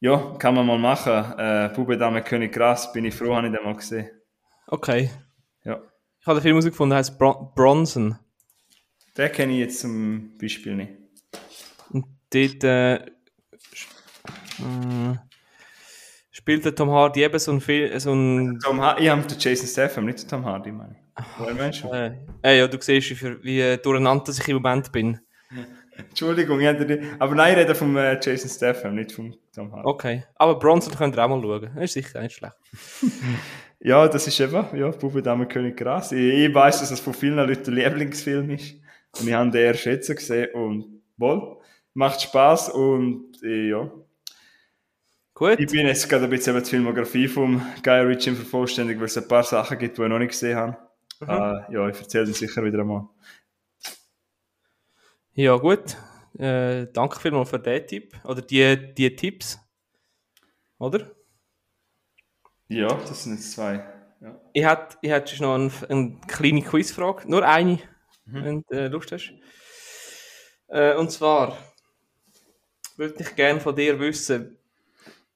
Ja, 0.00 0.34
kann 0.38 0.54
man 0.54 0.66
mal 0.66 0.78
machen. 0.78 1.38
Äh, 1.38 1.70
Bube 1.74 1.96
Dame 1.96 2.22
König 2.22 2.52
Gras, 2.52 2.92
bin 2.92 3.06
ich 3.06 3.14
froh, 3.14 3.34
habe 3.34 3.46
ich 3.46 3.54
den 3.54 3.64
mal 3.64 3.74
gesehen. 3.74 4.10
Okay. 4.66 5.10
Ich 6.24 6.26
habe 6.26 6.38
den 6.38 6.42
Film 6.42 6.54
herausgefunden, 6.54 6.90
der 6.90 6.98
heißt 7.00 7.18
Bron 7.18 7.50
Bronson. 7.54 8.18
Den 9.14 9.30
kenne 9.30 9.52
ich 9.52 9.58
jetzt 9.58 9.80
zum 9.80 10.38
Beispiel 10.38 10.74
nicht. 10.74 10.92
Und 11.90 12.06
dort 12.32 12.64
äh, 12.64 12.94
äh, 12.94 13.02
spielt 16.30 16.64
der 16.64 16.74
Tom 16.74 16.90
Hardy 16.90 17.24
eben 17.24 17.38
so 17.38 17.52
ein 17.52 17.60
Film, 17.60 17.98
so 18.00 18.14
ein 18.14 18.58
Tom 18.58 18.80
ha 18.80 18.96
ich 18.98 19.10
habe 19.10 19.20
den 19.20 19.38
Jason 19.38 19.68
Statham, 19.68 20.06
nicht 20.06 20.22
den 20.22 20.28
Tom 20.28 20.46
Hardy, 20.46 20.72
meine 20.72 20.96
ich. 20.96 21.24
Woher 21.38 21.54
meinst 21.54 21.84
du? 21.84 21.88
Äh, 21.92 22.16
äh, 22.42 22.58
ja, 22.58 22.68
du 22.68 22.80
siehst, 22.80 23.10
wie, 23.22 23.44
wie 23.44 23.60
äh, 23.60 23.76
durcheinander 23.76 24.32
ich 24.32 24.48
im 24.48 24.56
Moment 24.56 24.90
bin. 24.92 25.20
Entschuldigung, 26.08 26.58
ich 26.58 26.66
hätte 26.66 26.86
die- 26.86 27.06
aber 27.18 27.34
nein, 27.34 27.52
ich 27.52 27.58
rede 27.58 27.74
vom 27.74 27.94
äh, 27.98 28.18
Jason 28.18 28.48
Statham, 28.48 28.94
nicht 28.94 29.12
vom 29.12 29.34
Tom 29.54 29.70
Hardy. 29.72 29.86
Okay. 29.86 30.24
Aber 30.36 30.58
Bronson 30.58 30.94
könnt 30.94 31.16
ihr 31.16 31.22
auch 31.22 31.28
mal 31.28 31.42
schauen. 31.42 31.70
Das 31.74 31.84
ist 31.84 31.92
sicher 31.92 32.22
nicht 32.22 32.34
schlecht. 32.36 32.56
Ja, 33.84 34.08
das 34.08 34.26
ist 34.26 34.40
eben, 34.40 34.64
ja, 34.78 34.88
Bube 34.92 35.20
Dame 35.20 35.46
König 35.46 35.76
Gras. 35.76 36.10
Ich, 36.10 36.18
ich 36.18 36.54
weiß, 36.54 36.80
dass 36.80 36.88
das 36.88 37.00
von 37.00 37.12
vielen 37.12 37.36
Leuten 37.36 37.64
der 37.64 37.90
Lieblingsfilm 37.90 38.48
ist. 38.48 38.76
Und 39.20 39.28
ich 39.28 39.34
habe 39.34 39.50
den 39.50 39.60
erst 39.60 39.84
jetzt 39.84 40.16
gesehen 40.16 40.54
und 40.54 41.02
wohl, 41.18 41.58
macht 41.92 42.22
Spaß 42.22 42.70
und 42.70 43.42
äh, 43.42 43.68
ja. 43.68 43.92
Gut. 45.34 45.60
Ich 45.60 45.70
bin 45.70 45.86
jetzt 45.86 46.08
gerade 46.08 46.24
ein 46.24 46.30
bisschen 46.30 46.56
die 46.58 46.64
Filmografie 46.64 47.28
vom 47.28 47.60
Guy 47.82 48.00
Ritchie 48.00 48.30
im 48.30 48.36
vervollständigen, 48.36 49.00
weil 49.00 49.06
es 49.06 49.18
ein 49.18 49.28
paar 49.28 49.42
Sachen 49.42 49.76
gibt, 49.76 49.98
die 49.98 50.02
ich 50.02 50.08
noch 50.08 50.18
nicht 50.18 50.30
gesehen 50.30 50.56
habe. 50.56 50.78
Äh, 51.20 51.74
ja, 51.74 51.86
ich 51.86 52.00
erzähle 52.00 52.24
dir 52.24 52.32
sicher 52.32 52.64
wieder 52.64 52.78
einmal. 52.78 53.06
Ja, 55.34 55.56
gut. 55.56 55.98
Äh, 56.38 56.86
danke 56.90 57.20
vielmals 57.20 57.50
für 57.50 57.58
den 57.58 57.86
Tipp. 57.86 58.14
Oder 58.24 58.40
die, 58.40 58.94
die 58.94 59.14
Tipps. 59.14 59.58
Oder? 60.78 61.13
Ja, 62.74 62.88
das 62.88 63.22
sind 63.22 63.34
jetzt 63.34 63.52
zwei. 63.52 63.84
Ja. 64.20 64.40
Ich 64.52 64.64
hätte, 64.64 64.96
ich 65.00 65.10
hätte 65.10 65.42
noch 65.42 65.54
eine, 65.54 65.70
eine 65.88 66.20
kleine 66.26 66.62
Quizfrage. 66.62 67.30
Nur 67.30 67.46
eine, 67.46 67.78
wenn 68.24 68.64
du 68.68 68.74
äh, 68.74 68.88
Lust 68.88 69.12
hast. 69.12 69.32
Äh, 70.68 70.96
und 70.96 71.10
zwar 71.10 71.56
würde 72.96 73.14
ich 73.18 73.36
gerne 73.36 73.60
von 73.60 73.76
dir 73.76 73.98
wissen, 74.00 74.58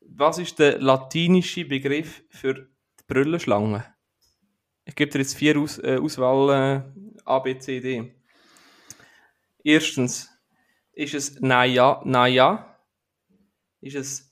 was 0.00 0.38
ist 0.38 0.58
der 0.58 0.80
latinische 0.80 1.64
Begriff 1.64 2.22
für 2.30 2.54
die 2.54 3.04
Brüllenschlange? 3.06 3.84
Ich 4.84 4.96
gebe 4.96 5.10
dir 5.12 5.18
jetzt 5.18 5.36
vier 5.36 5.58
Aus, 5.58 5.78
äh, 5.78 5.98
Auswahl 6.00 6.50
äh, 6.50 7.20
A, 7.24 7.38
B, 7.38 7.58
C, 7.58 7.78
D. 7.80 8.14
Erstens, 9.62 10.30
ist 10.92 11.14
es 11.14 11.40
Naja, 11.40 12.00
Naja? 12.04 12.78
Ist 13.80 13.94
es 13.94 14.27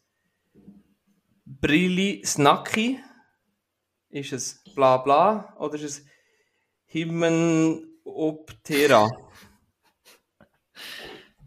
Brilli 1.67 2.23
Snacki? 2.25 3.01
Ist 4.09 4.33
es 4.33 4.63
bla 4.77 4.99
bla 4.99 5.57
oder 5.59 5.75
ist 5.75 5.83
es 5.83 6.07
Hymenoptera? 6.85 9.11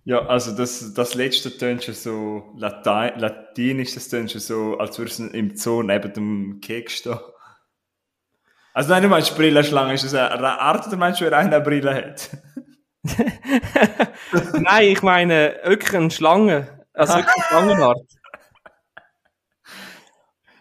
Ja, 0.04 0.26
also 0.26 0.54
das, 0.58 0.94
das 0.94 1.14
letzte 1.14 1.58
tönt 1.58 1.86
schon 1.86 1.94
so 1.94 2.52
Latein, 2.58 3.18
latinisch, 3.18 3.94
das 3.94 4.10
tönt 4.10 4.30
schon 4.30 4.42
so, 4.42 4.78
als 4.78 5.00
würde 5.00 5.10
es 5.10 5.20
im 5.20 5.56
Zoo 5.56 5.84
neben 5.84 6.12
dem 6.12 6.60
Keks 6.60 6.98
stehen. 6.98 7.18
Also 8.74 8.90
nein, 8.90 9.04
du 9.04 9.08
meinst 9.08 9.38
Brillenschlange, 9.38 9.94
ist 9.94 10.04
das 10.04 10.16
eine 10.16 10.60
Art 10.60 10.86
oder 10.86 10.98
meinst 10.98 11.22
du, 11.22 11.26
wer 11.26 11.38
eine 11.38 11.62
Brille 11.62 11.96
hat? 11.96 12.30
Nein, 14.54 14.90
ich 14.90 15.02
meine 15.02 15.62
wirklich 15.64 15.96
eine 15.96 16.12
Schlange. 16.12 16.86
Also 16.92 17.14
wirklich 17.16 17.36
eine 17.36 17.46
Schlangenart. 17.46 18.19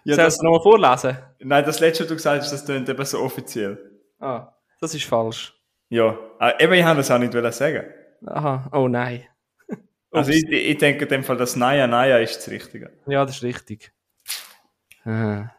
Ja, 0.09 0.15
Soll 0.15 0.23
ich 0.23 0.27
das, 0.29 0.35
es 0.37 0.43
nochmal 0.43 0.63
vorlesen? 0.63 1.19
nein, 1.41 1.65
das 1.67 1.81
letzte, 1.81 2.05
was 2.05 2.09
du 2.09 2.15
gesagt 2.15 2.41
hast, 2.43 2.51
das 2.51 2.65
tönt 2.65 2.89
eben 2.89 3.05
so 3.05 3.21
offiziell. 3.21 3.79
Ah, 4.19 4.55
das 4.81 4.95
ist 4.95 5.05
falsch. 5.05 5.53
Ja, 5.91 6.17
äh, 6.41 6.65
eben, 6.65 6.73
ich 6.73 6.83
habe 6.83 6.97
das 6.97 7.11
auch 7.11 7.19
nicht 7.19 7.35
sagen. 7.53 7.85
Aha, 8.27 8.71
oh 8.73 8.89
nein. 8.89 9.25
Also 10.11 10.31
ich, 10.31 10.49
ich 10.51 10.79
denke 10.79 11.03
in 11.05 11.09
dem 11.11 11.23
Fall, 11.25 11.37
das 11.37 11.57
Naya 11.57 11.87
Naya 11.87 12.17
ist 12.19 12.39
das 12.39 12.49
Richtige. 12.49 12.91
Ja, 13.07 13.27
das 13.27 13.37
ist 13.37 13.43
richtig. 13.43 13.93
Ah. 15.05 15.51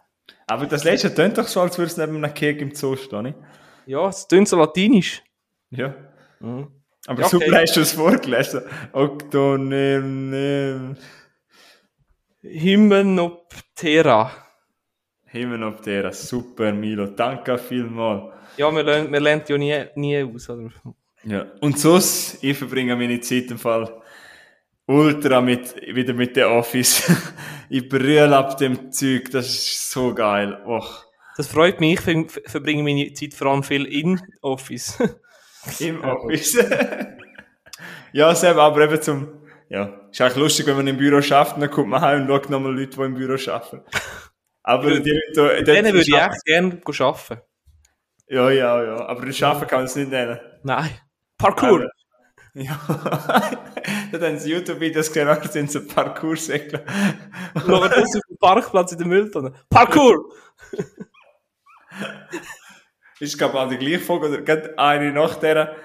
Aber 0.48 0.66
das 0.66 0.84
letzte 0.84 1.14
tönt 1.14 1.38
doch 1.38 1.48
so, 1.48 1.62
als 1.62 1.78
würde 1.78 1.92
es 1.92 1.98
neben 1.98 2.16
einem 2.16 2.34
Keks 2.34 2.60
im 2.64 2.74
Zoo 2.74 2.96
stehen, 2.96 3.22
nicht? 3.22 3.38
Ja, 3.86 4.08
es 4.08 4.28
tönt 4.28 4.48
so 4.48 4.58
latinisch. 4.58 5.22
Ja. 5.70 5.94
Mhm. 6.40 6.72
Aber 7.06 7.22
Ja, 7.22 7.28
okay. 7.28 7.38
super 7.46 7.62
hast 7.62 7.76
du 7.76 7.82
es 7.82 7.94
vorgelesen. 7.94 8.64
Octonem, 8.94 10.98
Hymenoptera. 13.82 14.32
Hymenoptera, 15.32 16.12
super 16.12 16.72
Milo, 16.74 17.08
danke 17.08 17.58
vielmals. 17.58 18.34
Ja, 18.58 18.72
wir 18.72 18.84
lernen, 18.84 19.12
wir 19.12 19.20
lernen 19.20 19.44
ja 19.48 19.58
nie, 19.58 19.86
nie 19.96 20.24
aus, 20.24 20.50
oder? 20.50 20.70
Ja. 21.24 21.46
Und 21.62 21.78
sonst, 21.80 22.44
ich 22.44 22.58
verbringe 22.58 22.96
meine 22.96 23.20
Zeit 23.20 23.52
im 23.52 23.58
Fall 23.60 24.02
ultra 24.88 25.40
mit, 25.42 25.76
wieder 25.94 26.14
mit 26.14 26.36
der 26.36 26.50
Office. 26.50 27.10
ich 27.70 27.88
brülle 27.88 28.36
ab 28.36 28.58
dem 28.58 28.92
Zeug, 28.92 29.30
das 29.32 29.48
ist 29.48 29.92
so 29.92 30.14
geil. 30.14 30.58
Och, 30.66 31.06
Das 31.38 31.48
freut 31.48 31.80
mich, 31.80 31.94
ich 31.94 32.02
ver- 32.02 32.42
verbringe 32.46 32.84
meine 32.84 33.14
Zeit 33.14 33.34
vor 33.34 33.48
allem 33.48 33.64
viel 33.64 33.86
in 33.86 34.20
Office. 34.42 34.98
im 35.80 36.02
Office. 36.04 36.58
ja, 38.14 38.34
selber, 38.34 38.64
aber 38.64 38.82
eben 38.86 39.02
zum, 39.02 39.28
ja, 39.70 40.08
ist 40.12 40.20
eigentlich 40.22 40.36
lustig, 40.38 40.68
wenn 40.68 40.76
man 40.78 40.88
im 40.88 40.98
Büro 40.98 41.22
schafft, 41.22 41.62
dann 41.62 41.70
kommt 41.70 41.90
man 41.90 42.02
heim 42.02 42.22
und 42.22 42.28
schaut 42.28 42.50
nochmal 42.50 42.76
Leute, 42.76 42.98
die 42.98 43.02
im 43.04 43.14
Büro 43.14 43.34
arbeiten. 43.52 43.82
Aber 44.64 45.00
die 45.00 45.20
Leute, 45.36 45.64
Denen 45.64 45.94
würde 45.94 46.02
ich 46.08 46.14
echt 46.14 46.46
gerne 46.46 46.82
arbeiten. 46.86 47.42
Ja, 48.28 48.50
ja, 48.52 48.84
ja, 48.84 49.06
aber 49.08 49.26
das 49.26 49.38
Schaffen 49.38 49.68
kann 49.68 49.80
man 49.80 49.86
es 49.86 49.96
nicht 49.96 50.10
nennen. 50.12 50.40
Nein. 50.64 50.90
Parkour! 51.38 51.82
Aber- 51.82 51.90
Ja. 52.56 52.80
da 54.12 54.20
haben 54.28 54.40
sie 54.40 54.52
YouTube-Videos 54.52 55.08
gesehen, 55.08 55.28
nachher 55.28 55.50
sind 55.50 55.72
sie 55.72 55.82
Parkour-Säckler. 55.82 56.82
Schauen 57.56 57.90
das 57.90 58.16
auf 58.16 58.22
dem 58.28 58.38
Parkplatz 58.40 58.92
in 58.92 58.98
der 58.98 59.08
Mülltonne. 59.08 59.54
Parkour! 59.70 60.34
ist, 63.20 63.38
glaube 63.38 63.54
ich, 63.56 63.60
auch 63.60 63.70
die 63.70 63.78
gleiche 63.78 64.00
Folge, 64.00 64.28
oder 64.30 64.42
gerade 64.42 64.78
eine 64.80 65.12
nach 65.12 65.36
der, 65.36 65.76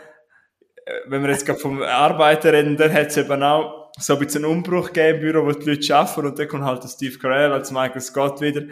wenn 1.07 1.23
wir 1.23 1.31
jetzt 1.31 1.47
gerade 1.47 1.59
vom 1.59 1.83
Arbeiter 1.83 2.53
reden, 2.53 2.77
dann 2.77 2.93
hat 2.93 3.09
es 3.09 3.17
eben 3.17 3.43
auch 3.43 3.91
so 3.99 4.15
ein 4.15 4.19
bisschen 4.19 4.45
einen 4.45 4.53
Umbruch 4.53 4.89
gegeben 4.93 5.19
im 5.19 5.33
Büro, 5.33 5.47
wo 5.47 5.53
die 5.53 5.71
Leute 5.71 5.97
arbeiten 5.97 6.27
und 6.27 6.39
dann 6.39 6.49
kommt 6.49 6.65
halt 6.65 6.83
der 6.83 6.89
Steve 6.89 7.19
Carell 7.19 7.53
als 7.53 7.71
Michael 7.71 8.01
Scott 8.01 8.41
wieder 8.41 8.63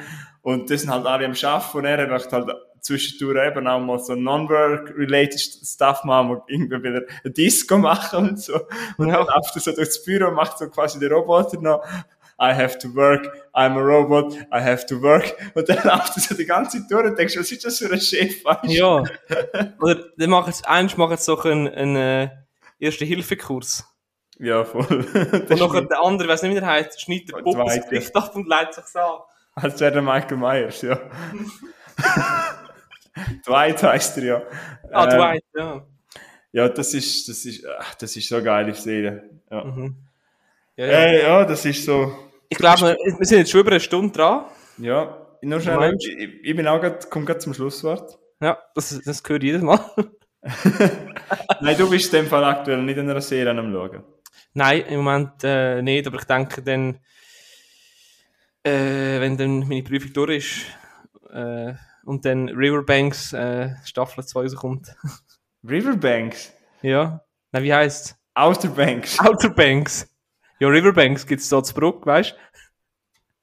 und 0.42 0.70
das 0.70 0.82
sind 0.82 0.90
halt 0.90 1.06
alle 1.06 1.26
am 1.26 1.32
Arbeiten 1.32 1.78
und 1.78 1.84
er 1.84 2.06
möchte 2.08 2.30
halt 2.32 2.50
zwischendurch 2.80 3.46
eben 3.46 3.66
auch 3.68 3.78
mal 3.80 3.98
so 4.00 4.14
Non-Work-related 4.14 5.38
Stuff 5.40 6.02
machen 6.04 6.30
und 6.30 6.42
irgendwie 6.48 6.82
wieder 6.82 7.02
ein 7.24 7.32
Disco 7.32 7.78
machen 7.78 8.30
und 8.30 8.40
so. 8.40 8.54
Und 8.98 9.08
Ja. 9.08 9.18
dann 9.18 9.26
läuft 9.26 9.54
er 9.54 9.60
so 9.60 9.72
durchs 9.72 10.04
Büro 10.04 10.28
und 10.28 10.34
macht 10.34 10.58
so 10.58 10.68
quasi 10.68 10.98
den 10.98 11.12
Roboter 11.12 11.60
noch. 11.60 11.84
I 12.40 12.52
have 12.54 12.78
to 12.78 12.94
work, 12.94 13.26
I'm 13.54 13.76
a 13.76 13.80
robot, 13.80 14.34
I 14.52 14.60
have 14.60 14.84
to 14.86 15.00
work. 15.00 15.34
Und 15.54 15.68
dann 15.68 15.76
läuft 15.84 16.16
er 16.16 16.22
so 16.22 16.34
die 16.34 16.44
ganze 16.46 16.78
Zeit 16.80 16.90
durch 16.90 17.06
und 17.06 17.18
denkst, 17.18 17.36
was 17.38 17.50
ist 17.52 17.64
das 17.64 17.78
für 17.78 17.92
ein 17.92 18.00
Chef? 18.00 18.44
weißt? 18.44 18.64
Ja. 18.64 19.02
Oder 19.80 20.04
dann 20.16 20.30
machen 20.30 20.52
sie, 20.52 20.64
eins 20.64 20.96
machen 20.96 21.16
sie 21.16 21.22
so 21.24 21.40
einen, 21.42 21.68
einen 21.68 21.96
äh, 21.96 22.28
Erste-Hilfe-Kurs. 22.78 23.84
Ja, 24.38 24.64
voll. 24.64 24.86
Und 25.32 25.50
Das 25.50 25.60
nachher 25.60 25.82
der 25.82 26.02
andere, 26.02 26.28
weiss 26.28 26.42
nicht, 26.42 26.50
wie 26.56 26.58
der 26.60 26.66
heißt, 26.68 27.00
schneidet 27.00 27.28
der 27.30 27.42
Puppe 27.42 27.62
das. 27.64 27.88
Gesicht 27.88 28.16
ab 28.16 28.34
und 28.34 28.48
leitet 28.48 28.86
sich 28.88 29.00
an. 29.00 29.18
als 29.54 29.78
wäre 29.80 29.92
der 29.92 30.02
Michael 30.02 30.36
Myers, 30.38 30.82
ja. 30.82 30.98
Dwight 33.46 33.82
heißt 33.82 34.18
er 34.18 34.24
ja. 34.24 34.42
Ah, 34.90 35.04
Ähm, 35.04 35.10
Dwight, 35.10 35.44
ja. 35.54 35.86
Ja, 36.52 36.68
das 36.68 36.92
ist, 36.94 37.28
das 37.28 37.44
ist, 37.44 37.64
ach, 37.78 37.94
das 37.94 38.16
ist 38.16 38.28
so 38.28 38.36
eine 38.36 38.44
geile 38.44 38.74
Serie. 38.74 39.30
Ja. 39.50 39.64
Mhm. 39.64 39.96
Ja, 40.76 40.86
ja. 40.86 40.92
Äh, 40.92 41.22
ja, 41.22 41.44
das 41.44 41.64
ist 41.64 41.84
so, 41.84 42.12
Ich 42.48 42.58
glaube, 42.58 42.80
wir, 43.18 43.26
sind 43.26 43.38
jetzt 43.38 43.50
schon 43.50 43.60
über 43.60 43.70
eine 43.72 43.80
Stunde 43.80 44.12
dran. 44.12 44.44
ja. 44.78 45.18
Nur 45.44 45.60
schnell, 45.60 45.96
ich, 45.98 46.44
ich 46.44 46.56
bin 46.56 46.68
auch 46.68 46.80
grad, 46.80 47.10
komm 47.10 47.26
grad 47.26 47.42
zum 47.42 47.52
Schlusswort. 47.52 48.16
Ja, 48.40 48.58
das, 48.76 49.00
das 49.04 49.24
gehört 49.24 49.42
jedes 49.42 49.60
Mal. 49.60 49.80
Nein, 51.60 51.76
du 51.76 51.90
bist 51.90 52.12
in 52.14 52.22
dem 52.22 52.28
Fall 52.28 52.44
aktuell 52.44 52.82
nicht 52.82 52.96
in 52.96 53.10
einer 53.10 53.20
Serie 53.20 53.50
am 53.50 53.72
Schauen. 53.72 54.04
Nein, 54.54 54.82
im 54.88 55.02
Moment 55.02 55.32
äh, 55.44 55.80
nicht, 55.82 56.06
aber 56.06 56.18
ich 56.18 56.24
denke 56.24 56.62
dann, 56.62 56.98
äh, 58.64 59.20
wenn 59.20 59.36
dann 59.36 59.60
meine 59.68 59.82
Prüfung 59.82 60.12
durch 60.12 60.36
ist 60.36 60.66
äh, 61.32 61.74
und 62.04 62.24
dann 62.24 62.48
Riverbanks 62.48 63.32
äh, 63.32 63.70
Staffel 63.84 64.24
2 64.24 64.40
rauskommt. 64.42 64.94
Riverbanks. 65.68 66.52
ja. 66.82 67.20
Nein, 67.52 67.64
wie 67.64 67.74
heisst 67.74 68.16
Outer 68.34 68.68
Banks. 68.68 69.18
Outer 69.20 69.50
Banks. 69.50 70.08
Ja, 70.62 70.68
Riverbanks 70.68 71.26
gibt's 71.26 71.48
da 71.48 71.60
zu 71.60 71.74
Bruck, 71.74 72.06
weißt 72.06 72.36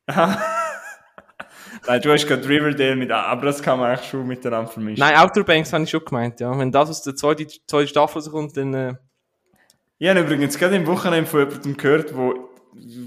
Nein, 0.08 2.02
du 2.02 2.14
hast 2.14 2.26
gerade 2.26 2.48
Riverdale 2.48 2.96
mit, 2.96 3.12
aber 3.12 3.48
das 3.48 3.62
kann 3.62 3.78
man 3.78 3.92
eigentlich 3.92 4.10
schon 4.10 4.26
miteinander 4.26 4.72
vermischen. 4.72 5.02
Nein, 5.02 5.18
Outer 5.18 5.44
Banks 5.44 5.74
habe 5.74 5.84
ich 5.84 5.90
schon 5.90 6.06
gemeint, 6.06 6.40
ja. 6.40 6.58
Wenn 6.58 6.72
das 6.72 6.90
aus 6.90 7.04
der 7.04 7.18
zweiten, 7.18 7.46
zweiten 7.68 7.90
Staffel 7.90 8.22
rauskommt, 8.22 8.56
dann, 8.56 8.74
äh, 8.74 8.94
Ich 9.98 10.08
habe 10.08 10.22
übrigens 10.22 10.58
gerade 10.58 10.78
im 10.78 10.88
Wochenende 10.88 11.30
von 11.30 11.42
jemandem 11.42 11.76
gehört, 11.76 12.16
wo 12.16 12.52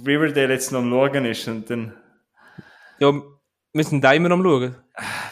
Riverdale 0.07 0.53
jetzt 0.53 0.73
noch 0.73 0.81
am 0.81 0.91
Schauen 0.91 1.25
ist 1.25 1.49
und 1.49 1.71
dann, 1.71 1.95
ja, 2.99 3.13
wir 3.73 3.85
sind 3.85 4.05
da 4.05 4.13
immer 4.13 4.31
am 4.31 4.43
schauen. 4.43 4.77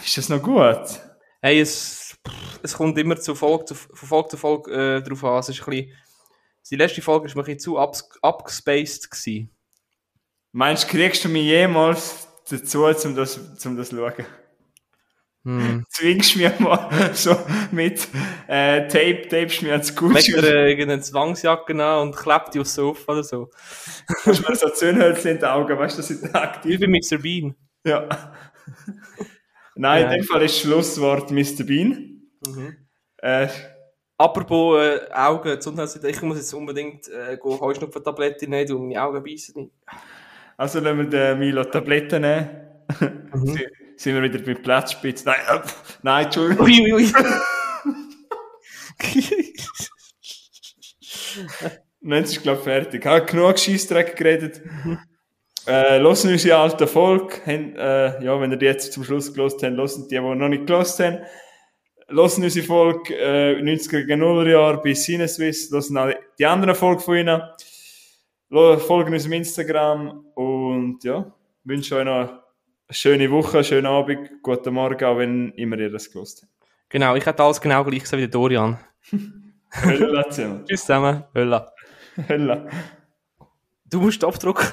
ist 0.03 0.17
das 0.17 0.31
noch 0.31 0.43
gut? 0.43 1.03
Hey, 1.43 1.61
es, 1.61 2.17
es 2.63 2.73
kommt 2.73 2.97
immer 2.97 3.17
zu 3.21 3.35
Folge 3.35 3.67
zu, 3.67 3.75
von 3.75 4.09
Folge 4.09 4.29
zu 4.31 4.37
Folge 4.39 4.73
äh, 4.73 5.03
drauf 5.03 5.23
an. 5.23 5.39
Es 5.41 5.51
ist 5.51 5.61
ein 5.61 5.67
bisschen, 5.67 5.93
die 6.71 6.77
letzte 6.77 7.03
Folge 7.03 7.27
ist 7.27 7.35
mir 7.35 7.43
ein 7.43 7.45
bisschen 7.47 7.59
zu 7.61 7.79
abs- 7.79 8.09
abgespaced 8.23 9.11
gewesen. 9.11 9.51
Meinst 10.53 10.85
du, 10.85 10.89
kriegst 10.89 11.25
du 11.25 11.29
mich 11.29 11.45
jemals 11.45 12.29
dazu, 12.49 12.85
um 12.87 13.15
das, 13.17 13.39
um 13.65 13.77
das 13.77 13.89
zu 13.91 13.97
schauen? 13.97 14.27
Hm. 15.45 15.85
Zwingst 15.91 16.35
du 16.35 16.41
mich 16.41 16.59
mal 16.61 17.11
so 17.15 17.35
mit 17.71 18.07
äh, 18.47 18.87
Tape, 18.89 19.27
tapest 19.29 19.63
mich 19.63 19.71
ans 19.73 19.95
Gucci 19.97 20.33
er 20.33 20.39
und 20.39 20.45
äh, 20.45 20.69
irgendeine 20.71 21.01
Zwangsjacke 21.01 21.73
an 21.83 22.09
und 22.09 22.17
klebt 22.17 22.55
die 22.55 22.61
aufs 22.61 22.75
Sofa 22.75 23.13
oder 23.13 23.23
so. 23.25 23.49
hast 24.25 24.47
mir 24.49 24.55
so 24.57 24.69
Zündhölzchen 24.69 25.31
in 25.33 25.39
die 25.39 25.45
Augen, 25.47 25.79
weißt 25.79 25.97
du, 25.97 26.03
das 26.03 26.09
sind 26.09 26.25
Wie 26.25 26.35
aktiv. 26.35 26.81
bei 26.81 26.87
Mr. 26.89 27.19
Bean. 27.23 27.55
Ja. 27.87 28.35
Nein, 29.77 30.03
Ja. 30.03 30.11
in 30.13 30.21
dem 30.21 30.25
Fall 30.25 30.43
ist 30.43 30.59
Schlusswort 30.59 31.31
Mr. 31.31 31.65
Bean. 31.65 32.23
Äh, 33.19 33.49
Apropos 34.21 34.79
äh, 34.79 35.01
Augen, 35.15 35.49
Gesundheits- 35.57 35.97
ich 36.05 36.21
muss 36.21 36.37
jetzt 36.37 36.53
unbedingt 36.53 37.09
äh, 37.09 37.39
Heuschnupfen-Tabletten 37.43 38.51
nehmen, 38.51 38.69
weil 38.69 38.79
meine 38.79 39.03
Augen 39.03 39.23
beißen 39.23 39.55
nicht. 39.57 39.73
also 40.59 40.79
lassen 40.81 40.99
wir 40.99 41.05
den 41.07 41.39
Milo 41.39 41.65
Tabletten 41.65 42.21
nehmen. 42.21 42.51
Mhm. 43.33 43.59
Sind 43.97 44.15
wir 44.15 44.23
wieder 44.23 44.39
mit 44.45 44.63
Platzspitze? 44.63 45.25
Nein, 45.25 45.37
äh, 45.49 45.61
nein, 46.03 46.25
Entschuldigung. 46.27 46.67
Ui, 46.67 46.93
ui. 46.93 47.13
Nein, 52.03 52.23
es 52.25 52.33
ist, 52.33 52.43
glaube 52.43 52.59
ich, 52.59 52.65
fertig. 52.65 53.01
Ich 53.01 53.07
habe 53.11 53.25
genug 53.25 53.59
Scheissdreck 53.59 54.17
geredet. 54.17 54.61
Äh, 55.67 55.99
hören 55.99 56.07
unsere 56.07 56.57
alte 56.59 56.87
Folge. 56.87 57.37
Äh, 57.47 58.23
ja, 58.25 58.41
wenn 58.41 58.51
ihr 58.51 58.57
die 58.59 58.67
jetzt 58.67 58.93
zum 58.93 59.05
Schluss 59.05 59.33
gelost 59.33 59.63
habt, 59.63 59.77
hören 59.77 60.09
die, 60.11 60.15
die 60.15 60.21
noch 60.21 60.49
nicht 60.49 60.67
gelost 60.67 60.99
haben. 61.01 61.19
Hören 62.11 62.43
unsere 62.43 62.67
Folge 62.67 63.15
äh, 63.17 63.61
90er 63.61 64.05
gegen 64.05 64.21
0 64.21 64.49
Jahr 64.51 64.83
bei 64.83 64.95
Cineswiss. 64.95 65.71
Hören 65.71 65.97
auch 65.97 66.13
die 66.39 66.47
anderen 66.47 66.75
Folgen 66.75 67.01
von 67.01 67.17
ihnen. 67.17 67.41
Folgen 68.51 69.13
unserem 69.13 69.33
Instagram. 69.35 70.27
Und 70.35 71.05
ja, 71.05 71.33
wünsche 71.65 71.97
euch 71.97 72.05
noch 72.05 72.29
eine 72.29 72.43
schöne 72.91 73.31
Woche, 73.31 73.59
einen 73.59 73.65
schönen 73.65 73.87
Abend, 73.87 74.31
guten 74.43 74.75
Morgen, 74.75 75.05
auch 75.05 75.19
wenn 75.19 75.53
immer 75.53 75.79
ihr 75.79 75.91
das 75.91 76.11
gelost 76.11 76.43
habt. 76.43 76.53
Genau, 76.89 77.15
ich 77.15 77.25
hätte 77.25 77.43
alles 77.43 77.61
genau 77.61 77.85
gleich 77.85 78.01
gesagt 78.01 78.17
wie 78.21 78.27
der 78.27 78.29
Dorian. 78.29 78.79
Hölla 79.71 80.29
zusammen. 80.29 80.65
Tschüss 80.69 80.81
zusammen. 80.81 81.25
Hölla. 81.33 81.73
Hölla. 82.29 82.67
Du 83.85 84.01
musst 84.01 84.25
abdrucken. 84.25 84.67